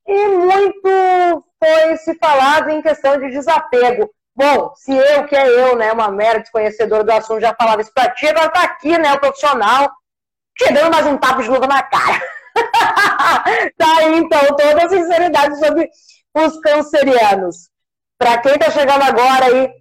e 0.07 0.27
muito 0.27 1.45
foi 1.59 1.97
se 1.97 2.15
falado 2.15 2.69
em 2.69 2.81
questão 2.81 3.19
de 3.19 3.29
desapego. 3.29 4.09
Bom, 4.39 4.73
se 4.73 4.95
eu, 4.95 5.27
que 5.27 5.35
é 5.35 5.49
eu, 5.49 5.75
né, 5.75 5.91
uma 5.91 6.09
mera 6.09 6.39
desconhecedora 6.39 7.03
do 7.03 7.11
assunto, 7.11 7.41
já 7.41 7.53
falava 7.53 7.81
isso 7.81 7.91
pra 7.93 8.09
ti, 8.11 8.25
agora 8.25 8.49
tá 8.49 8.63
aqui, 8.63 8.97
né, 8.97 9.13
o 9.13 9.19
profissional, 9.19 9.91
te 10.57 10.71
dando 10.71 10.89
mais 10.89 11.05
um 11.05 11.17
tapa 11.17 11.43
de 11.43 11.49
luva 11.49 11.67
na 11.67 11.83
cara. 11.83 12.23
tá 13.77 13.97
aí, 13.97 14.17
então, 14.17 14.39
toda 14.55 14.85
a 14.85 14.87
sinceridade 14.87 15.59
sobre 15.59 15.89
os 16.33 16.57
cancerianos. 16.61 17.69
Para 18.17 18.37
quem 18.37 18.57
tá 18.57 18.71
chegando 18.71 19.03
agora 19.03 19.47
aí, 19.47 19.73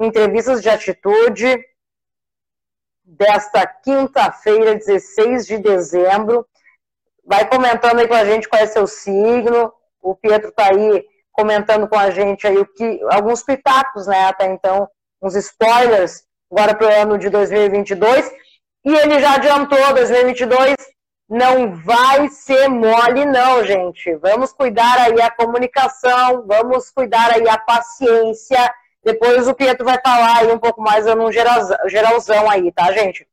entrevistas 0.00 0.62
de 0.62 0.70
atitude 0.70 1.62
desta 3.04 3.66
quinta-feira, 3.66 4.76
16 4.76 5.46
de 5.46 5.58
dezembro. 5.58 6.46
Vai 7.22 7.46
comentando 7.50 7.98
aí 7.98 8.08
com 8.08 8.14
a 8.14 8.24
gente 8.24 8.48
qual 8.48 8.62
é 8.62 8.66
seu 8.66 8.86
signo. 8.86 9.70
O 10.00 10.14
Pietro 10.14 10.50
tá 10.52 10.70
aí 10.70 11.04
comentando 11.36 11.86
com 11.86 11.98
a 11.98 12.10
gente 12.10 12.46
aí 12.46 12.56
o 12.56 12.66
que 12.66 13.00
alguns 13.10 13.42
pitacos, 13.42 14.06
né, 14.06 14.26
até 14.26 14.46
então, 14.46 14.88
uns 15.22 15.36
spoilers 15.36 16.24
agora 16.50 16.74
para 16.74 16.86
o 16.86 17.02
ano 17.02 17.18
de 17.18 17.28
2022. 17.28 18.30
E 18.84 18.94
ele 18.94 19.20
já 19.20 19.34
adiantou 19.34 19.78
2022 19.94 20.74
não 21.28 21.74
vai 21.74 22.28
ser 22.28 22.68
mole 22.68 23.24
não, 23.24 23.64
gente. 23.64 24.14
Vamos 24.16 24.52
cuidar 24.52 24.98
aí 25.00 25.20
a 25.20 25.30
comunicação, 25.30 26.44
vamos 26.46 26.90
cuidar 26.90 27.32
aí 27.32 27.48
a 27.48 27.58
paciência. 27.58 28.72
Depois 29.04 29.48
o 29.48 29.54
Pietro 29.54 29.84
vai 29.84 29.98
falar 30.00 30.38
aí 30.38 30.52
um 30.52 30.58
pouco 30.58 30.80
mais 30.80 31.04
num 31.06 31.30
geralzão 31.32 32.50
aí, 32.50 32.70
tá, 32.72 32.92
gente? 32.92 33.26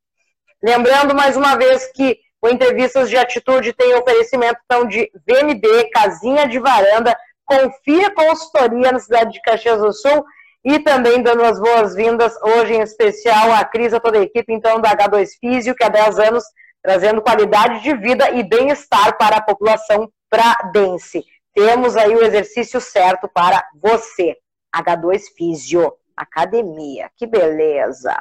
Lembrando 0.62 1.14
mais 1.14 1.38
uma 1.38 1.56
vez 1.56 1.91
que 1.91 2.18
o 2.41 2.49
Entrevistas 2.49 3.10
de 3.10 3.18
Atitude 3.18 3.74
tem 3.74 3.95
oferecimento 3.95 4.60
então, 4.66 4.86
de 4.86 5.10
VMB, 5.28 5.89
Casinha 5.91 6.47
de 6.47 6.60
Varanda, 6.60 7.16
Confia 7.54 8.10
Consultoria 8.10 8.91
na 8.91 8.99
cidade 8.99 9.34
de 9.34 9.41
Caxias 9.41 9.80
do 9.80 9.93
Sul 9.93 10.26
e 10.66 10.80
também 10.80 11.22
dando 11.22 11.43
as 11.43 11.60
boas-vindas 11.60 12.36
hoje 12.41 12.74
em 12.74 12.82
especial 12.82 13.51
à 13.51 13.64
Cris, 13.64 13.93
a 13.93 13.99
toda 13.99 14.18
a 14.18 14.24
equipe 14.24 14.51
então 14.51 14.82
da 14.82 14.95
H2 14.95 15.30
Físio, 15.39 15.76
que 15.76 15.84
há 15.84 15.89
10 15.89 16.18
anos 16.18 16.43
trazendo 16.82 17.22
qualidade 17.22 17.84
de 17.84 17.95
vida 17.95 18.32
e 18.32 18.43
bem-estar 18.43 19.18
para 19.18 19.38
a 19.38 19.41
população 19.41 20.12
pradense. 20.30 21.24
Temos 21.54 21.95
aí 21.95 22.16
o 22.16 22.24
exercício 22.24 22.82
certo 22.82 23.28
para 23.28 23.64
você. 23.76 24.36
H2 24.76 25.22
Físio, 25.38 25.95
academia, 26.18 27.12
que 27.16 27.28
beleza. 27.28 28.16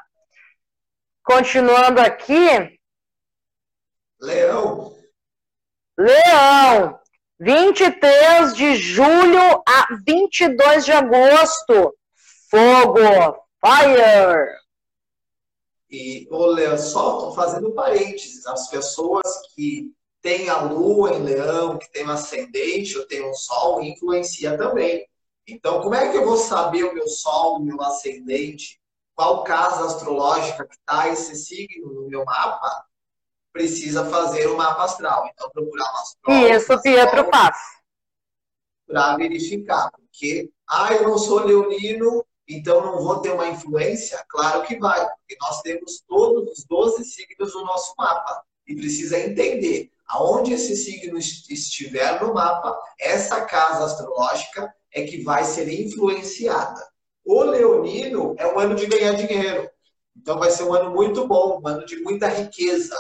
Continuando 1.25 2.01
aqui. 2.01 2.79
Leão. 4.21 4.95
Leão. 5.97 7.02
23 7.45 8.55
de 8.55 8.77
julho 8.77 9.63
a 9.67 9.89
22 10.07 10.85
de 10.85 10.93
agosto. 10.93 11.93
Fogo! 12.49 13.01
Fire! 13.61 14.47
E, 15.91 16.29
olha, 16.31 16.79
só 16.79 17.35
fazendo 17.35 17.73
parênteses, 17.73 18.47
as 18.47 18.71
pessoas 18.71 19.23
que 19.55 19.93
têm 20.21 20.49
a 20.49 20.61
lua 20.61 21.15
em 21.15 21.23
leão, 21.25 21.79
que 21.79 21.91
tem 21.91 22.07
um 22.07 22.11
ascendente 22.11 22.97
ou 22.97 23.09
tem 23.09 23.29
um 23.29 23.35
sol, 23.35 23.83
influencia 23.83 24.57
também. 24.57 25.05
Então, 25.45 25.83
como 25.83 25.97
é 25.97 26.13
que 26.13 26.17
eu 26.17 26.25
vou 26.25 26.37
saber 26.37 26.85
o 26.85 26.95
meu 26.95 27.09
sol, 27.09 27.57
o 27.57 27.65
meu 27.65 27.83
ascendente? 27.83 28.81
Qual 29.17 29.43
casa 29.43 29.85
astrológica 29.85 30.65
que 30.65 30.77
está 30.77 31.09
esse 31.09 31.35
signo 31.35 31.93
no 31.93 32.09
meu 32.09 32.25
mapa? 32.25 32.87
Precisa 33.53 34.05
fazer 34.07 34.47
o 34.47 34.57
mapa 34.57 34.85
astral. 34.85 35.29
Então, 35.33 35.51
procurar 35.51 35.91
uma 35.91 36.03
astróloga. 36.03 36.57
Isso, 36.57 36.83
Pietro 36.83 37.29
faz. 37.31 37.57
Para 38.87 39.17
verificar. 39.17 39.91
Porque, 39.91 40.51
ah, 40.69 40.93
eu 40.95 41.05
não 41.05 41.19
sou 41.19 41.45
leonino, 41.45 42.25
então 42.49 42.81
não 42.81 43.03
vou 43.03 43.21
ter 43.21 43.31
uma 43.31 43.49
influência? 43.49 44.25
Claro 44.29 44.63
que 44.63 44.79
vai, 44.79 45.01
porque 45.01 45.37
nós 45.41 45.61
temos 45.63 46.03
todos 46.07 46.59
os 46.59 46.65
12 46.65 47.05
signos 47.05 47.55
no 47.55 47.65
nosso 47.65 47.95
mapa. 47.97 48.43
E 48.67 48.75
precisa 48.75 49.19
entender 49.19 49.91
aonde 50.07 50.53
esse 50.53 50.77
signo 50.77 51.19
estiver 51.19 52.21
no 52.23 52.35
mapa, 52.35 52.79
essa 53.01 53.41
casa 53.47 53.87
astrológica 53.87 54.73
é 54.93 55.05
que 55.05 55.23
vai 55.23 55.43
ser 55.45 55.69
influenciada. 55.69 56.87
O 57.25 57.43
leonino 57.43 58.35
é 58.39 58.47
um 58.47 58.59
ano 58.59 58.75
de 58.75 58.87
ganhar 58.87 59.15
dinheiro. 59.15 59.71
Então 60.15 60.39
vai 60.39 60.51
ser 60.51 60.65
um 60.65 60.75
ano 60.75 60.91
muito 60.91 61.27
bom, 61.27 61.61
um 61.63 61.67
ano 61.67 61.87
de 61.87 61.97
muita 62.03 62.29
riqueza, 62.29 62.95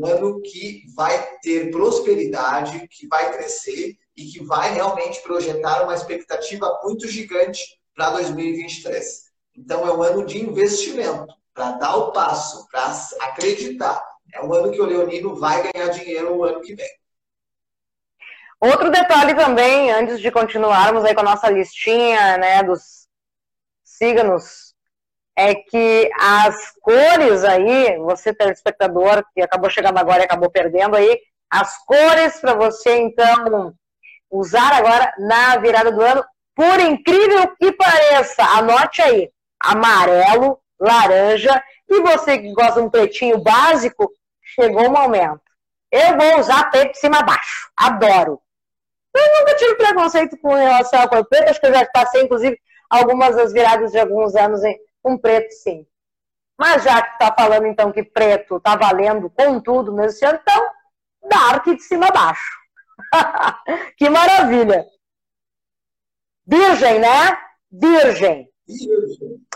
ano 0.00 0.40
que 0.40 0.84
vai 0.94 1.36
ter 1.42 1.70
prosperidade, 1.70 2.88
que 2.88 3.06
vai 3.06 3.32
crescer 3.32 3.96
e 4.16 4.24
que 4.24 4.44
vai 4.44 4.72
realmente 4.72 5.22
projetar 5.22 5.82
uma 5.82 5.94
expectativa 5.94 6.80
muito 6.82 7.06
gigante 7.08 7.78
para 7.94 8.10
2023. 8.10 9.32
Então, 9.56 9.86
é 9.86 9.92
um 9.92 10.02
ano 10.02 10.24
de 10.24 10.42
investimento, 10.42 11.26
para 11.54 11.72
dar 11.72 11.96
o 11.96 12.12
passo, 12.12 12.66
para 12.68 12.92
acreditar. 13.20 14.02
É 14.32 14.42
um 14.42 14.52
ano 14.52 14.72
que 14.72 14.80
o 14.80 14.86
Leonino 14.86 15.38
vai 15.38 15.70
ganhar 15.70 15.88
dinheiro 15.88 16.34
no 16.34 16.44
ano 16.44 16.60
que 16.62 16.74
vem. 16.74 16.88
Outro 18.58 18.90
detalhe 18.90 19.34
também, 19.34 19.90
antes 19.90 20.20
de 20.20 20.30
continuarmos 20.30 21.04
aí 21.04 21.14
com 21.14 21.20
a 21.20 21.24
nossa 21.24 21.50
listinha 21.50 22.38
né, 22.38 22.62
dos 22.62 23.08
signos, 23.82 24.71
é 25.42 25.56
que 25.56 26.08
as 26.20 26.72
cores 26.80 27.42
aí, 27.42 27.98
você 27.98 28.32
telespectador 28.32 29.24
que 29.34 29.42
acabou 29.42 29.68
chegando 29.68 29.98
agora 29.98 30.20
e 30.20 30.24
acabou 30.24 30.48
perdendo 30.48 30.96
aí, 30.96 31.18
as 31.50 31.84
cores 31.84 32.40
para 32.40 32.54
você 32.54 32.96
então 32.98 33.74
usar 34.30 34.72
agora 34.72 35.12
na 35.18 35.56
virada 35.56 35.90
do 35.90 36.00
ano, 36.00 36.24
por 36.54 36.78
incrível 36.80 37.54
que 37.56 37.72
pareça, 37.72 38.42
anote 38.56 39.02
aí, 39.02 39.30
amarelo, 39.60 40.60
laranja, 40.80 41.62
e 41.88 42.00
você 42.00 42.38
que 42.38 42.52
gosta 42.52 42.80
de 42.80 42.86
um 42.86 42.90
pretinho 42.90 43.38
básico, 43.38 44.10
chegou 44.42 44.86
o 44.86 44.92
momento. 44.92 45.42
Eu 45.90 46.16
vou 46.16 46.38
usar 46.38 46.70
preto 46.70 46.92
de 46.92 46.98
cima 46.98 47.18
a 47.18 47.22
baixo, 47.22 47.70
adoro. 47.76 48.40
Eu 49.14 49.40
nunca 49.40 49.56
tive 49.56 49.74
preconceito 49.74 50.38
com 50.38 50.54
relação 50.54 51.00
à 51.00 51.08
cor 51.08 51.26
preta, 51.28 51.50
acho 51.50 51.60
que 51.60 51.66
eu 51.66 51.74
já 51.74 51.84
passei, 51.86 52.22
inclusive, 52.22 52.56
algumas 52.88 53.34
das 53.34 53.52
viradas 53.52 53.90
de 53.90 53.98
alguns 53.98 54.34
anos 54.36 54.62
com 55.02 55.18
preto, 55.18 55.50
sim. 55.52 55.86
Mas 56.58 56.84
já 56.84 57.02
que 57.02 57.18
tá 57.18 57.34
falando, 57.36 57.66
então, 57.66 57.90
que 57.90 58.02
preto 58.02 58.60
tá 58.60 58.76
valendo 58.76 59.28
com 59.30 59.60
tudo 59.60 59.92
nesse 59.92 60.24
ano, 60.24 60.38
então, 60.40 60.70
dark 61.28 61.64
de 61.64 61.82
cima 61.82 62.06
a 62.06 62.12
baixo. 62.12 62.58
que 63.96 64.08
maravilha! 64.08 64.86
Virgem, 66.46 67.00
né? 67.00 67.38
Virgem. 67.70 68.48
Virgem. 68.66 69.46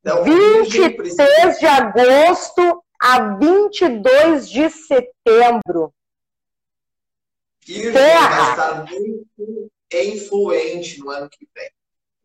Então, 0.00 0.24
23 0.24 1.58
de 1.58 1.66
agosto 1.66 2.84
a 3.00 3.36
22 3.36 4.50
de 4.50 4.70
setembro. 4.70 5.94
Virgem 7.64 7.92
vai 7.92 8.50
estar 8.50 8.84
muito 8.90 9.70
influente 9.92 10.98
no 11.00 11.10
ano 11.10 11.28
que 11.30 11.48
vem. 11.54 11.70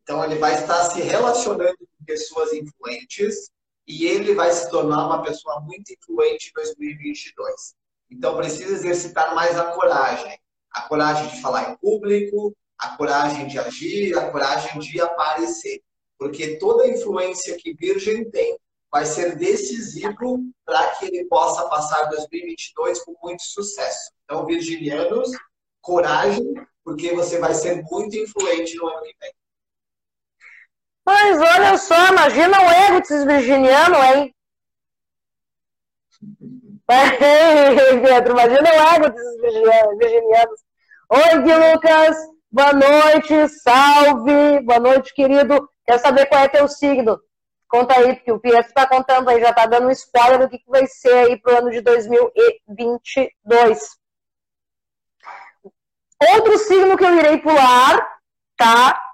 Então, 0.07 0.23
ele 0.23 0.35
vai 0.35 0.55
estar 0.55 0.85
se 0.85 1.01
relacionando 1.01 1.77
com 1.79 2.05
pessoas 2.05 2.53
influentes 2.53 3.51
e 3.85 4.05
ele 4.05 4.33
vai 4.33 4.49
se 4.53 4.69
tornar 4.69 5.05
uma 5.05 5.21
pessoa 5.21 5.59
muito 5.59 5.91
influente 5.91 6.47
em 6.47 6.53
2022. 6.53 7.75
Então, 8.09 8.37
precisa 8.37 8.73
exercitar 8.73 9.35
mais 9.35 9.59
a 9.59 9.65
coragem. 9.65 10.39
A 10.71 10.83
coragem 10.83 11.27
de 11.27 11.41
falar 11.41 11.71
em 11.71 11.75
público, 11.75 12.55
a 12.79 12.95
coragem 12.95 13.47
de 13.47 13.59
agir, 13.59 14.17
a 14.17 14.31
coragem 14.31 14.79
de 14.79 15.01
aparecer. 15.01 15.81
Porque 16.17 16.55
toda 16.55 16.83
a 16.83 16.89
influência 16.89 17.57
que 17.57 17.73
Virgem 17.73 18.31
tem 18.31 18.57
vai 18.89 19.05
ser 19.05 19.35
decisivo 19.35 20.39
para 20.65 20.87
que 20.95 21.07
ele 21.07 21.25
possa 21.25 21.67
passar 21.67 22.05
2022 22.05 23.03
com 23.03 23.13
muito 23.21 23.43
sucesso. 23.43 24.09
Então, 24.23 24.45
virginianos, 24.45 25.31
coragem, 25.81 26.53
porque 26.81 27.13
você 27.13 27.39
vai 27.39 27.53
ser 27.53 27.83
muito 27.91 28.15
influente 28.15 28.73
no 28.77 28.87
ano 28.87 29.03
que 29.03 29.15
vem. 29.19 29.36
Mas 31.07 31.39
olha 31.39 31.77
só, 31.77 32.09
imagina 32.09 32.59
o 32.59 32.69
ego 32.69 32.99
desses 32.99 33.23
virginianos, 33.23 33.97
hein? 33.97 34.35
Pedro, 38.03 38.33
imagina 38.33 38.69
o 38.69 38.73
ego 38.93 39.09
desses 39.11 39.37
virginianos. 39.97 40.59
Oi, 41.09 41.41
Gui 41.43 41.55
Lucas, 41.55 42.17
boa 42.51 42.73
noite, 42.73 43.47
salve, 43.47 44.59
boa 44.65 44.81
noite, 44.81 45.13
querido. 45.13 45.69
Quer 45.85 45.97
saber 45.99 46.25
qual 46.25 46.41
é 46.41 46.49
teu 46.49 46.67
signo? 46.67 47.17
Conta 47.69 47.95
aí, 47.95 48.13
porque 48.13 48.33
o 48.33 48.39
Pietro 48.41 48.67
está 48.67 48.85
contando 48.85 49.29
aí, 49.29 49.39
já 49.39 49.51
está 49.51 49.65
dando 49.65 49.89
spoiler 49.91 50.39
do 50.39 50.49
que, 50.49 50.59
que 50.59 50.69
vai 50.69 50.85
ser 50.87 51.13
aí 51.13 51.39
pro 51.39 51.57
ano 51.57 51.71
de 51.71 51.79
2022. 51.79 53.79
Outro 56.33 56.57
signo 56.57 56.97
que 56.97 57.05
eu 57.05 57.15
irei 57.15 57.37
pular, 57.37 58.05
tá? 58.57 59.06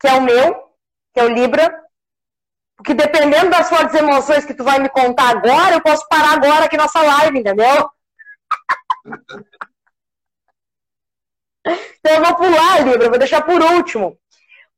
Que 0.00 0.08
é 0.08 0.14
o 0.14 0.22
meu, 0.22 0.54
que 1.12 1.20
é 1.20 1.24
o 1.24 1.28
Libra. 1.28 1.72
Porque 2.76 2.94
dependendo 2.94 3.50
das 3.50 3.68
fortes 3.68 3.94
emoções 3.94 4.44
que 4.44 4.54
tu 4.54 4.62
vai 4.62 4.78
me 4.78 4.88
contar 4.88 5.30
agora, 5.30 5.74
eu 5.74 5.82
posso 5.82 6.06
parar 6.08 6.34
agora 6.34 6.66
aqui 6.66 6.76
nossa 6.76 7.02
live, 7.02 7.40
entendeu? 7.40 7.90
Então 12.00 12.14
eu 12.14 12.24
vou 12.24 12.36
pular, 12.36 12.80
Libra, 12.82 13.10
vou 13.10 13.18
deixar 13.18 13.42
por 13.42 13.60
último. 13.60 14.18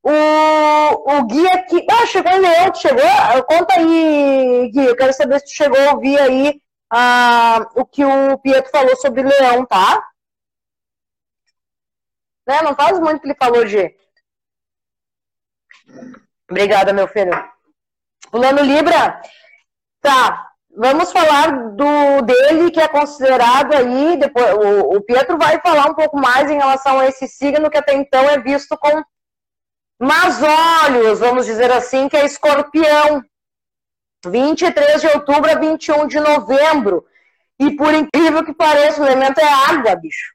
O, 0.02 0.10
o 0.10 1.26
Gui 1.26 1.46
aqui. 1.48 1.86
Ah, 1.90 2.06
chegou 2.06 2.32
o 2.32 2.40
Leão, 2.40 2.74
chegou? 2.74 3.44
Conta 3.46 3.74
aí, 3.74 4.70
Gui. 4.72 4.86
Eu 4.86 4.96
quero 4.96 5.12
saber 5.12 5.38
se 5.40 5.46
tu 5.46 5.52
chegou 5.52 5.78
a 5.78 5.92
ouvir 5.92 6.18
aí 6.18 6.60
ah, 6.90 7.68
o 7.76 7.84
que 7.84 8.04
o 8.04 8.38
Pietro 8.38 8.70
falou 8.70 8.96
sobre 8.96 9.22
Leão, 9.22 9.64
tá? 9.66 10.02
Né? 12.46 12.62
Não 12.62 12.74
faz 12.74 12.98
muito 12.98 13.20
que 13.20 13.28
ele 13.28 13.36
falou, 13.38 13.66
G. 13.66 13.94
Obrigada, 16.50 16.92
meu 16.92 17.08
filho. 17.08 17.32
Pulando 18.30 18.62
Libra. 18.62 19.20
Tá. 20.00 20.46
Vamos 20.76 21.10
falar 21.12 21.70
do 21.74 22.22
dele 22.22 22.70
que 22.70 22.80
é 22.80 22.88
considerado 22.88 23.72
aí. 23.74 24.16
Depois, 24.16 24.54
o, 24.54 24.96
o 24.96 25.00
Pietro 25.02 25.36
vai 25.36 25.60
falar 25.60 25.86
um 25.86 25.94
pouco 25.94 26.16
mais 26.16 26.50
em 26.50 26.56
relação 26.56 26.98
a 26.98 27.06
esse 27.06 27.26
signo 27.26 27.70
que 27.70 27.78
até 27.78 27.94
então 27.94 28.28
é 28.28 28.38
visto 28.38 28.76
com 28.78 29.02
mas 30.02 30.40
olhos, 30.42 31.18
vamos 31.18 31.44
dizer 31.44 31.70
assim, 31.70 32.08
que 32.08 32.16
é 32.16 32.24
escorpião. 32.24 33.22
23 34.26 35.00
de 35.02 35.06
outubro 35.08 35.50
a 35.50 35.56
21 35.56 36.06
de 36.06 36.18
novembro. 36.18 37.04
E 37.58 37.76
por 37.76 37.92
incrível 37.92 38.42
que 38.42 38.54
pareça, 38.54 39.02
o 39.02 39.06
elemento 39.06 39.38
é 39.40 39.44
água, 39.44 39.94
bicho. 39.96 40.34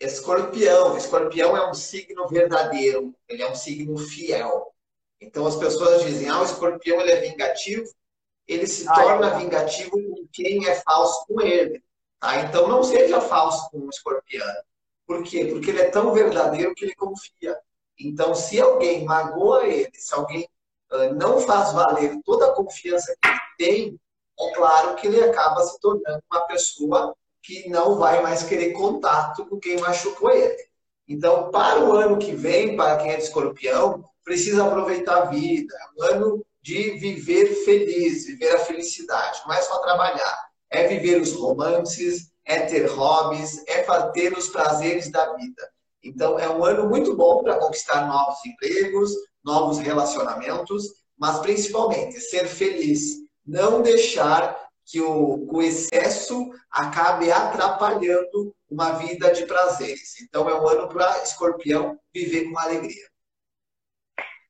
Escorpião. 0.00 0.96
Escorpião 0.96 1.56
é 1.56 1.70
um 1.70 1.74
signo 1.74 2.26
verdadeiro. 2.26 3.14
Ele 3.28 3.42
é 3.42 3.50
um 3.50 3.54
signo 3.54 3.98
fiel. 3.98 4.74
Então 5.20 5.46
as 5.46 5.56
pessoas 5.56 6.02
dizem, 6.04 6.28
ah, 6.28 6.40
o 6.40 6.44
escorpião 6.44 7.00
ele 7.00 7.12
é 7.12 7.20
vingativo. 7.20 7.84
Ele 8.48 8.66
se 8.66 8.88
Ai, 8.88 9.04
torna 9.04 9.34
é. 9.34 9.38
vingativo 9.38 9.90
com 9.90 10.26
quem 10.32 10.66
é 10.66 10.74
falso 10.76 11.26
com 11.26 11.40
ele. 11.40 11.82
Tá? 12.18 12.40
Então 12.40 12.66
não 12.66 12.82
seja 12.82 13.20
falso 13.20 13.70
com 13.70 13.80
o 13.80 13.90
escorpião. 13.90 14.46
Por 15.06 15.22
quê? 15.22 15.46
Porque 15.46 15.70
ele 15.70 15.82
é 15.82 15.90
tão 15.90 16.12
verdadeiro 16.12 16.74
que 16.74 16.84
ele 16.84 16.94
confia. 16.94 17.58
Então, 17.98 18.34
se 18.34 18.60
alguém 18.60 19.04
magoa 19.04 19.66
ele, 19.66 19.90
se 19.92 20.14
alguém 20.14 20.48
uh, 20.92 21.14
não 21.14 21.40
faz 21.40 21.72
valer 21.72 22.18
toda 22.24 22.46
a 22.46 22.52
confiança 22.54 23.14
que 23.20 23.28
ele 23.28 23.40
tem, 23.58 24.00
é 24.38 24.54
claro 24.54 24.94
que 24.94 25.06
ele 25.06 25.22
acaba 25.22 25.62
se 25.62 25.78
tornando 25.80 26.22
uma 26.32 26.40
pessoa 26.42 27.14
que 27.42 27.68
não 27.68 27.98
vai 27.98 28.22
mais 28.22 28.42
querer 28.42 28.72
contato 28.72 29.46
com 29.46 29.58
quem 29.58 29.80
machucou 29.80 30.30
ele. 30.30 30.56
Então, 31.08 31.50
para 31.50 31.84
o 31.84 31.92
ano 31.92 32.18
que 32.18 32.32
vem, 32.32 32.76
para 32.76 32.96
quem 32.96 33.10
é 33.10 33.16
de 33.16 33.24
escorpião, 33.24 34.04
precisa 34.24 34.64
aproveitar 34.64 35.22
a 35.22 35.24
vida. 35.24 35.74
É 35.74 36.00
um 36.00 36.14
ano 36.14 36.46
de 36.62 36.92
viver 36.98 37.64
feliz, 37.64 38.26
viver 38.26 38.54
a 38.54 38.60
felicidade. 38.60 39.40
Não 39.46 39.54
é 39.54 39.62
só 39.62 39.78
trabalhar. 39.78 40.38
É 40.70 40.86
viver 40.86 41.20
os 41.20 41.32
romances, 41.32 42.30
é 42.44 42.60
ter 42.60 42.86
hobbies, 42.86 43.62
é 43.66 43.82
ter 44.12 44.36
os 44.36 44.48
prazeres 44.48 45.10
da 45.10 45.34
vida. 45.34 45.68
Então, 46.02 46.38
é 46.38 46.48
um 46.48 46.64
ano 46.64 46.88
muito 46.88 47.16
bom 47.16 47.42
para 47.42 47.56
conquistar 47.56 48.06
novos 48.06 48.38
empregos, 48.46 49.12
novos 49.44 49.78
relacionamentos, 49.78 50.84
mas 51.18 51.38
principalmente 51.40 52.20
ser 52.20 52.46
feliz. 52.46 53.16
Não 53.44 53.82
deixar 53.82 54.69
que 54.90 55.00
o, 55.00 55.46
o 55.50 55.62
excesso 55.62 56.50
acabe 56.70 57.30
atrapalhando 57.30 58.54
uma 58.68 58.92
vida 58.92 59.32
de 59.32 59.46
prazeres. 59.46 60.20
Então, 60.22 60.48
é 60.48 60.54
um 60.54 60.68
ano 60.68 60.88
para 60.88 61.22
escorpião 61.22 61.98
viver 62.12 62.50
com 62.50 62.58
alegria. 62.58 63.08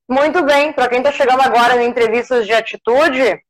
Muito 0.09 0.43
bem, 0.43 0.72
para 0.72 0.88
quem 0.88 0.99
está 0.99 1.12
chegando 1.12 1.41
agora 1.41 1.80
em 1.80 1.88
entrevistas 1.88 2.47
de 2.47 2.53
atitude, 2.53 3.41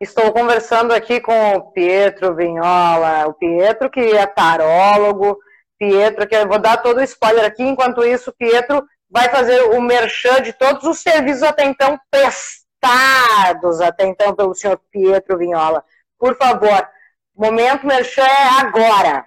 estou 0.00 0.32
conversando 0.32 0.92
aqui 0.92 1.20
com 1.20 1.54
o 1.54 1.72
Pietro 1.72 2.34
Vinhola, 2.34 3.26
o 3.28 3.34
Pietro 3.34 3.90
que 3.90 4.00
é 4.00 4.26
tarólogo, 4.26 5.38
Pietro, 5.78 6.28
que 6.28 6.34
eu 6.34 6.46
vou 6.46 6.58
dar 6.58 6.82
todo 6.82 6.98
o 6.98 7.02
spoiler 7.02 7.44
aqui, 7.44 7.62
enquanto 7.62 8.04
isso, 8.04 8.32
Pietro 8.32 8.84
vai 9.10 9.28
fazer 9.30 9.62
o 9.62 9.80
merchan 9.80 10.42
de 10.42 10.52
todos 10.52 10.84
os 10.84 10.98
serviços 10.98 11.42
até 11.42 11.64
então 11.64 11.98
prestados 12.10 13.80
até 13.80 14.06
então 14.06 14.34
pelo 14.34 14.54
senhor 14.54 14.80
Pietro 14.90 15.38
Vinhola. 15.38 15.84
Por 16.22 16.36
favor, 16.36 16.88
momento 17.34 17.84
merchan 17.84 18.22
é 18.22 18.60
agora. 18.60 19.26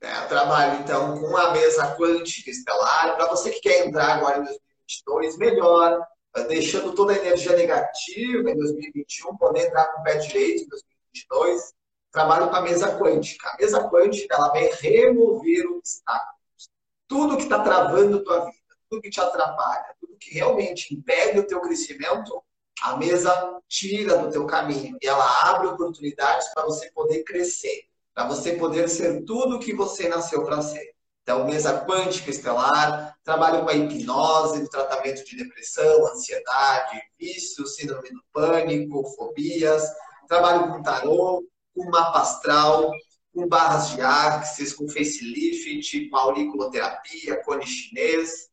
É, 0.00 0.26
trabalho 0.28 0.80
então 0.80 1.18
com 1.18 1.36
a 1.36 1.50
mesa 1.50 1.96
quântica 1.96 2.50
estelar. 2.50 3.16
Para 3.16 3.26
você 3.26 3.50
que 3.50 3.62
quer 3.62 3.84
entrar 3.84 4.14
agora 4.14 4.38
em 4.38 4.44
2022, 4.44 5.36
melhor, 5.38 6.06
deixando 6.46 6.94
toda 6.94 7.14
a 7.14 7.16
energia 7.16 7.56
negativa 7.56 8.48
em 8.48 8.56
2021, 8.56 9.36
poder 9.36 9.66
entrar 9.66 9.86
com 9.86 10.02
o 10.02 10.04
pé 10.04 10.18
direito 10.18 10.62
em 10.62 10.68
2022 10.68 11.74
trabalho 12.12 12.48
com 12.48 12.54
a 12.54 12.62
mesa 12.62 12.96
quântica. 12.96 13.48
A 13.48 13.56
mesa 13.56 13.88
quântica 13.88 14.36
ela 14.36 14.50
vai 14.50 14.70
remover 14.70 15.66
obstáculos. 15.66 16.70
Tudo 17.08 17.36
que 17.38 17.42
está 17.42 17.58
travando 17.58 18.22
tua 18.22 18.44
vida, 18.44 18.76
tudo 18.88 19.02
que 19.02 19.10
te 19.10 19.20
atrapalha, 19.20 19.96
tudo 19.98 20.16
que 20.16 20.32
realmente 20.32 20.94
impede 20.94 21.40
o 21.40 21.46
teu 21.48 21.60
crescimento, 21.60 22.40
a 22.82 22.96
mesa 22.96 23.60
tira 23.68 24.18
do 24.18 24.30
teu 24.30 24.46
caminho 24.46 24.96
e 25.02 25.06
ela 25.06 25.50
abre 25.50 25.68
oportunidades 25.68 26.48
para 26.52 26.64
você 26.64 26.90
poder 26.92 27.22
crescer, 27.24 27.84
para 28.12 28.26
você 28.26 28.52
poder 28.52 28.88
ser 28.88 29.24
tudo 29.24 29.56
o 29.56 29.58
que 29.58 29.74
você 29.74 30.08
nasceu 30.08 30.44
para 30.44 30.62
ser. 30.62 30.94
Então, 31.24 31.46
mesa 31.46 31.86
quântica 31.86 32.30
estelar, 32.30 33.16
trabalho 33.24 33.64
com 33.64 33.70
a 33.70 33.74
hipnose, 33.74 34.60
no 34.60 34.68
tratamento 34.68 35.24
de 35.24 35.36
depressão, 35.36 36.06
ansiedade, 36.08 37.00
vícios, 37.18 37.76
síndrome 37.76 38.10
do 38.10 38.22
pânico, 38.30 39.02
fobias. 39.16 39.82
Trabalho 40.28 40.68
com 40.70 40.82
tarô, 40.82 41.42
com 41.74 41.90
mapa 41.90 42.20
astral, 42.20 42.90
com 43.34 43.48
barras 43.48 43.90
de 43.90 44.02
axis, 44.02 44.74
com 44.74 44.86
facelift, 44.86 46.10
com 46.10 46.16
auriculoterapia, 46.16 47.42
cone 47.42 47.66
chinês, 47.66 48.50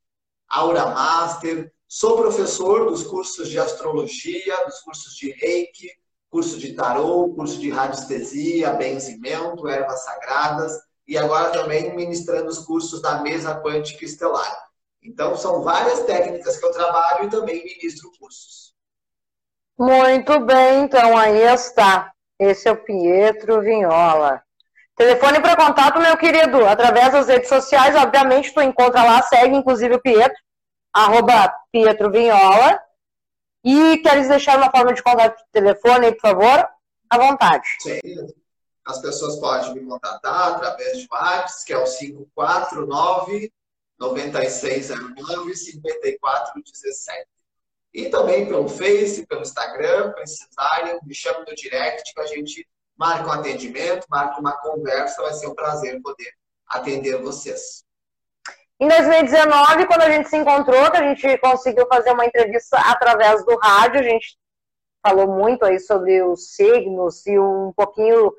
aura 0.47 0.85
master. 0.85 1.73
Sou 1.93 2.15
professor 2.15 2.89
dos 2.89 3.03
cursos 3.03 3.49
de 3.49 3.59
astrologia, 3.59 4.63
dos 4.63 4.79
cursos 4.79 5.13
de 5.13 5.29
reiki, 5.31 5.91
curso 6.29 6.57
de 6.57 6.71
tarô, 6.71 7.33
curso 7.35 7.59
de 7.59 7.69
radiestesia, 7.69 8.71
benzimento, 8.71 9.67
ervas 9.67 10.05
sagradas 10.05 10.71
e 11.05 11.17
agora 11.17 11.49
também 11.49 11.93
ministrando 11.93 12.47
os 12.47 12.59
cursos 12.59 13.01
da 13.01 13.19
mesa 13.19 13.59
quântica 13.59 14.05
estelar. 14.05 14.69
Então, 15.03 15.35
são 15.35 15.63
várias 15.63 15.99
técnicas 16.05 16.55
que 16.55 16.65
eu 16.65 16.71
trabalho 16.71 17.25
e 17.25 17.29
também 17.29 17.61
ministro 17.61 18.09
cursos. 18.17 18.73
Muito 19.77 20.39
bem, 20.45 20.83
então 20.83 21.17
aí 21.17 21.41
está. 21.41 22.13
Esse 22.39 22.69
é 22.69 22.71
o 22.71 22.81
Pietro 22.85 23.59
Vinhola. 23.59 24.41
Telefone 24.95 25.41
para 25.41 25.57
contato, 25.57 25.99
meu 25.99 26.15
querido, 26.15 26.65
através 26.65 27.11
das 27.11 27.27
redes 27.27 27.49
sociais, 27.49 27.97
obviamente, 27.97 28.53
tu 28.53 28.61
encontra 28.61 29.03
lá, 29.03 29.21
segue 29.23 29.57
inclusive 29.57 29.95
o 29.95 30.01
Pietro, 30.01 30.39
arroba 30.93 31.53
Pietro 31.71 32.11
Vinhola. 32.11 32.79
E 33.63 33.97
queres 33.97 34.27
deixar 34.27 34.57
uma 34.57 34.71
forma 34.71 34.93
de 34.93 35.03
contato 35.03 35.37
de 35.37 35.45
telefone 35.51 36.11
por 36.13 36.21
favor? 36.21 36.67
À 37.09 37.17
vontade. 37.17 37.67
Sim. 37.79 37.99
As 38.85 38.99
pessoas 38.99 39.39
podem 39.39 39.75
me 39.75 39.87
contatar 39.87 40.53
através 40.53 40.97
de 40.97 41.07
WhatsApp, 41.11 41.65
que 41.65 41.73
é 41.73 41.77
o 41.77 41.83
549 41.83 43.53
9609 43.99 45.55
5417. 45.55 47.27
E 47.93 48.09
também 48.09 48.47
pelo 48.47 48.67
Face, 48.67 49.27
pelo 49.27 49.41
Instagram, 49.41 50.11
precisarem, 50.13 50.99
me 51.03 51.13
chamem 51.13 51.45
no 51.47 51.55
direct 51.55 52.13
que 52.13 52.21
a 52.21 52.25
gente 52.25 52.67
marca 52.97 53.27
um 53.27 53.31
atendimento, 53.33 54.07
marca 54.09 54.39
uma 54.39 54.57
conversa, 54.57 55.21
vai 55.21 55.33
ser 55.33 55.47
um 55.47 55.55
prazer 55.55 56.01
poder 56.01 56.33
atender 56.67 57.21
vocês. 57.21 57.83
Em 58.81 58.87
2019, 58.87 59.85
quando 59.85 60.01
a 60.01 60.09
gente 60.09 60.27
se 60.27 60.35
encontrou, 60.35 60.89
que 60.89 60.97
a 60.97 61.07
gente 61.07 61.37
conseguiu 61.37 61.85
fazer 61.87 62.13
uma 62.13 62.25
entrevista 62.25 62.79
através 62.79 63.45
do 63.45 63.55
rádio, 63.55 63.99
a 63.99 64.03
gente 64.03 64.35
falou 65.05 65.27
muito 65.27 65.63
aí 65.63 65.79
sobre 65.79 66.23
os 66.23 66.55
signos 66.55 67.23
e 67.27 67.37
um 67.37 67.71
pouquinho 67.75 68.33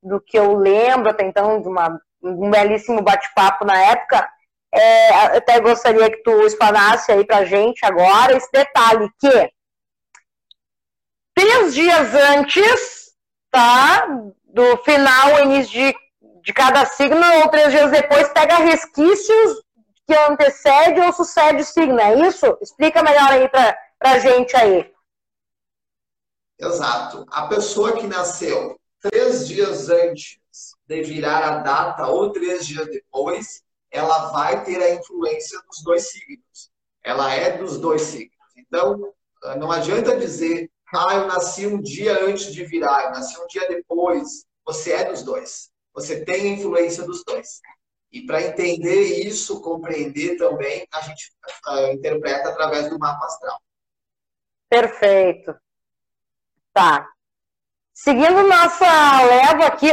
do 0.00 0.20
que 0.20 0.38
eu 0.38 0.54
lembro 0.54 1.10
até 1.10 1.24
então, 1.26 1.60
de 1.60 1.66
uma, 1.66 2.00
um 2.22 2.48
belíssimo 2.48 3.02
bate-papo 3.02 3.64
na 3.64 3.76
época. 3.82 4.30
É, 4.72 5.08
até 5.36 5.58
gostaria 5.58 6.08
que 6.08 6.22
tu 6.22 6.40
explanasse 6.42 7.10
aí 7.10 7.26
pra 7.26 7.44
gente 7.44 7.84
agora 7.84 8.36
esse 8.36 8.48
detalhe 8.52 9.10
que 9.18 9.52
três 11.34 11.74
dias 11.74 12.14
antes, 12.14 13.12
tá, 13.50 14.06
do 14.44 14.76
final, 14.84 15.40
início 15.40 15.72
de, 15.72 15.94
de 16.42 16.52
cada 16.52 16.86
signo, 16.86 17.20
ou 17.42 17.48
três 17.48 17.72
dias 17.72 17.90
depois, 17.90 18.28
pega 18.28 18.58
resquícios 18.58 19.68
que 20.10 20.16
antecede 20.16 21.00
ou 21.00 21.12
sucede 21.12 21.62
o 21.62 21.64
signo, 21.64 22.00
é 22.00 22.26
isso? 22.26 22.58
Explica 22.60 23.00
melhor 23.00 23.30
aí 23.30 23.48
pra, 23.48 23.78
pra 23.96 24.18
gente 24.18 24.56
aí. 24.56 24.92
Exato. 26.58 27.24
A 27.30 27.46
pessoa 27.46 27.96
que 27.96 28.08
nasceu 28.08 28.76
três 29.00 29.46
dias 29.46 29.88
antes 29.88 30.40
de 30.84 31.02
virar 31.02 31.44
a 31.44 31.58
data 31.58 32.08
ou 32.08 32.32
três 32.32 32.66
dias 32.66 32.88
depois, 32.88 33.62
ela 33.88 34.32
vai 34.32 34.64
ter 34.64 34.82
a 34.82 34.94
influência 34.94 35.60
dos 35.68 35.80
dois 35.84 36.10
signos. 36.10 36.70
Ela 37.04 37.32
é 37.32 37.56
dos 37.56 37.78
dois 37.78 38.02
signos. 38.02 38.34
Então, 38.56 39.14
não 39.58 39.70
adianta 39.70 40.16
dizer, 40.16 40.68
ah, 40.92 41.14
eu 41.14 41.28
nasci 41.28 41.68
um 41.68 41.80
dia 41.80 42.24
antes 42.24 42.52
de 42.52 42.64
virar, 42.64 43.04
eu 43.04 43.10
nasci 43.12 43.40
um 43.40 43.46
dia 43.46 43.68
depois. 43.68 44.44
Você 44.66 44.90
é 44.90 45.04
dos 45.04 45.22
dois. 45.22 45.70
Você 45.94 46.24
tem 46.24 46.52
a 46.52 46.56
influência 46.56 47.04
dos 47.04 47.22
dois. 47.24 47.60
E 48.12 48.22
para 48.22 48.42
entender 48.42 49.24
isso, 49.24 49.60
compreender 49.60 50.36
também, 50.36 50.86
a 50.92 51.00
gente 51.02 51.32
uh, 51.68 51.92
interpreta 51.92 52.48
através 52.48 52.88
do 52.90 52.98
mapa 52.98 53.24
astral. 53.24 53.60
Perfeito. 54.68 55.56
Tá. 56.72 57.08
Seguindo 57.92 58.48
nossa 58.48 59.22
leva 59.22 59.66
aqui, 59.66 59.88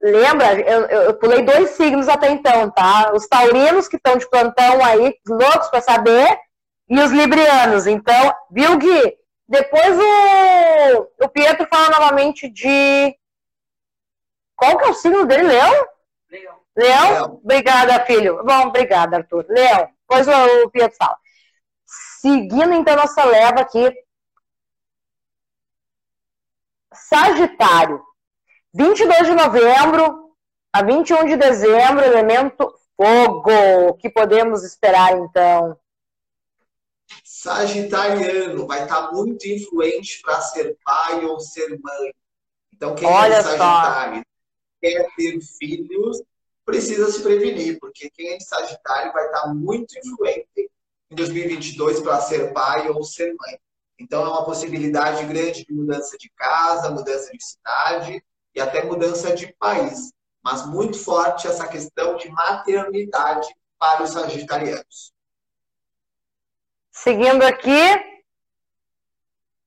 lembra, 0.00 0.60
eu, 0.60 0.84
eu, 0.86 1.14
pulei 1.14 1.42
dois 1.42 1.70
signos 1.70 2.08
até 2.08 2.30
então, 2.30 2.70
tá? 2.70 3.12
Os 3.12 3.26
taurinos 3.26 3.88
que 3.88 3.96
estão 3.96 4.16
de 4.16 4.28
plantão 4.30 4.84
aí, 4.84 5.18
loucos 5.26 5.68
para 5.68 5.80
saber, 5.80 6.38
e 6.88 7.00
os 7.00 7.10
librianos. 7.10 7.86
Então, 7.86 8.34
viu, 8.50 8.78
Gui? 8.78 9.18
Depois 9.48 9.98
o, 9.98 11.24
o 11.24 11.28
Pietro 11.28 11.66
fala 11.68 11.90
novamente 11.90 12.48
de. 12.48 13.16
Qual 14.56 14.76
que 14.76 14.84
é 14.84 14.88
o 14.88 14.94
signo 14.94 15.26
dele, 15.26 15.44
Leão? 15.44 15.86
Leão. 16.78 17.10
Leão? 17.10 17.40
Obrigada, 17.42 18.06
filho. 18.06 18.44
Bom, 18.44 18.68
obrigada, 18.68 19.16
Arthur. 19.16 19.44
Leão. 19.48 19.90
Depois 20.08 20.28
o, 20.28 20.70
Pietro 20.70 20.96
fala. 20.96 21.18
Seguindo 22.20 22.72
então 22.72 22.96
nossa 22.96 23.24
leva 23.24 23.60
aqui, 23.60 23.92
Sagitário. 26.94 28.02
22 28.74 29.26
de 29.26 29.34
novembro 29.34 30.34
a 30.72 30.82
21 30.82 31.26
de 31.26 31.36
dezembro, 31.36 32.04
elemento 32.04 32.72
fogo. 32.96 33.50
O 33.88 33.94
que 33.94 34.08
podemos 34.08 34.62
esperar 34.62 35.16
então? 35.18 35.78
Sagitariano 37.24 38.66
vai 38.66 38.82
estar 38.82 39.10
muito 39.12 39.46
influente 39.46 40.20
para 40.22 40.40
ser 40.42 40.76
pai 40.84 41.24
ou 41.24 41.40
ser 41.40 41.68
mãe. 41.80 42.12
Então, 42.74 42.94
quem 42.94 43.08
é 43.08 43.12
Olha 43.12 43.34
é 43.34 43.42
Sagitário 43.42 44.16
só. 44.16 44.22
quer 44.80 45.08
ter 45.16 45.40
filhos, 45.40 46.22
precisa 46.68 47.10
se 47.10 47.22
prevenir, 47.22 47.78
porque 47.80 48.10
quem 48.10 48.34
é 48.34 48.36
de 48.36 48.44
Sagitário 48.44 49.10
vai 49.10 49.24
estar 49.24 49.54
muito 49.54 49.98
influente 49.98 50.70
em 51.10 51.16
2022 51.16 52.00
para 52.00 52.20
ser 52.20 52.52
pai 52.52 52.90
ou 52.90 53.02
ser 53.02 53.34
mãe. 53.40 53.58
Então, 53.98 54.22
é 54.22 54.28
uma 54.28 54.44
possibilidade 54.44 55.24
grande 55.24 55.64
de 55.64 55.72
mudança 55.72 56.18
de 56.18 56.30
casa, 56.36 56.90
mudança 56.90 57.32
de 57.32 57.42
cidade 57.42 58.22
e 58.54 58.60
até 58.60 58.84
mudança 58.84 59.34
de 59.34 59.50
país. 59.54 60.12
Mas 60.44 60.66
muito 60.66 60.98
forte 60.98 61.46
essa 61.46 61.66
questão 61.66 62.18
de 62.18 62.28
maternidade 62.28 63.48
para 63.78 64.02
os 64.02 64.10
sagitarianos. 64.10 65.14
Seguindo 66.90 67.44
aqui, 67.44 67.80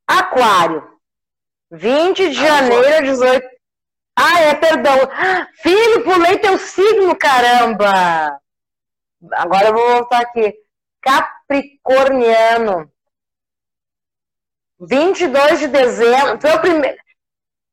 Aquário. 0.05 0.87
20 1.71 2.29
de 2.29 2.35
janeiro 2.35 2.97
a 2.97 3.01
18. 3.01 3.50
Ah, 4.23 4.39
é, 4.41 4.53
perdão. 4.53 4.95
Filho, 5.63 6.03
pulei 6.03 6.37
teu 6.37 6.55
signo, 6.59 7.15
caramba! 7.15 8.39
Agora 9.33 9.69
eu 9.69 9.73
vou 9.73 9.89
voltar 9.93 10.21
aqui. 10.21 10.53
Capricorniano. 11.01 12.91
22 14.79 15.59
de 15.59 15.67
dezembro. 15.67 16.39
Foi 16.39 16.51
o 16.51 16.61
primeiro. 16.61 16.97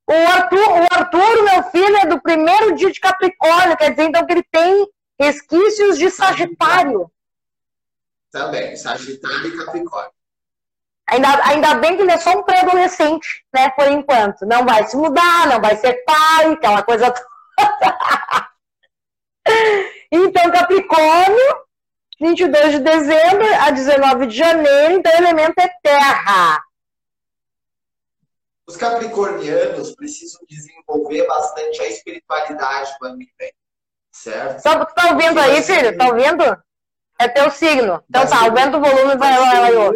O 0.09 0.13
Arthur, 0.13 0.69
o 0.69 0.87
Arthur, 0.91 1.45
meu 1.45 1.63
filho, 1.65 1.97
é 1.99 2.07
do 2.07 2.21
primeiro 2.23 2.75
dia 2.75 2.91
de 2.91 2.99
Capricórnio, 2.99 3.77
quer 3.77 3.91
dizer, 3.91 4.05
então, 4.05 4.25
que 4.25 4.33
ele 4.33 4.45
tem 4.51 4.89
resquícios 5.21 5.99
de 5.99 6.11
Sagitário. 6.11 7.13
Também, 8.31 8.75
Sagitário 8.75 9.49
e 9.49 9.57
Capricórnio. 9.59 10.18
Ainda, 11.11 11.29
ainda 11.45 11.75
bem 11.75 11.97
que 11.97 12.03
ele 12.03 12.13
é 12.13 12.19
só 12.19 12.33
um 12.33 12.43
pré-adolescente, 12.43 13.45
né, 13.55 13.71
por 13.71 13.89
enquanto. 13.89 14.45
Não 14.45 14.65
vai 14.65 14.87
se 14.87 14.97
mudar, 14.97 15.47
não 15.47 15.61
vai 15.61 15.75
ser 15.77 16.05
pai, 16.05 16.53
aquela 16.53 16.83
coisa 16.83 17.11
toda. 17.57 18.49
então, 20.13 20.51
Capricórnio, 20.51 21.57
22 22.21 22.73
de 22.73 22.79
dezembro 22.81 23.47
a 23.61 23.71
19 23.71 24.27
de 24.27 24.37
janeiro, 24.37 24.95
então 24.95 25.13
o 25.13 25.17
elemento 25.17 25.59
é 25.59 25.69
terra. 25.83 26.63
Os 28.67 28.77
capricornianos 28.77 29.95
precisam 29.95 30.43
desenvolver 30.47 31.27
bastante 31.27 31.81
a 31.81 31.89
espiritualidade 31.89 32.95
no 33.01 33.09
ano 33.09 33.19
que 33.19 33.33
vem. 33.39 33.53
Certo? 34.13 34.61
Só 34.61 34.79
que 34.79 34.93
tu 34.93 34.95
tá 34.95 35.11
ouvindo 35.13 35.41
aí, 35.41 35.63
filho? 35.63 35.97
Tá 35.97 36.09
ouvindo? 36.09 36.63
É 37.19 37.29
teu 37.29 37.51
signo. 37.51 38.05
Então 38.11 38.27
tá, 38.27 38.45
aumenta 38.45 38.77
o 38.77 38.81
volume 38.81 39.15
e 39.15 39.17
vai 39.17 39.39
lá, 39.39 39.61
vai 39.61 39.73
lá. 39.73 39.91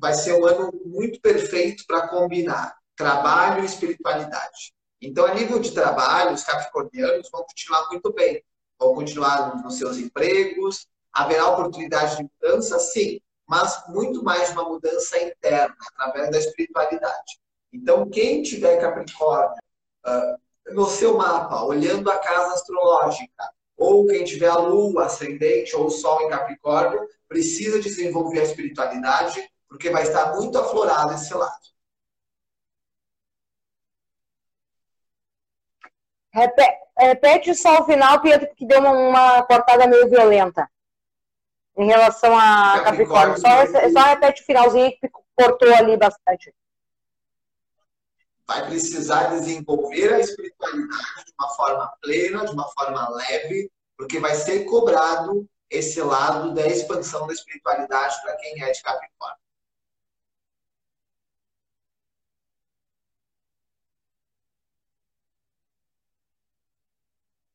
Vai 0.00 0.14
ser 0.14 0.32
um 0.34 0.46
ano 0.46 0.70
muito 0.84 1.20
perfeito 1.20 1.84
para 1.86 2.08
combinar 2.08 2.74
trabalho 2.96 3.62
e 3.62 3.66
espiritualidade. 3.66 4.72
Então, 5.00 5.24
a 5.24 5.34
nível 5.34 5.58
de 5.58 5.72
trabalho, 5.72 6.34
os 6.34 6.44
capricornianos 6.44 7.28
vão 7.30 7.42
continuar 7.42 7.88
muito 7.88 8.12
bem. 8.12 8.42
Vão 8.78 8.94
continuar 8.94 9.62
nos 9.62 9.76
seus 9.78 9.98
empregos, 9.98 10.86
haverá 11.12 11.48
oportunidade 11.48 12.16
de 12.16 12.22
mudança, 12.22 12.78
sim, 12.78 13.20
mas 13.46 13.82
muito 13.88 14.22
mais 14.22 14.50
uma 14.50 14.64
mudança 14.64 15.18
interna, 15.22 15.74
através 15.94 16.30
da 16.30 16.38
espiritualidade. 16.38 17.40
Então, 17.72 18.08
quem 18.08 18.42
tiver 18.42 18.80
Capricórnio 18.80 19.56
uh, 20.06 20.74
no 20.74 20.86
seu 20.86 21.16
mapa, 21.16 21.62
olhando 21.64 22.10
a 22.10 22.18
casa 22.18 22.54
astrológica, 22.54 23.50
ou 23.76 24.06
quem 24.06 24.24
tiver 24.24 24.48
a 24.48 24.58
lua 24.58 25.06
ascendente 25.06 25.74
ou 25.74 25.86
o 25.86 25.90
sol 25.90 26.22
em 26.22 26.28
Capricórnio, 26.28 27.00
precisa 27.28 27.80
desenvolver 27.80 28.40
a 28.40 28.44
espiritualidade, 28.44 29.50
porque 29.70 29.88
vai 29.88 30.02
estar 30.02 30.34
muito 30.34 30.58
aflorado 30.58 31.14
esse 31.14 31.32
lado. 31.32 31.70
Repete, 36.32 36.78
repete 36.98 37.54
só 37.54 37.80
o 37.80 37.86
final, 37.86 38.20
Pedro, 38.20 38.52
que 38.54 38.66
deu 38.66 38.80
uma, 38.80 38.92
uma, 38.92 39.42
cortada 39.44 39.86
meio 39.86 40.08
violenta 40.10 40.68
em 41.76 41.86
relação 41.86 42.36
a 42.36 42.82
Capricórnio. 42.84 43.40
Capricórnio. 43.40 43.92
Só, 43.92 44.00
só 44.00 44.08
repete 44.08 44.42
o 44.42 44.46
finalzinho 44.46 44.90
que 44.90 45.08
cortou 45.36 45.72
ali 45.72 45.96
bastante. 45.96 46.54
Vai 48.46 48.66
precisar 48.66 49.30
desenvolver 49.30 50.12
a 50.12 50.18
espiritualidade 50.18 51.24
de 51.24 51.32
uma 51.38 51.48
forma 51.54 51.92
plena, 52.02 52.44
de 52.44 52.52
uma 52.52 52.68
forma 52.72 53.08
leve, 53.10 53.70
porque 53.96 54.18
vai 54.18 54.34
ser 54.34 54.64
cobrado 54.64 55.48
esse 55.68 56.00
lado 56.02 56.52
da 56.52 56.66
expansão 56.66 57.28
da 57.28 57.32
espiritualidade 57.32 58.20
para 58.22 58.36
quem 58.36 58.62
é 58.62 58.72
de 58.72 58.82
Capricórnio. 58.82 59.49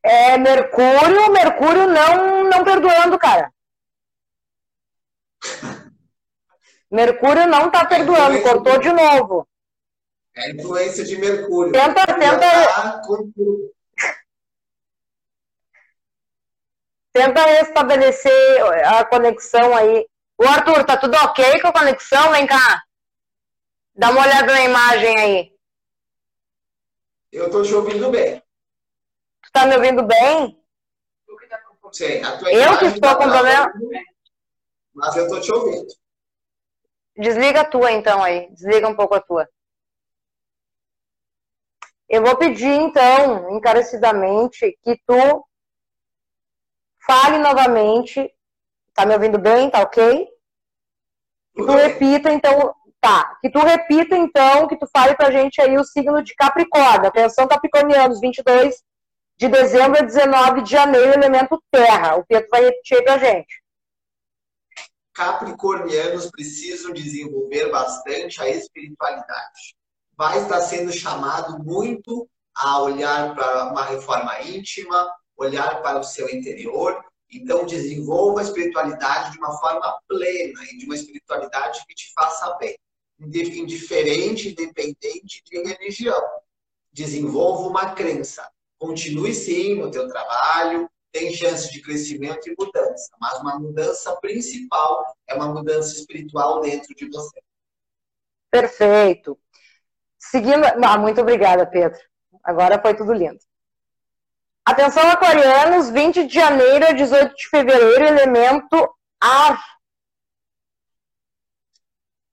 É 0.07 0.37
Mercúrio, 0.37 1.31
Mercúrio 1.31 1.87
não, 1.87 2.43
não 2.43 2.63
perdoando, 2.63 3.17
cara. 3.17 3.51
Mercúrio 6.91 7.47
não 7.47 7.71
tá 7.71 7.87
perdoando, 7.87 8.39
cortou 8.43 8.79
de 8.79 8.93
novo. 8.93 9.47
É 10.35 10.43
a 10.43 10.49
influência 10.51 11.03
de 11.03 11.17
Mercúrio. 11.17 11.71
Tenta, 11.71 12.05
tenta. 12.05 12.67
Tá 12.67 13.01
tenta 17.11 17.41
restabelecer 17.41 18.85
a 18.85 19.03
conexão 19.05 19.75
aí. 19.75 20.07
O 20.37 20.43
Arthur, 20.43 20.83
tá 20.83 20.97
tudo 20.97 21.17
ok 21.17 21.61
com 21.61 21.69
a 21.69 21.73
conexão? 21.73 22.31
Vem 22.31 22.45
cá. 22.45 22.83
Dá 23.95 24.11
uma 24.11 24.21
olhada 24.21 24.53
na 24.53 24.61
imagem 24.61 25.17
aí. 25.17 25.51
Eu 27.31 27.49
tô 27.49 27.63
te 27.63 27.73
ouvindo 27.73 28.11
bem. 28.11 28.44
Tá 29.55 29.65
me 29.65 29.77
ouvindo 29.77 30.03
bem? 30.03 30.61
Sim, 31.93 32.21
eu 32.51 32.77
que 32.77 32.85
estou 32.87 32.99
tá 32.99 33.15
com 33.15 33.23
problema. 33.23 33.71
Mas 34.93 35.15
eu 35.15 35.23
estou 35.23 35.39
te 35.39 35.53
ouvindo. 35.53 35.87
Desliga 37.15 37.61
a 37.61 37.65
tua 37.65 37.89
então 37.93 38.21
aí. 38.21 38.51
Desliga 38.51 38.85
um 38.85 38.95
pouco 38.97 39.15
a 39.15 39.21
tua. 39.21 39.47
Eu 42.09 42.21
vou 42.21 42.35
pedir 42.35 42.67
então, 42.67 43.49
encarecidamente, 43.55 44.77
que 44.83 45.01
tu 45.07 45.47
fale 47.07 47.37
novamente. 47.37 48.29
Tá 48.93 49.05
me 49.05 49.13
ouvindo 49.13 49.39
bem? 49.39 49.69
Tá 49.69 49.83
ok? 49.83 50.27
Que 51.55 51.65
tu 51.65 51.71
repita 51.71 52.29
então. 52.29 52.75
Tá. 52.99 53.37
Que 53.39 53.49
tu 53.49 53.59
repita 53.59 54.17
então, 54.17 54.67
que 54.67 54.75
tu 54.77 54.85
fale 54.87 55.15
pra 55.15 55.31
gente 55.31 55.61
aí 55.61 55.77
o 55.77 55.83
signo 55.85 56.21
de 56.21 56.35
Capricórnio. 56.35 57.07
Atenção, 57.07 57.47
Capricornianos, 57.47 58.19
22 58.19 58.83
de 59.37 59.49
dezembro 59.49 59.99
a 59.99 60.01
19 60.01 60.61
de 60.61 60.71
janeiro, 60.71 61.13
elemento 61.13 61.61
terra. 61.69 62.15
O 62.15 62.25
Pedro 62.25 62.47
vai 62.49 62.63
repetir 62.63 63.03
para 63.03 63.15
a 63.15 63.17
gente. 63.17 63.61
Capricornianos 65.13 66.29
precisam 66.29 66.93
desenvolver 66.93 67.69
bastante 67.69 68.41
a 68.41 68.49
espiritualidade. 68.49 69.75
Vai 70.17 70.41
estar 70.41 70.61
sendo 70.61 70.91
chamado 70.91 71.61
muito 71.63 72.29
a 72.55 72.81
olhar 72.81 73.35
para 73.35 73.71
uma 73.71 73.83
reforma 73.83 74.41
íntima, 74.41 75.09
olhar 75.35 75.81
para 75.81 75.99
o 75.99 76.03
seu 76.03 76.29
interior. 76.29 77.03
Então, 77.29 77.65
desenvolva 77.65 78.39
a 78.39 78.43
espiritualidade 78.43 79.31
de 79.31 79.37
uma 79.37 79.57
forma 79.59 79.99
plena 80.07 80.63
e 80.71 80.77
de 80.77 80.85
uma 80.85 80.95
espiritualidade 80.95 81.85
que 81.85 81.93
te 81.93 82.13
faça 82.13 82.55
bem, 82.57 82.77
indiferente, 83.19 84.49
independente 84.49 85.43
de 85.43 85.61
religião. 85.61 86.21
Desenvolva 86.93 87.67
uma 87.67 87.93
crença 87.93 88.49
continue 88.85 89.33
sim 89.33 89.75
no 89.75 89.89
teu 89.89 90.07
trabalho, 90.07 90.89
tem 91.11 91.33
chance 91.33 91.71
de 91.71 91.81
crescimento 91.81 92.47
e 92.47 92.55
mudança, 92.57 93.11
mas 93.19 93.39
uma 93.39 93.57
mudança 93.57 94.15
principal 94.17 95.15
é 95.27 95.33
uma 95.33 95.47
mudança 95.47 95.95
espiritual 95.95 96.61
dentro 96.61 96.93
de 96.93 97.07
você. 97.09 97.41
Perfeito. 98.51 99.39
Seguindo, 100.19 100.65
ah, 100.83 100.97
muito 100.97 101.21
obrigada, 101.21 101.65
Pedro. 101.65 101.99
Agora 102.43 102.81
foi 102.81 102.95
tudo 102.95 103.13
lindo. 103.13 103.39
Atenção, 104.65 105.09
aquarianos, 105.09 105.89
20 105.89 106.27
de 106.27 106.33
janeiro 106.33 106.85
a 106.85 106.91
18 106.91 107.35
de 107.35 107.47
fevereiro, 107.49 108.05
elemento 108.05 108.95
ar. 109.21 109.63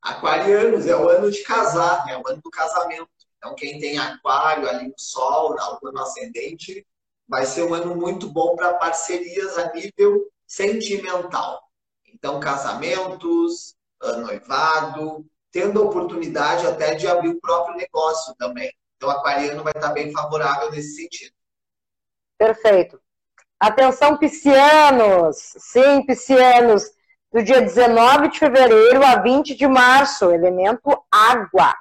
Aquarianos 0.01 0.87
é 0.87 0.97
o 0.97 1.09
ano 1.09 1.31
de 1.31 1.43
casar, 1.43 2.05
é 2.09 2.17
o 2.17 2.27
ano 2.27 2.41
do 2.43 2.51
casamento. 2.51 3.12
Então, 3.43 3.57
quem 3.57 3.81
tem 3.81 3.99
aquário 3.99 4.69
ali 4.69 4.87
no 4.87 4.95
sol, 4.97 5.57
na 5.57 5.67
lua 5.71 5.91
no 5.91 6.01
ascendente, 6.01 6.87
vai 7.29 7.45
ser 7.45 7.65
um 7.65 7.75
ano 7.75 7.97
muito 7.97 8.29
bom 8.29 8.55
para 8.55 8.75
parcerias 8.75 9.59
a 9.59 9.73
nível 9.73 10.31
sentimental. 10.47 11.61
Então, 12.07 12.39
casamentos, 12.39 13.75
noivado, 14.01 15.27
tendo 15.51 15.83
a 15.83 15.85
oportunidade 15.85 16.65
até 16.69 16.95
de 16.95 17.09
abrir 17.09 17.31
o 17.31 17.41
próprio 17.41 17.75
negócio 17.75 18.33
também. 18.37 18.73
Então, 18.97 19.11
aquariano 19.11 19.65
vai 19.65 19.73
estar 19.75 19.91
bem 19.91 20.13
favorável 20.13 20.71
nesse 20.71 20.95
sentido. 20.95 21.35
Perfeito. 22.39 23.01
Atenção, 23.59 24.17
piscianos! 24.17 25.37
Sim, 25.59 26.07
piscianos! 26.07 26.85
Do 27.33 27.43
dia 27.43 27.61
19 27.61 28.29
de 28.29 28.39
fevereiro 28.39 29.05
a 29.05 29.17
20 29.17 29.57
de 29.57 29.67
março, 29.67 30.31
elemento 30.31 31.05
água 31.11 31.75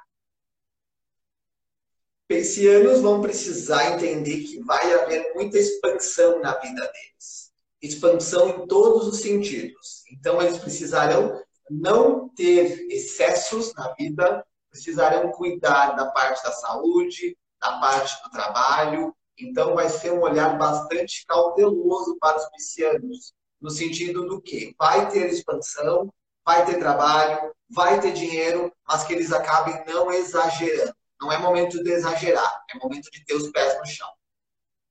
piscianos 2.32 3.00
vão 3.00 3.20
precisar 3.20 3.92
entender 3.92 4.44
que 4.44 4.62
vai 4.64 4.92
haver 4.94 5.34
muita 5.34 5.58
expansão 5.58 6.40
na 6.40 6.54
vida 6.58 6.80
deles. 6.80 7.52
Expansão 7.82 8.48
em 8.48 8.66
todos 8.66 9.06
os 9.06 9.20
sentidos. 9.20 10.02
Então, 10.10 10.40
eles 10.40 10.56
precisarão 10.56 11.38
não 11.70 12.30
ter 12.30 12.86
excessos 12.90 13.74
na 13.74 13.92
vida, 13.94 14.44
precisarão 14.70 15.30
cuidar 15.32 15.90
da 15.94 16.06
parte 16.10 16.42
da 16.42 16.52
saúde, 16.52 17.36
da 17.60 17.78
parte 17.78 18.22
do 18.22 18.30
trabalho. 18.30 19.14
Então, 19.38 19.74
vai 19.74 19.90
ser 19.90 20.12
um 20.12 20.22
olhar 20.22 20.56
bastante 20.56 21.26
cauteloso 21.26 22.16
para 22.18 22.38
os 22.38 22.48
piscianos, 22.50 23.34
no 23.60 23.70
sentido 23.70 24.26
do 24.26 24.40
que 24.40 24.74
vai 24.78 25.08
ter 25.10 25.30
expansão, 25.30 26.12
vai 26.44 26.64
ter 26.64 26.78
trabalho, 26.78 27.52
vai 27.68 28.00
ter 28.00 28.12
dinheiro, 28.12 28.72
mas 28.88 29.04
que 29.04 29.12
eles 29.12 29.32
acabem 29.32 29.84
não 29.86 30.10
exagerando. 30.10 30.94
Não 31.22 31.30
é 31.30 31.38
momento 31.38 31.80
de 31.84 31.92
exagerar, 31.92 32.64
é 32.74 32.78
momento 32.78 33.08
de 33.12 33.24
ter 33.24 33.34
os 33.34 33.48
pés 33.52 33.78
no 33.78 33.86
chão. 33.86 34.08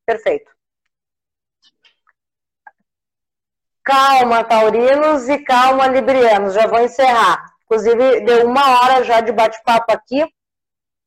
Perfeito. 0.06 0.50
Calma, 3.84 4.42
taurinos, 4.42 5.28
e 5.28 5.40
calma, 5.40 5.88
librianos. 5.88 6.54
Já 6.54 6.68
vou 6.68 6.80
encerrar. 6.80 7.44
Inclusive, 7.66 8.22
deu 8.22 8.48
uma 8.48 8.80
hora 8.80 9.04
já 9.04 9.20
de 9.20 9.34
bate-papo 9.34 9.92
aqui. 9.92 10.26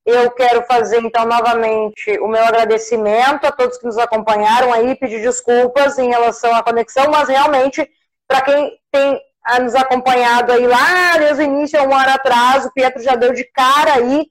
Eu 0.05 0.31
quero 0.33 0.63
fazer, 0.67 1.01
então, 1.01 1.25
novamente 1.25 2.19
o 2.21 2.29
meu 2.29 2.45
agradecimento 2.45 3.47
a 3.47 3.53
todos 3.53 3.79
que 3.79 3.87
nos 3.87 3.97
acompanharam 3.97 4.75
aí, 4.75 4.95
pedir 4.95 5.23
desculpas 5.23 5.99
em 5.99 6.11
relação 6.11 6.55
à 6.55 6.63
conexão, 6.63 7.11
mas 7.11 7.31
realmente, 7.31 7.91
para 8.29 8.43
quem 8.43 8.79
tem 8.93 9.19
nos 9.63 9.75
acompanhado 9.75 10.53
aí 10.53 10.67
lá 10.67 11.17
desde 11.17 11.43
o 11.43 11.47
início, 11.47 11.83
uma 11.83 11.97
hora 11.97 12.15
atrás, 12.15 12.67
o 12.67 12.73
Pietro 12.75 13.03
já 13.03 13.15
deu 13.15 13.33
de 13.33 13.45
cara 13.45 13.95
aí 13.95 14.27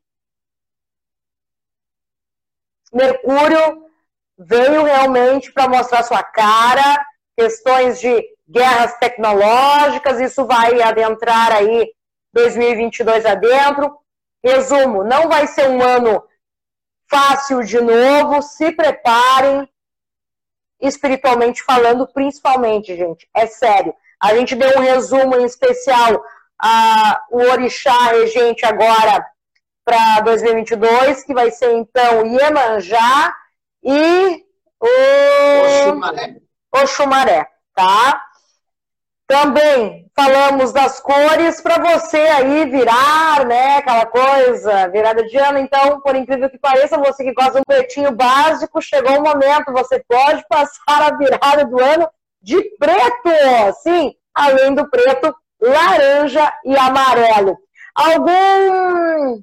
Mercúrio 2.93 3.87
veio 4.37 4.83
realmente 4.83 5.51
para 5.51 5.67
mostrar 5.67 6.03
sua 6.03 6.23
cara, 6.23 7.05
questões 7.35 7.99
de 7.99 8.23
guerras 8.47 8.97
tecnológicas, 8.99 10.19
isso 10.19 10.45
vai 10.45 10.81
adentrar 10.81 11.51
aí 11.51 11.91
2022 12.33 13.25
adentro. 13.25 13.97
Resumo, 14.43 15.03
não 15.03 15.29
vai 15.29 15.47
ser 15.47 15.69
um 15.69 15.81
ano 15.81 16.23
fácil 17.09 17.63
de 17.63 17.79
novo, 17.79 18.41
se 18.41 18.71
preparem, 18.71 19.67
espiritualmente 20.81 21.63
falando, 21.63 22.07
principalmente, 22.07 22.95
gente, 22.95 23.27
é 23.33 23.47
sério. 23.47 23.93
A 24.21 24.35
gente 24.35 24.55
deu 24.55 24.77
um 24.77 24.81
resumo 24.81 25.39
em 25.39 25.45
especial, 25.45 26.21
a, 26.59 27.21
o 27.31 27.39
orixá 27.39 28.11
regente 28.11 28.65
agora 28.65 29.25
para 29.85 30.21
2022, 30.21 31.23
que 31.23 31.33
vai 31.33 31.51
ser 31.51 31.73
então 31.73 32.25
Iemanjá 32.25 33.35
e 33.83 34.43
o 34.79 35.89
Oxumaré. 35.89 36.35
Oxumaré, 36.73 37.47
tá? 37.75 38.21
Também 39.27 40.11
falamos 40.15 40.71
das 40.71 40.99
cores 40.99 41.61
para 41.61 41.79
você 41.79 42.17
aí 42.17 42.69
virar, 42.69 43.45
né? 43.45 43.77
Aquela 43.77 44.05
coisa, 44.05 44.87
virada 44.89 45.23
de 45.23 45.37
ano. 45.37 45.57
Então, 45.59 46.01
por 46.01 46.15
incrível 46.15 46.49
que 46.49 46.57
pareça, 46.57 46.97
você 46.97 47.23
que 47.23 47.33
gosta 47.33 47.53
de 47.53 47.59
um 47.59 47.63
pretinho 47.63 48.11
básico, 48.11 48.81
chegou 48.81 49.17
o 49.17 49.23
momento, 49.23 49.71
você 49.71 50.03
pode 50.07 50.45
passar 50.47 51.01
a 51.01 51.17
virada 51.17 51.65
do 51.65 51.81
ano 51.81 52.09
de 52.41 52.61
preto. 52.77 53.29
Sim, 53.81 54.13
além 54.33 54.73
do 54.75 54.89
preto, 54.89 55.33
laranja 55.61 56.53
e 56.65 56.75
amarelo. 56.77 57.57
Algum 57.95 59.41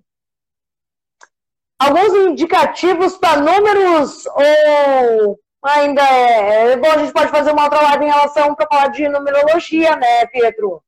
alguns 1.81 2.14
indicativos 2.31 3.16
para 3.16 3.41
números 3.41 4.26
ou 4.26 5.41
ainda 5.62 6.03
é, 6.03 6.72
é. 6.72 6.76
Bom, 6.76 6.91
a 6.91 6.99
gente 6.99 7.12
pode 7.12 7.31
fazer 7.31 7.53
uma 7.53 7.64
outra 7.64 7.81
live 7.81 8.05
em 8.05 8.11
relação 8.11 8.55
para 8.55 8.68
falar 8.68 8.89
de 8.89 9.09
numerologia, 9.09 9.97
né, 9.97 10.26
Pedro? 10.26 10.83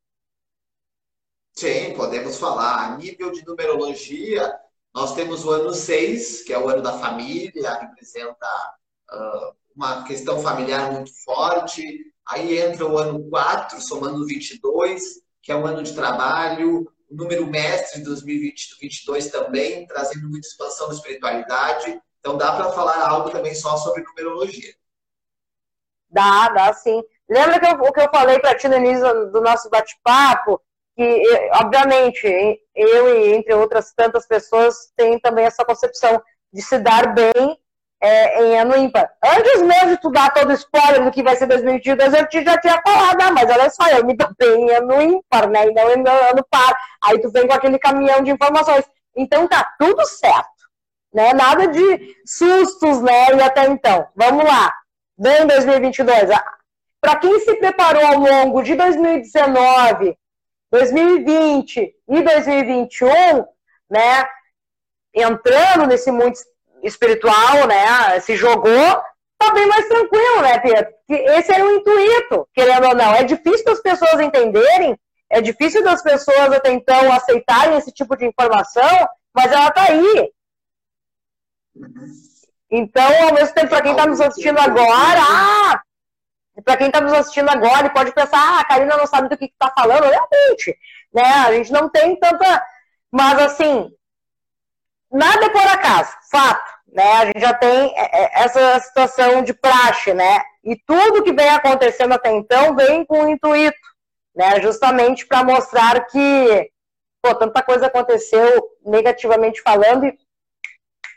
Sim, 1.55 1.95
podemos 1.95 2.39
falar. 2.39 2.93
A 2.93 2.97
nível 2.97 3.31
de 3.31 3.45
numerologia, 3.47 4.55
nós 4.95 5.15
temos 5.15 5.45
o 5.45 5.51
ano 5.51 5.73
6, 5.73 6.43
que 6.43 6.53
é 6.53 6.59
o 6.59 6.69
ano 6.69 6.83
da 6.83 6.99
família, 6.99 7.75
representa 7.75 8.47
uh, 9.13 9.55
uma 9.75 10.05
questão 10.05 10.41
familiar 10.41 10.93
muito 10.93 11.11
forte. 11.25 11.83
Aí 12.27 12.59
entra 12.59 12.87
o 12.87 12.99
ano 12.99 13.29
4, 13.29 13.81
somando 13.81 14.27
22, 14.27 15.23
que 15.43 15.53
é 15.53 15.57
o 15.57 15.67
ano 15.67 15.83
de 15.83 15.95
trabalho. 15.95 16.91
O 17.13 17.15
número 17.15 17.47
mestre 17.47 17.99
de 17.99 18.07
2022 18.07 19.31
também, 19.31 19.87
trazendo 19.87 20.31
muita 20.31 20.49
expansão 20.49 20.89
da 20.89 20.95
espiritualidade. 20.95 22.01
Então 22.19 22.39
dá 22.39 22.57
para 22.57 22.73
falar 22.73 23.07
algo 23.07 23.29
também 23.29 23.55
só 23.55 23.77
sobre 23.77 24.03
numerologia. 24.03 24.73
Dá, 26.09 26.49
dá 26.49 26.73
sim. 26.73 27.03
Lembra 27.29 27.61
que 27.61 27.67
eu, 27.67 27.73
o 27.83 27.93
que 27.93 28.01
eu 28.01 28.09
falei 28.11 28.39
para 28.39 28.57
ti 28.57 28.67
no 28.67 28.77
início 28.77 29.31
do 29.31 29.43
nosso 29.43 29.69
bate-papo? 29.69 30.59
Que, 30.97 31.23
obviamente, 31.61 32.27
eu 32.75 33.15
e 33.15 33.35
entre 33.35 33.53
outras 33.53 33.93
tantas 33.93 34.27
pessoas 34.27 34.91
tem 34.97 35.21
também 35.21 35.45
essa 35.45 35.67
concepção 35.67 36.23
de 36.51 36.63
se 36.63 36.79
dar 36.79 37.15
bem 37.15 37.59
é, 38.03 38.45
em 38.45 38.59
ano 38.59 38.77
ímpar. 38.77 39.11
Antes 39.25 39.63
mesmo 39.63 39.91
de 39.91 39.97
tu 39.99 40.11
dar 40.11 40.33
todo 40.35 40.53
spoiler 40.53 41.05
do 41.05 41.11
que 41.11 41.23
vai 41.23 41.37
ser 41.37 41.47
2022, 41.47 42.13
eu 42.13 42.43
já 42.43 42.59
tinha 42.59 42.83
falado, 42.83 43.21
ah, 43.23 43.31
mas 43.31 43.51
olha 43.51 43.71
só, 43.71 43.89
eu 43.89 44.05
me 44.05 44.17
dou 44.17 44.29
bem 44.39 44.67
em 44.67 44.71
ano 44.71 45.01
ímpar, 45.01 45.49
né? 45.49 45.69
E 45.69 45.73
não 45.73 45.91
em 45.91 46.05
ano 46.31 46.45
par. 46.51 46.77
Aí 47.05 47.21
tu 47.21 47.31
vem 47.31 47.47
com 47.47 47.55
aquele 47.55 47.79
caminhão 47.79 48.23
de 48.23 48.31
informações. 48.31 48.85
Então 49.17 49.47
tá 49.47 49.73
tudo 49.79 50.05
certo 50.07 50.53
né? 51.13 51.33
Nada 51.35 51.69
de 51.69 52.17
sustos, 52.27 53.03
né? 53.03 53.35
E 53.37 53.43
até 53.43 53.67
então. 53.67 54.09
Vamos 54.17 54.45
lá. 54.45 54.75
Bem 55.19 55.47
2022. 55.47 56.31
Para 57.01 57.17
quem 57.17 57.39
se 57.41 57.55
preparou 57.57 58.05
ao 58.05 58.19
longo 58.19 58.63
de 58.63 58.75
2019, 58.75 60.17
2020 60.71 61.95
e 62.09 62.23
2021, 62.23 63.11
né? 63.91 64.25
Entrando 65.15 65.87
nesse 65.87 66.11
mundo 66.11 66.33
espiritual, 66.83 67.67
né? 67.67 68.21
Se 68.21 68.37
jogou, 68.37 69.03
tá 69.39 69.53
bem 69.53 69.67
mais 69.67 69.87
tranquilo, 69.89 70.43
né, 70.43 70.59
Pedro? 70.59 70.93
Esse 71.09 71.53
era 71.53 71.65
o 71.65 71.73
intuito, 71.73 72.49
querendo 72.55 72.89
ou 72.89 72.95
não. 72.95 73.15
É 73.15 73.23
difícil 73.25 73.65
das 73.65 73.81
pessoas 73.81 74.21
entenderem, 74.21 74.99
é 75.31 75.41
difícil 75.41 75.83
das 75.83 76.03
pessoas 76.03 76.53
até 76.53 76.73
então 76.73 77.13
aceitarem 77.13 77.77
esse 77.77 77.93
tipo 77.93 78.17
de 78.17 78.27
informação, 78.27 79.09
mas 79.35 79.51
ela 79.51 79.71
tá 79.71 79.85
aí. 79.85 80.31
Então, 82.71 83.27
ao 83.29 83.35
mesmo 83.35 83.55
tempo, 83.55 83.69
para 83.69 83.83
quem 83.83 83.93
está 83.93 84.07
nos 84.07 84.21
assistindo 84.21 84.59
agora, 84.59 85.21
ah, 85.21 85.83
para 86.65 86.77
quem 86.77 86.89
está 86.89 87.01
nos 87.01 87.13
assistindo 87.13 87.49
agora, 87.49 87.91
pode 87.91 88.13
pensar, 88.13 88.39
ah, 88.39 88.61
a 88.61 88.65
Karina 88.65 88.97
não 88.97 89.07
sabe 89.07 89.29
do 89.29 89.37
que 89.37 89.47
está 89.47 89.71
falando, 89.71 90.05
realmente, 90.05 90.79
né? 91.13 91.23
A 91.47 91.53
gente 91.53 91.73
não 91.73 91.89
tem 91.89 92.19
tanta. 92.19 92.63
Mas 93.11 93.39
assim, 93.43 93.91
nada 95.11 95.47
é 95.47 95.51
por 95.51 95.67
acaso, 95.67 96.13
fato. 96.31 96.72
Né? 96.93 97.13
A 97.13 97.27
gente 97.27 97.41
já 97.41 97.55
tem 97.55 97.93
é, 97.97 98.23
é, 98.23 98.43
essa 98.45 98.79
situação 98.81 99.43
de 99.43 99.55
praxe, 99.55 100.13
né? 100.13 100.43
E 100.63 100.77
tudo 100.87 101.23
que 101.23 101.33
vem 101.33 101.49
acontecendo 101.49 102.13
até 102.13 102.31
então 102.31 102.77
vem 102.77 103.05
com 103.05 103.25
o 103.25 103.29
intuito, 103.31 103.79
né? 104.37 104.61
Justamente 104.61 105.27
para 105.27 105.43
mostrar 105.43 106.05
que 106.07 106.71
pô, 107.23 107.35
tanta 107.35 107.63
coisa 107.63 107.87
aconteceu 107.87 108.63
negativamente 108.85 109.63
falando 109.63 110.05
e 110.05 110.19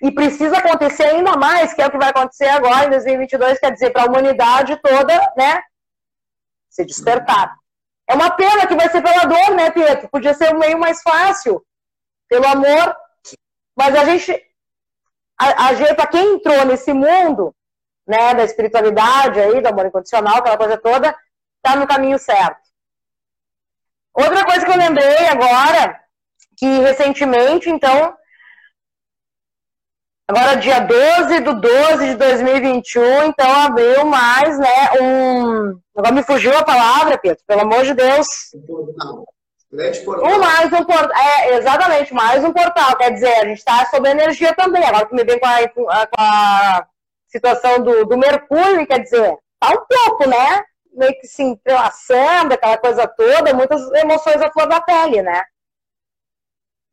e 0.02 0.12
precisa 0.12 0.58
acontecer 0.58 1.06
ainda 1.06 1.36
mais, 1.38 1.74
que 1.74 1.82
é 1.82 1.88
o 1.88 1.92
que 1.92 1.98
vai 1.98 2.10
acontecer 2.10 2.48
agora 2.48 2.86
em 2.86 2.90
2022, 2.92 3.60
quer 3.60 3.72
dizer, 3.72 3.92
para 3.92 4.04
a 4.04 4.06
humanidade 4.06 4.80
toda, 4.82 5.34
né, 5.38 5.64
se 6.70 6.86
despertar. 6.86 7.56
É 8.08 8.14
uma 8.14 8.32
pena 8.32 8.68
que 8.68 8.76
vai 8.76 8.90
ser 8.90 9.02
pela 9.02 9.26
dor, 9.26 9.56
né, 9.56 9.72
Pietro? 9.72 10.10
Podia 10.10 10.34
ser 10.34 10.54
o 10.54 10.60
meio 10.60 10.78
mais 10.78 11.02
fácil, 11.02 11.66
pelo 12.30 12.46
amor, 12.46 12.96
mas 13.76 13.96
a 13.96 14.06
gente, 14.06 14.32
a, 15.38 15.96
para 15.96 16.08
quem 16.08 16.36
entrou 16.36 16.66
nesse 16.66 16.94
mundo, 16.94 17.56
né, 18.08 18.34
da 18.34 18.44
espiritualidade 18.44 19.40
aí, 19.40 19.62
do 19.62 19.68
amor 19.68 19.86
incondicional, 19.88 20.38
aquela 20.38 20.58
coisa 20.58 20.78
toda, 20.78 21.16
tá 21.62 21.76
no 21.76 21.88
caminho 21.88 22.20
certo. 22.20 22.66
Outra 24.14 24.46
coisa 24.46 24.66
que 24.66 24.72
eu 24.72 24.78
lembrei 24.78 25.28
agora, 25.28 26.00
que 26.58 26.80
recentemente, 26.80 27.70
então, 27.70 28.16
Agora, 30.28 30.56
dia 30.56 30.80
12 30.80 31.40
do 31.42 31.62
12 31.62 32.10
de 32.10 32.16
2021, 32.16 33.26
então 33.26 33.48
abriu 33.62 34.06
mais, 34.06 34.58
né, 34.58 34.92
um... 35.00 35.80
Agora 35.96 36.16
me 36.16 36.24
fugiu 36.24 36.58
a 36.58 36.64
palavra, 36.64 37.16
Pedro, 37.16 37.44
pelo 37.46 37.62
amor 37.62 37.84
de 37.84 37.94
Deus. 37.94 38.28
Um 40.26 40.40
mais 40.40 40.72
um 40.74 40.84
portal. 40.84 41.18
É, 41.18 41.58
exatamente, 41.58 42.14
mais 42.14 42.44
um 42.44 42.54
portal. 42.54 42.98
Quer 42.98 43.12
dizer, 43.12 43.34
a 43.34 43.46
gente 43.46 43.58
está 43.58 43.86
sob 43.88 44.10
energia 44.10 44.54
também. 44.56 44.84
Agora 44.84 45.06
que 45.06 45.16
me 45.16 45.24
vem 45.24 45.40
com 45.40 45.48
a, 45.48 46.08
com 46.08 46.16
a 46.18 46.88
situação 47.28 47.84
do, 47.84 48.06
do 48.06 48.18
Mercúrio, 48.18 48.88
quer 48.88 49.00
dizer, 49.00 49.38
tá 49.60 49.70
um 49.70 49.86
pouco, 49.86 50.30
né? 50.30 50.64
Meio 50.94 51.20
que 51.20 51.28
se 51.28 51.44
entrelaçando, 51.44 52.54
aquela 52.54 52.78
coisa 52.78 53.08
toda, 53.08 53.54
muitas 53.54 53.82
emoções 53.94 54.42
à 54.42 54.52
flor 54.52 54.68
da 54.68 54.82
pele, 54.82 55.22
né? 55.22 55.44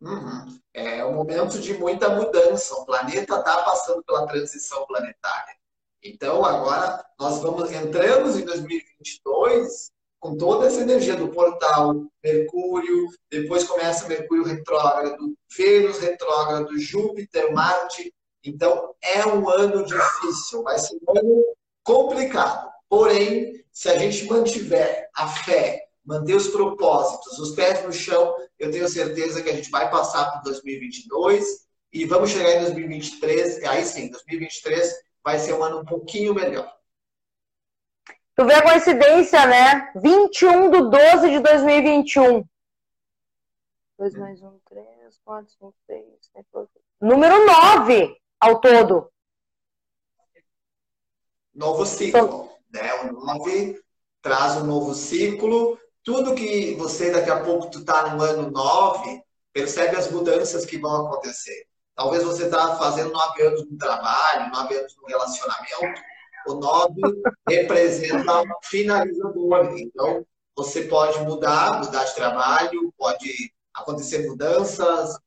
Uhum 0.01 0.62
é 0.74 1.05
um 1.05 1.14
momento 1.14 1.59
de 1.61 1.74
muita 1.74 2.09
mudança. 2.09 2.74
O 2.74 2.87
planeta 2.87 3.37
está 3.39 3.62
passando 3.62 4.03
pela 4.05 4.26
transição 4.26 4.87
planetária. 4.87 5.55
Então, 6.03 6.45
agora 6.45 7.05
nós 7.18 7.41
vamos 7.41 7.70
entramos 7.70 8.37
em 8.37 8.45
2022 8.45 9.93
com 10.23 10.37
toda 10.37 10.68
essa 10.68 10.83
energia 10.83 11.16
do 11.16 11.27
portal 11.27 12.07
Mercúrio, 12.23 13.09
depois 13.29 13.64
começa 13.64 14.07
Mercúrio 14.07 14.45
retrógrado, 14.45 15.35
Vênus 15.57 15.99
retrógrado, 15.99 16.79
Júpiter, 16.79 17.53
Marte. 17.53 18.14
Então, 18.45 18.95
é 19.03 19.27
um 19.27 19.49
ano 19.49 19.85
difícil, 19.85 20.62
vai 20.62 20.79
ser 20.79 20.97
um 21.09 21.18
ano 21.18 21.45
complicado. 21.83 22.70
Porém, 22.89 23.64
se 23.73 23.89
a 23.89 23.99
gente 23.99 24.25
mantiver 24.27 25.11
a 25.12 25.27
fé, 25.27 25.87
manter 26.05 26.37
os 26.37 26.47
propósitos, 26.47 27.41
os 27.41 27.57
pés 27.57 27.85
no 27.85 27.93
chão, 27.93 28.33
eu 28.61 28.70
tenho 28.70 28.89
certeza 28.89 29.43
que 29.43 29.51
a 29.51 29.55
gente 29.55 29.70
vai 29.70 29.91
passar 29.91 30.31
para 30.31 30.43
2022 30.43 31.66
e 31.93 32.05
vamos 32.05 32.31
chegar 32.31 32.59
em 32.59 32.61
2023, 32.61 33.59
e 33.59 33.66
aí 33.66 33.85
sim, 33.85 34.09
2023 34.09 34.95
vai 35.25 35.41
ser 35.41 35.55
um 35.55 35.64
ano 35.64 35.81
um 35.81 35.85
pouquinho 35.85 36.33
melhor. 36.33 36.73
Tu 38.35 38.45
vê 38.45 38.55
a 38.55 38.62
coincidência, 38.62 39.47
né? 39.47 39.93
21 39.97 40.70
de 40.70 40.91
12 40.91 41.30
de 41.30 41.41
2021. 41.41 42.45
2 43.99 44.14
mais 44.14 44.43
1, 44.43 44.59
3, 44.68 44.87
4, 45.24 45.53
5, 45.53 45.74
6, 45.87 46.05
7, 46.33 46.47
8. 46.53 46.70
Número 47.01 47.47
9 47.47 48.16
ao 48.41 48.61
todo. 48.61 49.12
Novo 51.55 51.85
ciclo. 51.85 52.51
Né? 52.72 52.95
O 53.05 53.12
9 53.12 53.80
traz 54.22 54.57
um 54.57 54.64
novo 54.64 54.95
ciclo 54.95 55.78
tudo 56.05 56.35
que 56.35 56.74
você 56.74 57.11
daqui 57.11 57.30
a 57.30 57.43
pouco 57.43 57.70
tu 57.70 57.85
tá 57.85 58.14
no 58.14 58.22
ano 58.22 58.51
9, 58.51 59.22
percebe 59.53 59.97
as 59.97 60.11
mudanças 60.11 60.64
que 60.66 60.78
vão 60.78 61.07
acontecer. 61.07 61.66
Talvez 61.95 62.24
você 62.24 62.45
está 62.45 62.76
fazendo 62.76 63.12
nove 63.12 63.43
anos 63.43 63.70
no 63.70 63.78
trabalho, 63.78 64.51
nove 64.51 64.76
anos 64.76 64.97
no 64.97 65.07
relacionamento. 65.07 66.03
O 66.47 66.55
nove 66.55 67.01
representa 67.49 68.43
finalizador. 68.64 69.74
Então, 69.78 70.24
você 70.57 70.82
pode 70.82 71.20
mudar, 71.20 71.80
mudar 71.80 72.05
de 72.05 72.14
trabalho, 72.14 72.93
pode 72.97 73.53
acontecer 73.74 74.28
mudanças, 74.28 75.18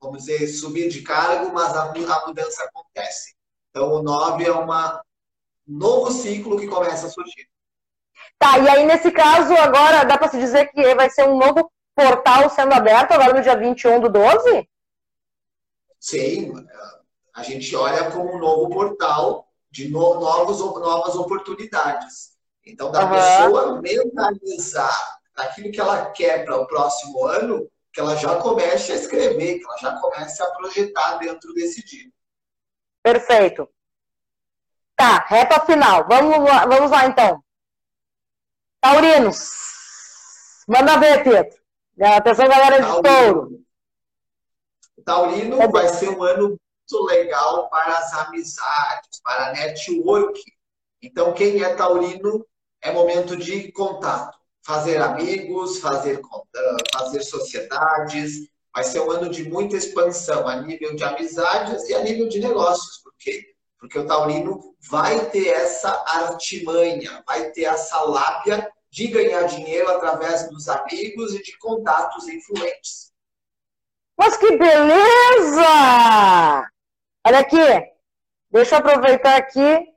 vamos 0.00 0.24
dizer, 0.24 0.46
subir 0.48 0.88
de 0.88 1.02
cargo, 1.02 1.52
mas 1.52 1.74
a, 1.76 1.92
mudança 2.26 2.64
acontece. 2.64 3.34
Então, 3.70 3.92
o 3.92 4.02
nove 4.02 4.44
é 4.44 4.52
um 4.52 4.66
novo 5.66 6.10
ciclo 6.10 6.58
que 6.58 6.66
começa 6.66 7.06
a 7.06 7.10
surgir. 7.10 7.48
Tá, 8.38 8.58
e 8.58 8.68
aí 8.68 8.86
nesse 8.86 9.10
caso, 9.10 9.52
agora 9.54 10.04
dá 10.04 10.16
para 10.16 10.28
se 10.28 10.38
dizer 10.38 10.66
que 10.72 10.94
vai 10.94 11.10
ser 11.10 11.28
um 11.28 11.38
novo 11.38 11.70
portal 11.94 12.48
sendo 12.50 12.72
aberto 12.72 13.12
agora 13.12 13.34
no 13.34 13.42
dia 13.42 13.56
21 13.56 14.00
do 14.00 14.08
12? 14.08 14.68
Sim, 15.98 16.52
a 17.34 17.42
gente 17.42 17.74
olha 17.74 18.10
como 18.10 18.36
um 18.36 18.38
novo 18.38 18.68
portal 18.68 19.47
de 19.70 19.88
novos, 19.88 20.60
novas 20.60 21.14
oportunidades. 21.14 22.32
Então, 22.66 22.90
da 22.90 23.04
uhum. 23.04 23.10
pessoa 23.10 23.80
mentalizar 23.80 25.18
aquilo 25.36 25.72
que 25.72 25.80
ela 25.80 26.10
quer 26.10 26.44
para 26.44 26.56
o 26.56 26.66
próximo 26.66 27.24
ano, 27.26 27.68
que 27.92 28.00
ela 28.00 28.16
já 28.16 28.36
comece 28.36 28.92
a 28.92 28.96
escrever, 28.96 29.58
que 29.58 29.64
ela 29.64 29.76
já 29.78 30.00
comece 30.00 30.42
a 30.42 30.50
projetar 30.50 31.16
dentro 31.18 31.52
desse 31.54 31.84
dia. 31.84 32.10
Perfeito. 33.02 33.68
Tá, 34.94 35.24
reta 35.26 35.60
final. 35.60 36.06
Vamos 36.08 36.38
lá, 36.44 36.66
vamos 36.66 36.90
lá 36.90 37.06
então. 37.06 37.42
Taurinos. 38.80 40.64
Manda 40.68 40.98
ver, 40.98 41.24
Pedro. 41.24 41.58
Atenção, 42.00 42.48
galera 42.48 42.80
de 42.82 43.02
touro. 43.02 43.64
Taurino 45.04 45.70
vai 45.70 45.88
ser 45.88 46.10
um 46.10 46.22
ano 46.22 46.60
muito 46.90 47.04
legal 47.04 47.68
para 47.68 47.98
as 47.98 48.12
amizades, 48.14 49.20
para 49.22 49.52
network. 49.52 50.40
Então, 51.02 51.34
quem 51.34 51.62
é 51.62 51.74
taurino 51.74 52.44
é 52.82 52.90
momento 52.90 53.36
de 53.36 53.70
contato 53.72 54.38
fazer 54.64 55.00
amigos, 55.00 55.78
fazer, 55.78 56.20
fazer 56.92 57.22
sociedades. 57.22 58.48
Vai 58.74 58.84
ser 58.84 59.00
um 59.00 59.10
ano 59.10 59.30
de 59.30 59.48
muita 59.48 59.76
expansão 59.76 60.46
a 60.46 60.60
nível 60.60 60.94
de 60.94 61.04
amizades 61.04 61.88
e 61.88 61.94
a 61.94 62.02
nível 62.02 62.28
de 62.28 62.40
negócios. 62.40 62.98
Por 63.02 63.12
quê? 63.18 63.54
Porque 63.78 63.98
o 63.98 64.06
taurino 64.06 64.74
vai 64.90 65.30
ter 65.30 65.48
essa 65.48 65.90
artimanha, 66.06 67.22
vai 67.26 67.50
ter 67.50 67.64
essa 67.64 68.00
lábia 68.02 68.70
de 68.90 69.06
ganhar 69.08 69.44
dinheiro 69.44 69.90
através 69.90 70.48
dos 70.50 70.68
amigos 70.68 71.34
e 71.34 71.42
de 71.42 71.56
contatos 71.58 72.28
influentes. 72.28 73.12
Mas 74.18 74.36
que 74.36 74.56
beleza! 74.56 75.62
Olha 77.26 77.40
aqui, 77.40 77.58
deixa 78.50 78.76
eu 78.76 78.78
aproveitar 78.78 79.36
aqui, 79.36 79.88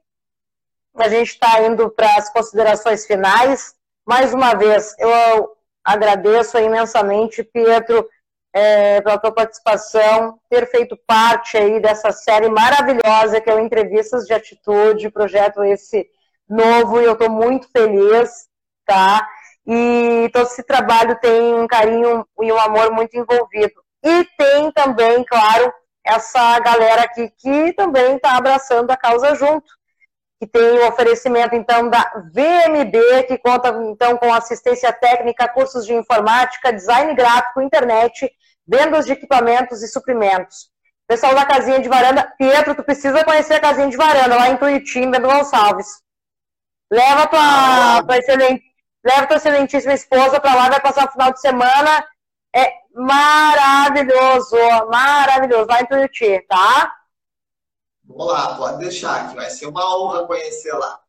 a 0.96 1.08
gente 1.08 1.30
está 1.30 1.62
indo 1.62 1.90
para 1.90 2.16
as 2.16 2.30
considerações 2.32 3.06
finais. 3.06 3.76
Mais 4.06 4.34
uma 4.34 4.54
vez, 4.56 4.96
eu 5.00 5.56
agradeço 5.84 6.58
imensamente, 6.58 7.44
Pietro, 7.44 8.08
é, 8.54 9.00
pela 9.02 9.18
tua 9.18 9.32
participação, 9.32 10.40
ter 10.50 10.70
feito 10.70 10.98
parte 11.08 11.58
aí 11.58 11.80
dessa 11.80 12.12
série 12.12 12.50
maravilhosa 12.50 13.40
que 13.40 13.50
é 13.50 13.56
o 13.56 13.60
Entrevistas 13.60 14.26
de 14.26 14.34
Atitude, 14.34 15.12
projeto 15.12 15.64
esse 15.64 16.10
novo, 16.50 17.00
e 17.00 17.06
eu 17.06 17.14
estou 17.14 17.30
muito 17.30 17.70
feliz, 17.72 18.50
tá? 18.86 19.26
E 19.66 20.30
todo 20.34 20.48
esse 20.48 20.64
trabalho 20.64 21.18
tem 21.22 21.54
um 21.54 21.68
carinho 21.68 22.28
e 22.42 22.52
um 22.52 22.60
amor 22.60 22.92
muito 22.92 23.16
envolvido. 23.16 23.82
E 24.04 24.26
tem 24.38 24.72
também, 24.72 25.24
claro, 25.24 25.72
essa 26.06 26.60
galera 26.60 27.04
aqui 27.04 27.30
que 27.38 27.74
também 27.74 28.16
está 28.16 28.38
abraçando 28.38 28.92
a 28.92 28.98
causa 28.98 29.36
junto 29.36 29.72
que 30.42 30.48
tem 30.48 30.80
o 30.80 30.88
oferecimento, 30.88 31.54
então, 31.54 31.88
da 31.88 32.02
VMB, 32.34 33.26
que 33.28 33.38
conta, 33.38 33.70
então, 33.84 34.18
com 34.18 34.34
assistência 34.34 34.92
técnica, 34.92 35.48
cursos 35.48 35.86
de 35.86 35.94
informática, 35.94 36.74
design 36.74 37.14
gráfico, 37.14 37.62
internet, 37.62 38.28
vendas 38.68 39.06
de 39.06 39.12
equipamentos 39.12 39.84
e 39.84 39.88
suprimentos. 39.88 40.72
Pessoal 41.08 41.36
da 41.36 41.46
Casinha 41.46 41.80
de 41.80 41.88
Varanda, 41.88 42.24
Pietro, 42.40 42.74
tu 42.74 42.84
precisa 42.84 43.24
conhecer 43.24 43.54
a 43.54 43.60
Casinha 43.60 43.88
de 43.88 43.96
Varanda, 43.96 44.36
lá 44.36 44.50
em 44.50 44.58
Tuiutim, 44.58 45.12
Bento 45.12 45.28
Gonçalves. 45.28 46.02
Leva 46.92 47.28
tua, 47.28 48.04
tua, 48.04 48.18
excelente, 48.18 48.64
leva 49.06 49.28
tua 49.28 49.38
excelentíssima 49.38 49.94
esposa 49.94 50.40
para 50.40 50.56
lá, 50.56 50.70
vai 50.70 50.82
passar 50.82 51.06
o 51.06 51.12
final 51.12 51.32
de 51.32 51.40
semana. 51.40 52.04
É 52.56 52.81
maravilhoso, 52.94 54.58
maravilhoso, 54.90 55.68
lá 55.68 55.82
em 55.82 55.86
Tuiuti, 55.86 56.46
tá? 56.48 56.94
Vamos 58.04 58.34
lá, 58.34 58.56
pode 58.56 58.80
deixar, 58.80 59.30
que 59.30 59.36
vai 59.36 59.50
ser 59.50 59.68
uma 59.68 59.98
honra 59.98 60.28
conhecer 60.28 60.74
lá. 60.74 61.00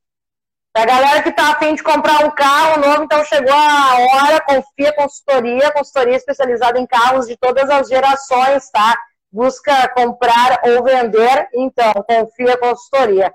Pra 0.72 0.86
galera 0.86 1.22
que 1.22 1.28
está 1.28 1.52
afim 1.52 1.74
de 1.74 1.82
comprar 1.82 2.24
um 2.24 2.30
carro 2.30 2.80
novo, 2.80 3.04
então 3.04 3.22
chegou 3.24 3.52
a 3.52 3.98
hora, 3.98 4.40
confia 4.40 4.94
consultoria, 4.94 5.70
consultoria 5.72 6.16
especializada 6.16 6.78
em 6.78 6.86
carros 6.86 7.26
de 7.26 7.36
todas 7.36 7.68
as 7.68 7.88
gerações, 7.88 8.70
tá? 8.70 8.96
Busca 9.30 9.88
comprar 9.88 10.62
ou 10.64 10.82
vender, 10.82 11.48
então, 11.52 11.92
confia 12.08 12.56
consultoria. 12.56 13.34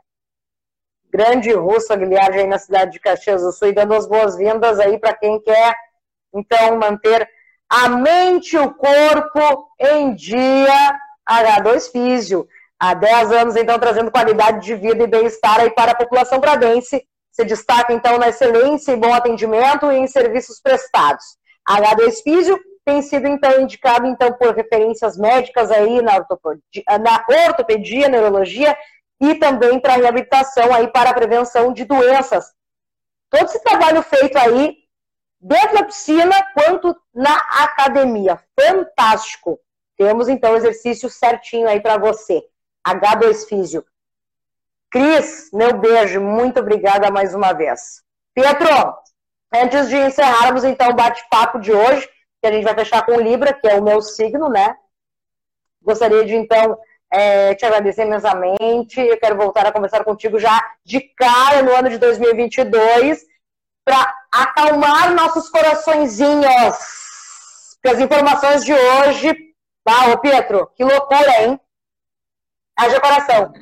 Grande 1.12 1.54
Russo 1.54 1.94
Aguilar 1.94 2.32
aí 2.32 2.48
na 2.48 2.58
cidade 2.58 2.92
de 2.92 3.00
Caxias 3.00 3.42
do 3.44 3.52
Sul 3.52 3.68
e 3.70 3.74
dando 3.74 3.94
as 3.94 4.08
boas-vindas 4.08 4.80
aí 4.80 5.00
para 5.00 5.14
quem 5.16 5.40
quer, 5.40 5.76
então, 6.34 6.78
manter 6.78 7.30
a 7.70 7.90
mente 7.90 8.56
e 8.56 8.60
o 8.60 8.74
corpo 8.74 9.70
em 9.80 10.14
dia. 10.16 11.00
H2 11.30 11.92
Físio 11.92 12.48
há 12.80 12.94
10 12.94 13.32
anos, 13.32 13.56
então, 13.56 13.78
trazendo 13.78 14.12
qualidade 14.12 14.66
de 14.66 14.76
vida 14.76 15.04
e 15.04 15.08
bem-estar 15.08 15.60
aí 15.60 15.70
para 15.72 15.92
a 15.92 15.96
população 15.96 16.40
bradense. 16.40 17.06
Se 17.32 17.44
destaca, 17.44 17.94
então, 17.94 18.18
na 18.18 18.30
excelência 18.30 18.94
e 18.94 18.96
bom 18.96 19.14
atendimento 19.14 19.92
e 19.92 19.98
em 19.98 20.08
serviços 20.08 20.60
prestados. 20.60 21.38
A 21.68 21.78
H2 21.82 22.24
Físio 22.24 22.60
tem 22.86 23.02
sido, 23.02 23.28
então, 23.28 23.60
indicado, 23.60 24.08
então, 24.08 24.32
por 24.34 24.56
referências 24.56 25.18
médicas 25.18 25.70
aí 25.70 26.02
na 26.02 26.16
ortopedia, 26.16 26.84
na 27.00 27.26
ortopedia 27.48 28.08
neurologia 28.08 28.78
e 29.20 29.36
também 29.36 29.80
para 29.80 29.98
reabilitação 29.98 30.74
aí 30.74 30.88
para 30.88 31.10
a 31.10 31.14
prevenção 31.14 31.74
de 31.74 31.84
doenças. 31.84 32.46
Todo 33.30 33.46
esse 33.46 33.62
trabalho 33.62 34.02
feito 34.02 34.38
aí, 34.38 34.78
dentro 35.40 35.74
da 35.74 35.84
piscina, 35.84 36.36
quanto 36.54 36.96
na 37.14 37.36
academia. 37.36 38.40
Fantástico! 38.60 39.60
Temos, 39.98 40.30
então, 40.30 40.56
exercício 40.56 41.10
certinho 41.10 41.68
aí 41.68 41.80
para 41.80 41.98
você. 41.98 42.44
H2 42.88 43.48
Físio. 43.48 43.86
Cris, 44.90 45.50
meu 45.52 45.78
beijo, 45.78 46.22
muito 46.22 46.60
obrigada 46.60 47.12
mais 47.12 47.36
uma 47.36 47.52
vez. 47.52 48.02
Pietro, 48.34 48.96
antes 49.54 49.90
de 49.90 49.98
encerrarmos 49.98 50.64
então 50.64 50.90
o 50.90 50.96
bate-papo 50.96 51.60
de 51.60 51.74
hoje, 51.74 52.08
que 52.42 52.48
a 52.48 52.52
gente 52.52 52.64
vai 52.64 52.74
fechar 52.74 53.06
com 53.06 53.14
o 53.14 53.22
Libra, 53.22 53.54
que 53.54 53.68
é 53.68 53.76
o 53.76 53.84
meu 53.84 54.02
signo, 54.02 54.48
né? 54.48 54.78
Gostaria 55.82 56.24
de 56.26 56.36
então 56.36 56.78
é, 57.12 57.54
te 57.56 57.66
agradecer 57.66 58.06
imensamente. 58.06 59.00
Eu 59.00 59.18
quero 59.18 59.36
voltar 59.36 59.66
a 59.66 59.72
conversar 59.72 60.04
contigo 60.04 60.40
já 60.40 60.58
de 60.86 61.02
cara 61.02 61.62
no 61.62 61.76
ano 61.76 61.90
de 61.90 61.98
2022 61.98 63.26
para 63.88 64.14
acalmar 64.30 65.16
nossos 65.16 65.48
coraçõezinhos. 65.48 66.76
Porque 67.76 67.96
as 67.96 68.00
informações 68.02 68.66
de 68.66 68.74
hoje, 68.74 69.34
tá, 69.82 70.12
ô 70.12 70.20
Pietro, 70.20 70.68
que 70.76 70.84
loucura, 70.84 71.42
hein? 71.42 71.60
Haja 72.78 73.00
coração. 73.00 73.54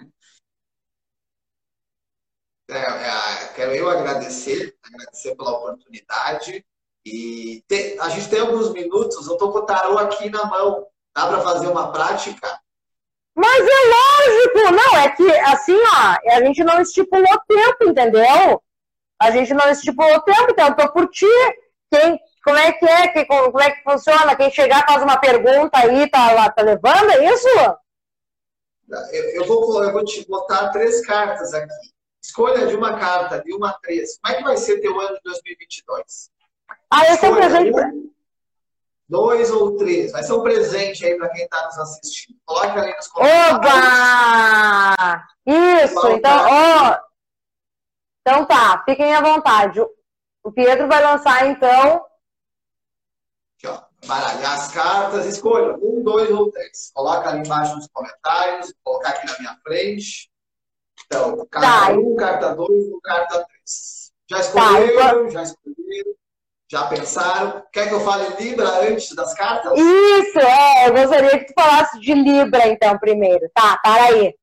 É, 2.68 2.76
é, 2.76 3.48
quero 3.54 3.76
eu 3.76 3.88
agradecer, 3.88 4.76
agradecer 4.84 5.36
pela 5.36 5.52
oportunidade. 5.52 6.66
E 7.06 7.64
te, 7.68 8.00
a 8.00 8.10
gente 8.10 8.28
tem 8.28 8.40
alguns 8.40 8.74
minutos, 8.74 9.28
eu 9.28 9.34
estou 9.34 9.52
com 9.52 9.60
o 9.60 9.66
tarô 9.66 10.00
aqui 10.00 10.28
na 10.32 10.46
mão. 10.46 10.88
Dá 11.16 11.28
para 11.28 11.42
fazer 11.42 11.68
uma 11.68 11.92
prática? 11.92 12.60
Mas 13.36 13.62
é 13.62 13.80
lógico, 13.94 14.72
não, 14.72 14.98
é 14.98 15.12
que 15.12 15.30
assim, 15.40 15.76
ó, 15.76 16.32
a 16.32 16.44
gente 16.44 16.64
não 16.64 16.82
estipulou 16.82 17.40
tempo, 17.48 17.84
entendeu? 17.84 18.65
A 19.20 19.32
gente 19.32 19.54
não 19.54 19.70
estipulou 19.70 20.22
tempo, 20.22 20.48
então 20.50 20.68
eu 20.68 20.76
tô 20.76 20.92
por 20.92 21.08
ti. 21.10 21.26
Quem, 21.92 22.20
como 22.44 22.58
é 22.58 22.72
que 22.74 22.86
é? 22.86 23.08
Que, 23.08 23.26
como 23.26 23.62
é 23.62 23.72
que 23.72 23.84
funciona? 23.84 24.36
Quem 24.36 24.52
chegar 24.52 24.86
faz 24.86 25.02
uma 25.02 25.18
pergunta 25.18 25.78
aí, 25.78 26.10
tá, 26.10 26.32
lá, 26.32 26.50
tá 26.50 26.62
levando, 26.62 27.12
é 27.12 27.34
isso? 27.34 27.48
Eu, 29.12 29.24
eu, 29.42 29.46
vou, 29.46 29.84
eu 29.84 29.92
vou 29.92 30.04
te 30.04 30.28
botar 30.28 30.70
três 30.70 31.06
cartas 31.06 31.54
aqui. 31.54 31.74
Escolha 32.24 32.68
de 32.68 32.76
uma 32.76 32.98
carta, 33.00 33.42
de 33.42 33.54
uma 33.54 33.70
a 33.70 33.74
três. 33.74 34.20
Como 34.20 34.34
é 34.34 34.38
que 34.38 34.44
vai 34.44 34.58
ser 34.58 34.80
teu 34.80 35.00
ano 35.00 35.16
de 35.16 35.22
2022? 35.24 36.32
Ah, 36.92 37.14
esse 37.14 37.26
é 37.26 37.30
um 37.30 37.36
presente. 37.36 37.80
Um, 37.80 38.12
dois 39.08 39.52
ou 39.52 39.78
três. 39.78 40.12
Vai 40.12 40.24
ser 40.24 40.34
um 40.34 40.42
presente 40.42 41.06
aí 41.06 41.16
para 41.18 41.30
quem 41.30 41.44
está 41.44 41.66
nos 41.66 41.78
assistindo. 41.78 42.38
Coloque 42.46 42.80
ali 42.80 42.96
nos 42.96 43.08
comentários. 43.08 43.54
Oba! 43.58 45.28
Isso, 45.46 46.08
então, 46.10 46.46
ó. 46.50 47.00
Então 48.28 48.46
tá, 48.46 48.84
fiquem 48.86 49.14
à 49.14 49.22
vontade. 49.22 49.80
O 50.44 50.52
Pedro 50.52 50.88
vai 50.88 51.04
lançar, 51.04 51.46
então. 51.48 52.06
Aqui, 53.58 53.68
ó 53.68 53.86
baralhar 54.06 54.54
as 54.54 54.72
cartas, 54.72 55.26
escolha 55.26 55.76
um, 55.82 56.04
dois 56.04 56.30
ou 56.32 56.52
três. 56.52 56.92
Coloca 56.94 57.30
ali 57.30 57.40
embaixo 57.40 57.76
nos 57.76 57.88
comentários, 57.88 58.74
vou 58.84 58.94
colocar 58.94 59.10
aqui 59.10 59.28
na 59.28 59.40
minha 59.40 59.58
frente. 59.64 60.30
Então, 61.06 61.46
carta 61.48 61.94
1, 61.94 61.94
tá. 61.94 62.00
um, 62.00 62.16
carta 62.16 62.56
2 62.56 62.70
ou 62.92 63.02
carta 63.02 63.46
3. 63.46 64.12
Já 64.30 64.40
escolheram? 64.40 65.26
Tá, 65.26 65.30
já 65.30 65.44
escolheram? 65.44 66.16
Já 66.68 66.88
pensaram? 66.88 67.64
Quer 67.72 67.88
que 67.88 67.94
eu 67.94 68.00
fale 68.00 68.44
Libra 68.44 68.68
antes 68.90 69.14
das 69.16 69.34
cartas? 69.36 69.74
Isso, 69.78 70.40
é. 70.40 70.88
Eu 70.88 70.94
gostaria 70.94 71.40
que 71.40 71.46
tu 71.46 71.54
falasse 71.54 72.00
de 72.00 72.14
Libra, 72.14 72.68
então, 72.68 72.98
primeiro. 72.98 73.48
Tá, 73.54 73.78
para 73.78 74.06
aí. 74.06 74.36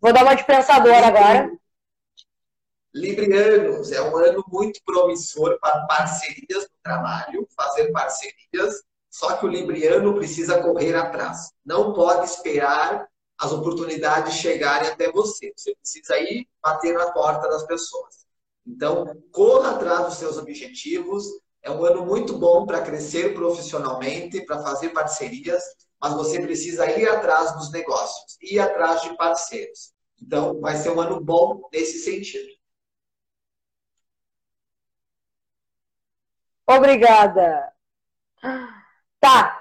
Vou 0.00 0.12
dar 0.12 0.24
uma 0.24 0.34
de 0.34 0.44
pensador 0.44 0.92
agora. 0.92 1.50
Librianos, 2.94 3.90
é 3.90 4.00
um 4.00 4.16
ano 4.16 4.44
muito 4.48 4.80
promissor 4.84 5.58
para 5.60 5.84
parcerias 5.86 6.62
no 6.62 6.78
trabalho, 6.82 7.48
fazer 7.56 7.90
parcerias 7.90 8.82
Só 9.10 9.36
que 9.36 9.46
o 9.46 9.48
libriano 9.48 10.14
precisa 10.14 10.62
correr 10.62 10.94
atrás. 10.94 11.50
Não 11.64 11.92
pode 11.92 12.26
esperar 12.26 13.08
as 13.38 13.52
oportunidades 13.52 14.34
chegarem 14.34 14.88
até 14.88 15.10
você. 15.10 15.52
Você 15.56 15.74
precisa 15.74 16.18
ir 16.18 16.48
bater 16.62 16.94
na 16.94 17.10
porta 17.10 17.48
das 17.48 17.64
pessoas. 17.66 18.26
Então, 18.66 19.06
corra 19.32 19.72
atrás 19.72 20.06
dos 20.06 20.14
seus 20.16 20.38
objetivos. 20.38 21.26
É 21.62 21.70
um 21.70 21.84
ano 21.84 22.04
muito 22.06 22.38
bom 22.38 22.64
para 22.64 22.82
crescer 22.82 23.34
profissionalmente, 23.34 24.44
para 24.46 24.62
fazer 24.62 24.90
parcerias, 24.90 25.62
mas 26.00 26.14
você 26.14 26.40
precisa 26.40 26.86
ir 26.90 27.08
atrás 27.08 27.56
dos 27.56 27.72
negócios, 27.72 28.36
ir 28.40 28.60
atrás 28.60 29.02
de 29.02 29.16
parceiros. 29.16 29.92
Então, 30.22 30.60
vai 30.60 30.76
ser 30.76 30.90
um 30.90 31.00
ano 31.00 31.20
bom 31.20 31.68
nesse 31.72 31.98
sentido. 32.00 32.53
Obrigada. 36.66 37.72
Tá, 39.20 39.60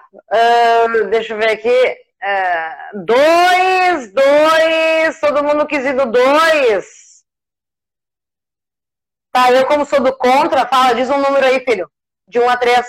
deixa 1.09 1.33
eu 1.33 1.37
ver 1.37 1.51
aqui. 1.51 2.03
Uh, 2.23 3.05
dois, 3.05 4.13
dois, 4.13 5.19
todo 5.19 5.43
mundo 5.43 5.67
quis 5.67 5.83
ir 5.83 5.95
do 5.95 6.05
dois. 6.09 7.23
Tá, 9.31 9.51
eu 9.51 9.65
como 9.67 9.85
sou 9.85 9.99
do 10.01 10.15
contra, 10.15 10.67
fala, 10.67 10.95
diz 10.95 11.09
um 11.09 11.17
número 11.17 11.45
aí, 11.45 11.59
filho. 11.65 11.89
De 12.27 12.39
um 12.39 12.49
a 12.49 12.55
três. 12.55 12.85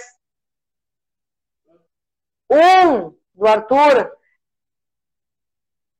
Um, 2.51 3.15
do 3.35 3.47
Arthur. 3.47 4.13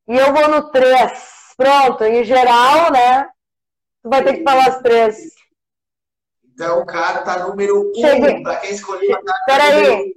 E 0.09 0.17
eu 0.17 0.33
vou 0.33 0.49
no 0.49 0.71
três. 0.71 1.55
Pronto, 1.57 2.05
em 2.05 2.25
geral, 2.25 2.91
né? 2.91 3.25
Tu 4.03 4.11
vai 4.11 4.25
ter 4.25 4.35
que 4.39 4.45
falar 4.45 4.69
as 4.69 4.83
três. 4.83 5.17
Então, 6.55 6.87
carta 6.87 7.39
número 7.49 7.91
um, 7.91 7.95
Cheguei. 7.95 8.43
para 8.43 8.57
quem 8.57 8.71
escolheu 8.71 9.17
a 9.17 9.23
carta 9.25 9.45
Peraí. 9.47 9.75
número 9.75 9.95
um. 9.97 10.13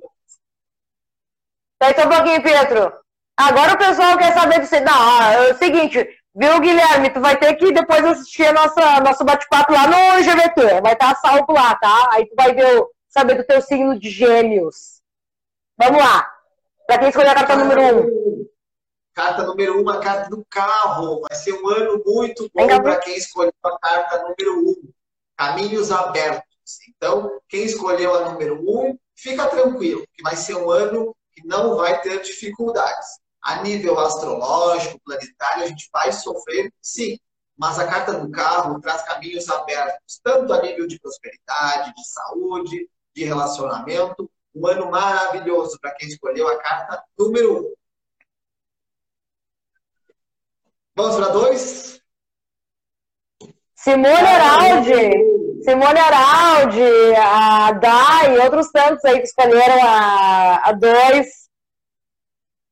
Peraí 1.80 1.96
só 1.96 2.06
um 2.06 2.10
pouquinho, 2.10 2.44
Pedro. 2.44 2.94
Agora 3.36 3.74
o 3.74 3.78
pessoal 3.78 4.18
quer 4.18 4.34
saber 4.34 4.62
de 4.62 4.68
você. 4.68 4.80
Não, 4.80 5.22
é 5.32 5.52
o 5.52 5.58
seguinte, 5.58 6.08
viu, 6.36 6.60
Guilherme? 6.60 7.10
Tu 7.10 7.20
vai 7.20 7.38
ter 7.38 7.56
que 7.56 7.72
depois 7.72 8.06
assistir 8.06 8.46
a 8.46 8.54
nossa, 8.54 9.00
nosso 9.02 9.24
bate-papo 9.24 9.74
lá 9.74 9.88
no 9.88 10.24
GVT. 10.24 10.82
Vai 10.82 10.94
estar 10.94 11.16
salvo 11.16 11.52
lá, 11.52 11.76
tá? 11.76 12.10
Aí 12.14 12.28
tu 12.28 12.36
vai 12.36 12.54
ver, 12.54 12.84
saber 13.10 13.36
do 13.36 13.44
teu 13.44 13.60
signo 13.62 14.00
de 14.00 14.10
gêmeos. 14.10 15.02
Vamos 15.76 16.00
lá. 16.00 16.32
Para 16.86 17.00
quem 17.00 17.10
escolheu 17.10 17.32
a 17.32 17.36
carta 17.36 17.56
número 17.56 17.82
um. 17.82 18.48
Carta 19.14 19.44
número 19.44 19.84
um, 19.84 19.90
a 19.90 20.00
carta 20.00 20.30
do 20.30 20.46
carro. 20.50 21.22
Vai 21.22 21.36
ser 21.36 21.54
um 21.54 21.68
ano 21.68 22.04
muito 22.06 22.50
bom 22.54 22.68
para 22.68 22.98
quem 22.98 23.18
escolheu 23.18 23.54
a 23.64 23.80
carta 23.80 24.22
número 24.22 24.60
um. 24.60 24.97
Caminhos 25.38 25.92
abertos. 25.92 26.48
Então, 26.90 27.40
quem 27.48 27.64
escolheu 27.64 28.16
a 28.16 28.32
número 28.32 28.60
um, 28.62 28.98
fica 29.16 29.48
tranquilo, 29.48 30.06
que 30.14 30.24
vai 30.24 30.36
ser 30.36 30.56
um 30.56 30.70
ano 30.70 31.16
que 31.34 31.46
não 31.46 31.78
vai 31.78 32.02
ter 32.02 32.22
dificuldades. 32.22 33.08
A 33.42 33.62
nível 33.62 33.98
astrológico, 34.00 35.00
planetário, 35.06 35.64
a 35.64 35.68
gente 35.68 35.88
vai 35.94 36.12
sofrer, 36.12 36.74
sim, 36.82 37.18
mas 37.58 37.80
a 37.80 37.88
carta 37.88 38.14
do 38.14 38.30
carro 38.32 38.80
traz 38.82 39.02
caminhos 39.04 39.50
abertos, 39.50 40.20
tanto 40.24 40.54
a 40.54 40.62
nível 40.62 40.88
de 40.88 41.00
prosperidade, 41.00 41.94
de 41.96 42.08
saúde, 42.08 42.90
de 43.16 43.24
relacionamento. 43.24 44.30
Um 44.54 44.68
ano 44.68 44.90
maravilhoso 44.92 45.80
para 45.80 45.94
quem 45.96 46.08
escolheu 46.08 46.48
a 46.48 46.58
carta 46.58 47.04
número 47.18 47.68
um. 47.68 47.74
Vamos 50.96 51.16
para 51.16 51.30
dois? 51.30 52.02
Simone 53.88 54.10
Araldi, 54.10 55.64
Simone 55.64 55.98
Araldi, 55.98 57.16
a 57.16 57.72
Dai 57.72 58.36
e 58.36 58.40
outros 58.40 58.70
tantos 58.70 59.06
aí 59.06 59.22
que 59.22 59.28
escolheram 59.28 59.82
a, 59.82 60.56
a 60.58 60.72
dois. 60.74 61.48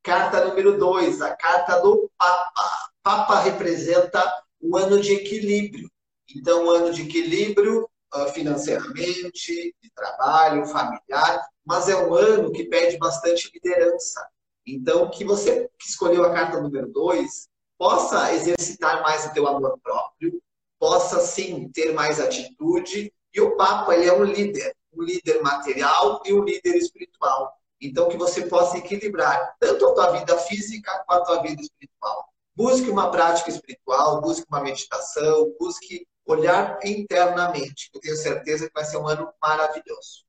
Carta 0.03 0.43
número 0.43 0.77
dois, 0.77 1.21
a 1.21 1.33
carta 1.33 1.79
do 1.79 2.11
Papa. 2.17 2.91
Papa 3.01 3.39
representa 3.39 4.21
um 4.61 4.75
ano 4.75 4.99
de 4.99 5.13
equilíbrio. 5.13 5.89
Então, 6.35 6.65
um 6.65 6.69
ano 6.69 6.91
de 6.91 7.03
equilíbrio 7.03 7.89
uh, 8.13 8.27
financeiramente, 8.33 9.73
de 9.81 9.91
trabalho, 9.95 10.65
familiar, 10.65 11.47
mas 11.65 11.87
é 11.87 11.95
um 11.95 12.13
ano 12.13 12.51
que 12.51 12.65
pede 12.65 12.97
bastante 12.97 13.49
liderança. 13.53 14.27
Então, 14.67 15.09
que 15.09 15.23
você 15.23 15.69
que 15.79 15.87
escolheu 15.87 16.25
a 16.25 16.33
carta 16.33 16.59
número 16.59 16.91
dois, 16.91 17.47
possa 17.77 18.33
exercitar 18.33 19.01
mais 19.01 19.25
o 19.25 19.33
teu 19.33 19.47
amor 19.47 19.79
próprio, 19.81 20.41
possa 20.85 21.19
sim 21.19 21.67
ter 21.69 21.93
mais 21.93 22.19
atitude. 22.19 23.11
E 23.33 23.41
o 23.41 23.57
Papa 23.57 23.95
ele 23.95 24.07
é 24.07 24.13
um 24.13 24.23
líder, 24.23 24.75
um 24.93 25.01
líder 25.01 25.41
material 25.41 26.21
e 26.23 26.31
um 26.31 26.43
líder 26.43 26.75
espiritual. 26.75 27.51
Então 27.81 28.07
que 28.07 28.15
você 28.15 28.45
possa 28.45 28.77
equilibrar 28.77 29.55
tanto 29.59 29.87
a 29.87 29.93
tua 29.95 30.11
vida 30.11 30.37
física 30.37 31.03
quanto 31.07 31.31
a 31.31 31.41
vida 31.41 31.59
espiritual. 31.59 32.23
Busque 32.55 32.87
uma 32.87 33.09
prática 33.09 33.49
espiritual, 33.49 34.21
busque 34.21 34.45
uma 34.47 34.61
meditação, 34.61 35.51
busque 35.59 36.07
olhar 36.23 36.79
internamente. 36.85 37.89
Eu 37.91 37.99
tenho 37.99 38.15
certeza 38.15 38.67
que 38.67 38.73
vai 38.73 38.85
ser 38.85 38.97
um 38.97 39.07
ano 39.07 39.27
maravilhoso. 39.41 40.23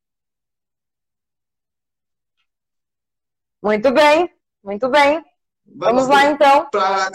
Muito 3.63 3.93
bem, 3.93 4.35
muito 4.65 4.89
bem. 4.89 5.23
Vamos, 5.67 6.07
Vamos 6.07 6.09
lá, 6.09 6.31
então. 6.31 6.71
Para 6.71 7.09
a 7.09 7.11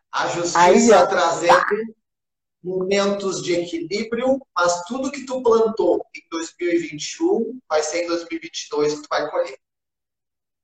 A 0.09 0.27
justiça 0.29 0.59
Aí, 0.59 1.07
trazendo 1.09 1.95
momentos 2.63 3.43
de 3.43 3.55
equilíbrio, 3.55 4.39
mas 4.55 4.85
tudo 4.85 5.11
que 5.11 5.25
tu 5.25 5.43
plantou 5.43 6.05
em 6.15 6.21
2021 6.31 7.59
vai 7.67 7.83
ser 7.83 8.05
em 8.05 8.07
2022 8.07 8.93
que 8.95 9.01
tu 9.01 9.09
vai 9.09 9.29
colher. 9.29 9.59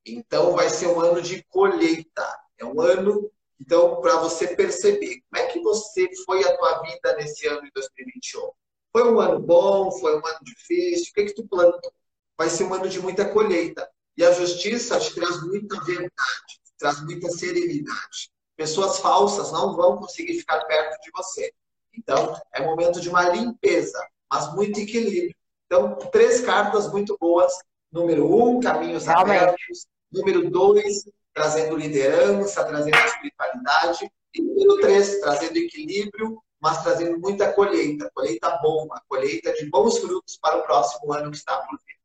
Então 0.05 0.55
vai 0.55 0.69
ser 0.69 0.87
um 0.87 1.01
ano 1.01 1.21
de 1.21 1.43
colheita. 1.43 2.39
É 2.57 2.63
um 2.63 2.79
ano 2.79 3.29
então, 3.59 3.99
para 3.99 4.15
você 4.15 4.55
perceber 4.55 5.21
como 5.29 5.43
é 5.43 5.47
que 5.47 5.59
você 5.59 6.09
foi 6.25 6.41
a 6.45 6.57
tua 6.57 6.81
vida 6.83 7.15
nesse 7.17 7.45
ano 7.45 7.61
de 7.63 7.71
2021. 7.71 8.49
Foi 8.91 9.11
um 9.11 9.19
ano 9.19 9.39
bom? 9.39 9.91
Foi 9.91 10.15
um 10.15 10.25
ano 10.25 10.39
difícil? 10.41 11.11
O 11.11 11.13
que, 11.13 11.21
é 11.21 11.25
que 11.25 11.35
tu 11.35 11.47
plantou? 11.47 11.91
Vai 12.37 12.49
ser 12.49 12.63
um 12.63 12.73
ano 12.73 12.87
de 12.89 12.99
muita 12.99 13.29
colheita. 13.31 13.89
E 14.17 14.23
a 14.23 14.31
justiça 14.31 14.99
te 14.99 15.13
traz 15.15 15.41
muita 15.43 15.79
verdade, 15.83 16.59
traz 16.77 17.01
muita 17.03 17.29
serenidade. 17.29 18.31
Pessoas 18.57 18.99
falsas 18.99 19.51
não 19.51 19.75
vão 19.75 19.97
conseguir 19.97 20.37
ficar 20.39 20.59
perto 20.65 20.99
de 21.01 21.11
você. 21.15 21.53
Então, 21.93 22.35
é 22.53 22.61
momento 22.61 22.99
de 22.99 23.09
uma 23.09 23.29
limpeza, 23.29 23.97
mas 24.31 24.53
muito 24.53 24.79
equilíbrio. 24.79 25.35
Então, 25.65 25.95
três 26.11 26.41
cartas 26.41 26.91
muito 26.91 27.17
boas. 27.19 27.53
Número 27.91 28.25
um, 28.25 28.59
caminhos 28.59 29.05
Realmente. 29.05 29.37
abertos. 29.37 29.87
Número 30.11 30.49
dois, 30.49 31.05
trazendo 31.33 31.77
liderança, 31.77 32.63
trazendo 32.63 32.97
espiritualidade. 32.97 34.11
E 34.33 34.41
número 34.41 34.79
três, 34.81 35.19
trazendo 35.19 35.57
equilíbrio, 35.57 36.41
mas 36.61 36.83
trazendo 36.83 37.19
muita 37.19 37.51
colheita, 37.53 38.09
colheita 38.13 38.49
boa, 38.61 39.01
colheita 39.07 39.53
de 39.53 39.69
bons 39.69 39.97
frutos 39.99 40.37
para 40.41 40.57
o 40.57 40.63
próximo 40.63 41.13
ano 41.13 41.31
que 41.31 41.37
está 41.37 41.57
por 41.57 41.77
vir. 41.77 41.99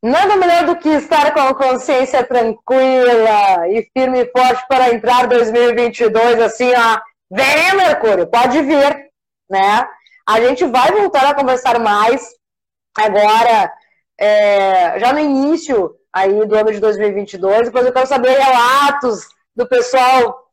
Nada 0.00 0.36
melhor 0.36 0.64
do 0.64 0.76
que 0.76 0.88
estar 0.90 1.34
com 1.34 1.40
a 1.40 1.54
consciência 1.54 2.24
tranquila 2.24 3.68
e 3.68 3.90
firme 3.92 4.20
e 4.20 4.30
forte 4.30 4.64
para 4.68 4.94
entrar 4.94 5.26
2022 5.26 6.40
assim, 6.40 6.72
ó, 6.72 7.00
Venha, 7.30 7.74
Mercúrio, 7.74 8.26
pode 8.26 8.62
vir, 8.62 9.10
né? 9.50 9.86
A 10.26 10.40
gente 10.40 10.64
vai 10.66 10.92
voltar 10.92 11.28
a 11.28 11.34
conversar 11.34 11.78
mais 11.78 12.26
agora, 12.96 13.72
é, 14.18 14.98
já 14.98 15.12
no 15.12 15.18
início 15.18 15.94
aí 16.12 16.46
do 16.46 16.54
ano 16.54 16.72
de 16.72 16.80
2022. 16.80 17.66
Depois 17.66 17.84
eu 17.84 17.92
quero 17.92 18.06
saber 18.06 18.38
relatos 18.38 19.28
do 19.54 19.68
pessoal 19.68 20.47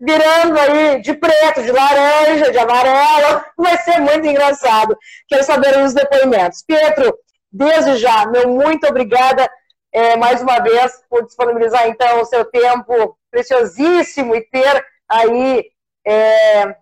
virando 0.00 0.58
aí 0.58 1.02
de 1.02 1.12
preto, 1.14 1.62
de 1.62 1.70
laranja, 1.70 2.50
de 2.50 2.58
amarelo. 2.58 3.44
Vai 3.56 3.76
ser 3.78 4.00
muito 4.00 4.26
engraçado. 4.26 4.96
Quero 5.28 5.44
saber 5.44 5.78
os 5.78 5.92
depoimentos. 5.92 6.62
Pietro, 6.62 7.16
desde 7.52 7.96
já, 7.96 8.26
meu 8.26 8.48
muito 8.48 8.86
obrigada 8.86 9.48
é, 9.92 10.16
mais 10.16 10.40
uma 10.40 10.60
vez 10.60 11.02
por 11.10 11.24
disponibilizar 11.24 11.86
então 11.88 12.20
o 12.20 12.24
seu 12.24 12.44
tempo 12.44 13.18
preciosíssimo 13.30 14.34
e 14.34 14.40
ter 14.42 14.84
aí 15.08 15.64
é, 16.06 16.76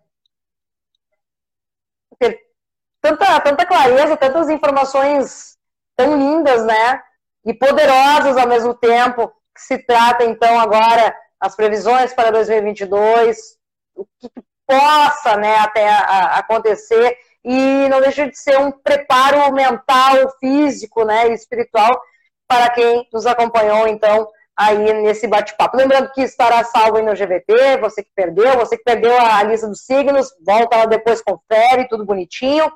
ter 2.19 2.39
tanta, 3.01 3.41
tanta 3.41 3.67
clareza, 3.67 4.17
tantas 4.17 4.49
informações 4.49 5.57
tão 5.97 6.17
lindas, 6.17 6.65
né? 6.65 7.03
E 7.45 7.55
poderosas 7.55 8.37
ao 8.37 8.47
mesmo 8.47 8.75
tempo, 8.75 9.29
que 9.55 9.63
se 9.63 9.79
trata 9.79 10.25
então 10.25 10.61
agora 10.61 11.15
as 11.41 11.55
previsões 11.55 12.13
para 12.13 12.31
2022, 12.31 13.57
o 13.95 14.07
que, 14.19 14.31
possa, 14.67 15.37
né, 15.37 15.57
até 15.57 15.89
acontecer 15.89 17.17
e 17.43 17.89
não 17.89 18.03
deixa 18.03 18.29
de 18.29 18.39
ser 18.39 18.59
um 18.59 18.71
preparo 18.71 19.51
mental, 19.55 20.31
físico, 20.39 21.05
né, 21.05 21.29
e 21.29 21.33
espiritual 21.33 21.99
para 22.47 22.69
quem 22.71 23.09
nos 23.11 23.27
acompanhou 23.27 23.89
então 23.89 24.29
aí 24.55 24.93
nesse 24.93 25.27
bate-papo. 25.27 25.77
Lembrando 25.77 26.11
que 26.13 26.21
estará 26.21 26.65
salvo 26.65 27.01
no 27.01 27.15
GVT, 27.15 27.79
você 27.81 28.03
que 28.03 28.11
perdeu, 28.15 28.57
você 28.57 28.77
que 28.77 28.83
perdeu 28.83 29.17
a 29.19 29.43
lista 29.45 29.69
dos 29.69 29.85
signos, 29.85 30.29
volta 30.45 30.77
lá 30.77 30.87
depois, 30.87 31.23
confere, 31.23 31.89
tudo 31.89 32.05
bonitinho. 32.05 32.71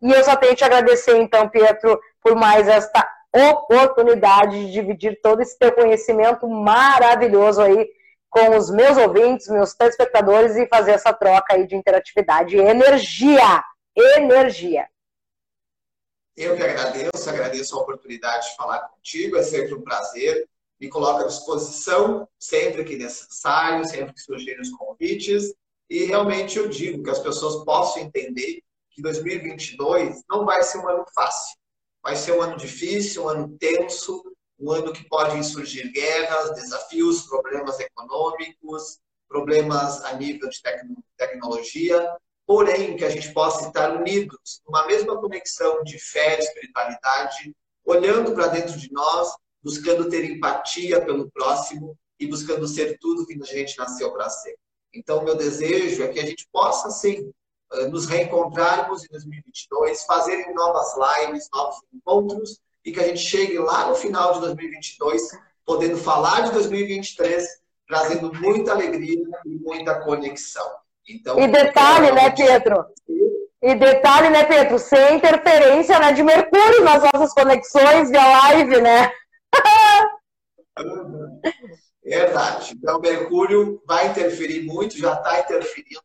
E 0.00 0.10
eu 0.10 0.24
só 0.24 0.34
tenho 0.34 0.52
que 0.52 0.58
te 0.58 0.64
agradecer, 0.64 1.18
então, 1.18 1.46
Pietro, 1.48 2.00
por 2.22 2.34
mais 2.34 2.66
esta 2.66 3.06
oportunidade 3.34 4.66
de 4.66 4.72
dividir 4.72 5.20
todo 5.22 5.40
esse 5.40 5.58
teu 5.58 5.72
conhecimento 5.72 6.48
maravilhoso 6.48 7.62
aí 7.62 7.88
com 8.28 8.56
os 8.56 8.70
meus 8.70 8.96
ouvintes, 8.96 9.48
meus 9.48 9.74
telespectadores 9.74 10.56
e 10.56 10.66
fazer 10.68 10.92
essa 10.92 11.12
troca 11.12 11.54
aí 11.54 11.66
de 11.66 11.74
interatividade 11.74 12.56
e 12.56 12.60
energia. 12.60 13.64
Energia. 13.96 14.88
Eu 16.36 16.56
que 16.56 16.62
agradeço, 16.62 17.28
agradeço 17.28 17.76
a 17.76 17.82
oportunidade 17.82 18.48
de 18.48 18.56
falar 18.56 18.80
contigo, 18.88 19.36
é 19.36 19.42
sempre 19.42 19.74
um 19.74 19.82
prazer 19.82 20.48
me 20.80 20.88
coloco 20.88 21.20
à 21.20 21.26
disposição 21.26 22.26
sempre 22.38 22.84
que 22.84 22.96
necessário, 22.96 23.86
sempre 23.86 24.14
que 24.14 24.20
surgirem 24.20 24.62
os 24.62 24.70
convites. 24.70 25.52
E 25.90 26.04
realmente 26.04 26.58
eu 26.58 26.68
digo 26.68 27.02
que 27.02 27.10
as 27.10 27.18
pessoas 27.18 27.62
possam 27.64 28.02
entender 28.02 28.62
que 28.90 29.02
2022 29.02 30.22
não 30.28 30.46
vai 30.46 30.62
ser 30.62 30.78
um 30.78 30.88
ano 30.88 31.04
fácil. 31.14 31.58
Vai 32.02 32.16
ser 32.16 32.32
um 32.32 32.42
ano 32.42 32.56
difícil, 32.56 33.24
um 33.24 33.28
ano 33.28 33.56
tenso, 33.58 34.22
um 34.58 34.70
ano 34.70 34.92
que 34.92 35.08
podem 35.08 35.42
surgir 35.42 35.90
guerras, 35.92 36.54
desafios, 36.54 37.22
problemas 37.22 37.78
econômicos, 37.80 38.98
problemas 39.28 40.02
a 40.04 40.14
nível 40.14 40.48
de 40.48 40.60
tecnologia, 41.16 42.16
porém 42.46 42.96
que 42.96 43.04
a 43.04 43.10
gente 43.10 43.32
possa 43.32 43.68
estar 43.68 43.96
unidos 43.96 44.60
numa 44.66 44.86
mesma 44.86 45.18
conexão 45.20 45.82
de 45.84 45.98
fé, 45.98 46.36
de 46.36 46.44
espiritualidade, 46.44 47.54
olhando 47.84 48.34
para 48.34 48.48
dentro 48.48 48.76
de 48.76 48.92
nós 48.92 49.32
buscando 49.62 50.08
ter 50.08 50.24
empatia 50.24 51.04
pelo 51.04 51.30
próximo 51.30 51.96
e 52.18 52.26
buscando 52.26 52.66
ser 52.66 52.98
tudo 52.98 53.26
que 53.26 53.38
a 53.40 53.46
gente 53.46 53.76
nasceu 53.78 54.12
para 54.12 54.28
ser. 54.28 54.56
Então, 54.92 55.24
meu 55.24 55.36
desejo 55.36 56.02
é 56.02 56.08
que 56.08 56.18
a 56.18 56.26
gente 56.26 56.48
possa, 56.52 56.90
sim, 56.90 57.30
nos 57.90 58.06
reencontrarmos 58.06 59.04
em 59.04 59.08
2022, 59.08 60.04
fazerem 60.04 60.54
novas 60.54 60.94
lives, 60.96 61.48
novos 61.52 61.76
encontros 61.92 62.60
e 62.84 62.92
que 62.92 63.00
a 63.00 63.06
gente 63.06 63.20
chegue 63.20 63.58
lá 63.58 63.86
no 63.86 63.94
final 63.94 64.34
de 64.34 64.40
2022 64.40 65.22
podendo 65.64 65.96
falar 65.96 66.42
de 66.42 66.52
2023, 66.52 67.46
trazendo 67.86 68.34
muita 68.34 68.72
alegria 68.72 69.22
e 69.46 69.50
muita 69.60 70.00
conexão. 70.00 70.68
Então, 71.08 71.38
e 71.38 71.46
detalhe, 71.46 72.10
né, 72.10 72.30
Pedro? 72.30 72.86
E 73.62 73.74
detalhe, 73.76 74.30
né, 74.30 74.44
Pedro? 74.44 74.78
Sem 74.78 75.16
interferência 75.16 75.98
né, 75.98 76.12
de 76.12 76.22
Mercúrio 76.22 76.82
nas 76.82 77.02
nossas 77.02 77.32
conexões 77.32 78.10
via 78.10 78.26
live, 78.26 78.80
né? 78.80 79.10
Verdade. 82.02 82.74
Então, 82.74 83.00
Mercúrio 83.00 83.80
vai 83.86 84.08
interferir 84.08 84.64
muito, 84.64 84.98
já 84.98 85.12
está 85.12 85.38
interferindo, 85.38 86.00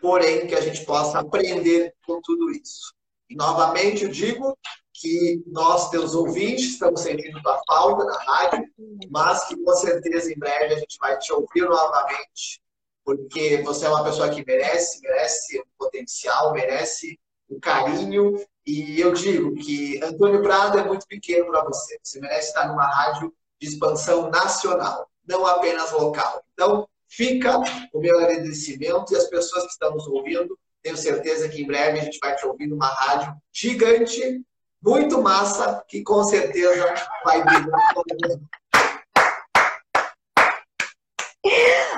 porém, 0.00 0.46
que 0.46 0.54
a 0.54 0.60
gente 0.60 0.84
possa 0.84 1.18
aprender 1.18 1.94
com 2.06 2.20
tudo 2.22 2.50
isso. 2.50 2.94
E, 3.28 3.34
novamente, 3.34 4.04
eu 4.04 4.10
digo 4.10 4.56
que 4.92 5.42
nós, 5.46 5.88
teus 5.90 6.14
ouvintes, 6.14 6.72
estamos 6.72 7.00
sentindo 7.00 7.40
tua 7.42 7.60
falta 7.66 8.04
na 8.04 8.18
rádio, 8.18 8.64
mas 9.10 9.46
que 9.46 9.56
com 9.56 9.72
certeza 9.74 10.32
em 10.32 10.38
breve 10.38 10.74
a 10.74 10.78
gente 10.78 10.98
vai 10.98 11.18
te 11.18 11.32
ouvir 11.32 11.62
novamente, 11.62 12.60
porque 13.04 13.62
você 13.62 13.86
é 13.86 13.88
uma 13.88 14.04
pessoa 14.04 14.28
que 14.28 14.44
merece, 14.44 15.00
merece 15.00 15.58
o 15.58 15.64
potencial, 15.78 16.52
merece 16.52 17.18
o 17.48 17.58
carinho 17.58 18.34
e 18.66 19.00
eu 19.00 19.12
digo 19.12 19.54
que 19.54 20.00
Antônio 20.02 20.42
Prado 20.42 20.78
é 20.78 20.84
muito 20.84 21.06
pequeno 21.06 21.46
para 21.46 21.64
você. 21.64 21.98
Você 22.02 22.20
merece 22.20 22.48
estar 22.48 22.68
numa 22.68 22.86
rádio 22.86 23.32
de 23.60 23.68
expansão 23.68 24.30
nacional, 24.30 25.08
não 25.26 25.46
apenas 25.46 25.90
local. 25.92 26.42
Então, 26.52 26.88
fica 27.10 27.58
o 27.92 28.00
meu 28.00 28.18
agradecimento 28.20 29.12
e 29.12 29.16
as 29.16 29.28
pessoas 29.28 29.64
que 29.64 29.72
estão 29.72 29.92
nos 29.92 30.06
ouvindo, 30.06 30.56
tenho 30.82 30.96
certeza 30.96 31.48
que 31.48 31.62
em 31.62 31.66
breve 31.66 31.98
a 31.98 32.04
gente 32.04 32.18
vai 32.22 32.34
te 32.36 32.46
ouvir 32.46 32.68
numa 32.68 32.86
rádio 32.86 33.34
gigante, 33.52 34.40
muito 34.82 35.20
massa, 35.20 35.84
que 35.88 36.02
com 36.02 36.22
certeza 36.24 36.94
vai 37.24 37.42
vir. 37.42 37.70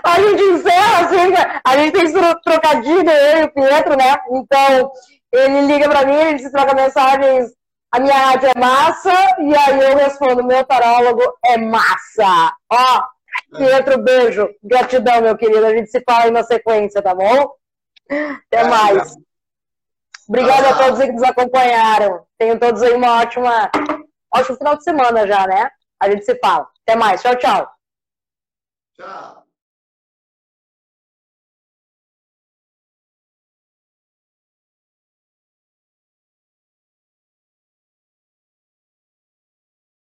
A 0.05 0.21
gente 0.21 0.43
encerra 0.43 1.05
assim, 1.05 1.33
a 1.65 1.77
gente 1.77 1.93
tem 1.93 2.13
trocadilho, 2.43 3.11
eu 3.11 3.39
e 3.39 3.45
o 3.45 3.53
Pietro, 3.53 3.97
né? 3.97 4.17
Então, 4.33 4.93
ele 5.33 5.61
liga 5.63 5.89
para 5.89 6.07
mim, 6.07 6.15
ele 6.15 6.39
se 6.39 6.51
troca 6.51 6.75
mensagens, 6.75 7.53
a 7.93 8.01
minha 8.01 8.17
rádio 8.17 8.49
é 8.49 8.59
massa, 8.59 9.13
e 9.41 9.55
aí 9.55 9.81
eu 9.81 9.97
respondo, 9.97 10.45
meu 10.45 10.65
tarólogo 10.65 11.23
é 11.45 11.59
massa. 11.59 12.53
Ó, 12.71 13.03
Pietro, 13.57 13.99
beijo, 14.03 14.49
gratidão, 14.63 15.21
meu 15.21 15.37
querido, 15.37 15.67
a 15.67 15.75
gente 15.75 15.91
se 15.91 16.03
fala 16.03 16.25
aí 16.25 16.31
na 16.31 16.43
sequência, 16.43 17.03
tá 17.03 17.15
bom? 17.15 17.55
Até 18.11 18.69
mais. 18.69 19.15
Obrigada 20.29 20.71
a 20.71 20.79
todos 20.79 21.05
que 21.05 21.13
nos 21.13 21.23
acompanharam. 21.23 22.27
Tenham 22.39 22.59
todos 22.59 22.83
aí 22.83 22.93
uma 22.95 23.21
ótima, 23.21 23.71
ótimo 24.35 24.57
final 24.57 24.77
de 24.77 24.85
semana 24.85 25.27
já, 25.27 25.47
né? 25.47 25.71
A 26.01 26.11
gente 26.11 26.25
se 26.25 26.39
fala. 26.39 26.69
Até 26.87 26.97
mais. 26.97 27.21
Tchau, 27.23 27.37
tchau. 27.37 27.71
Tchau. 28.97 29.42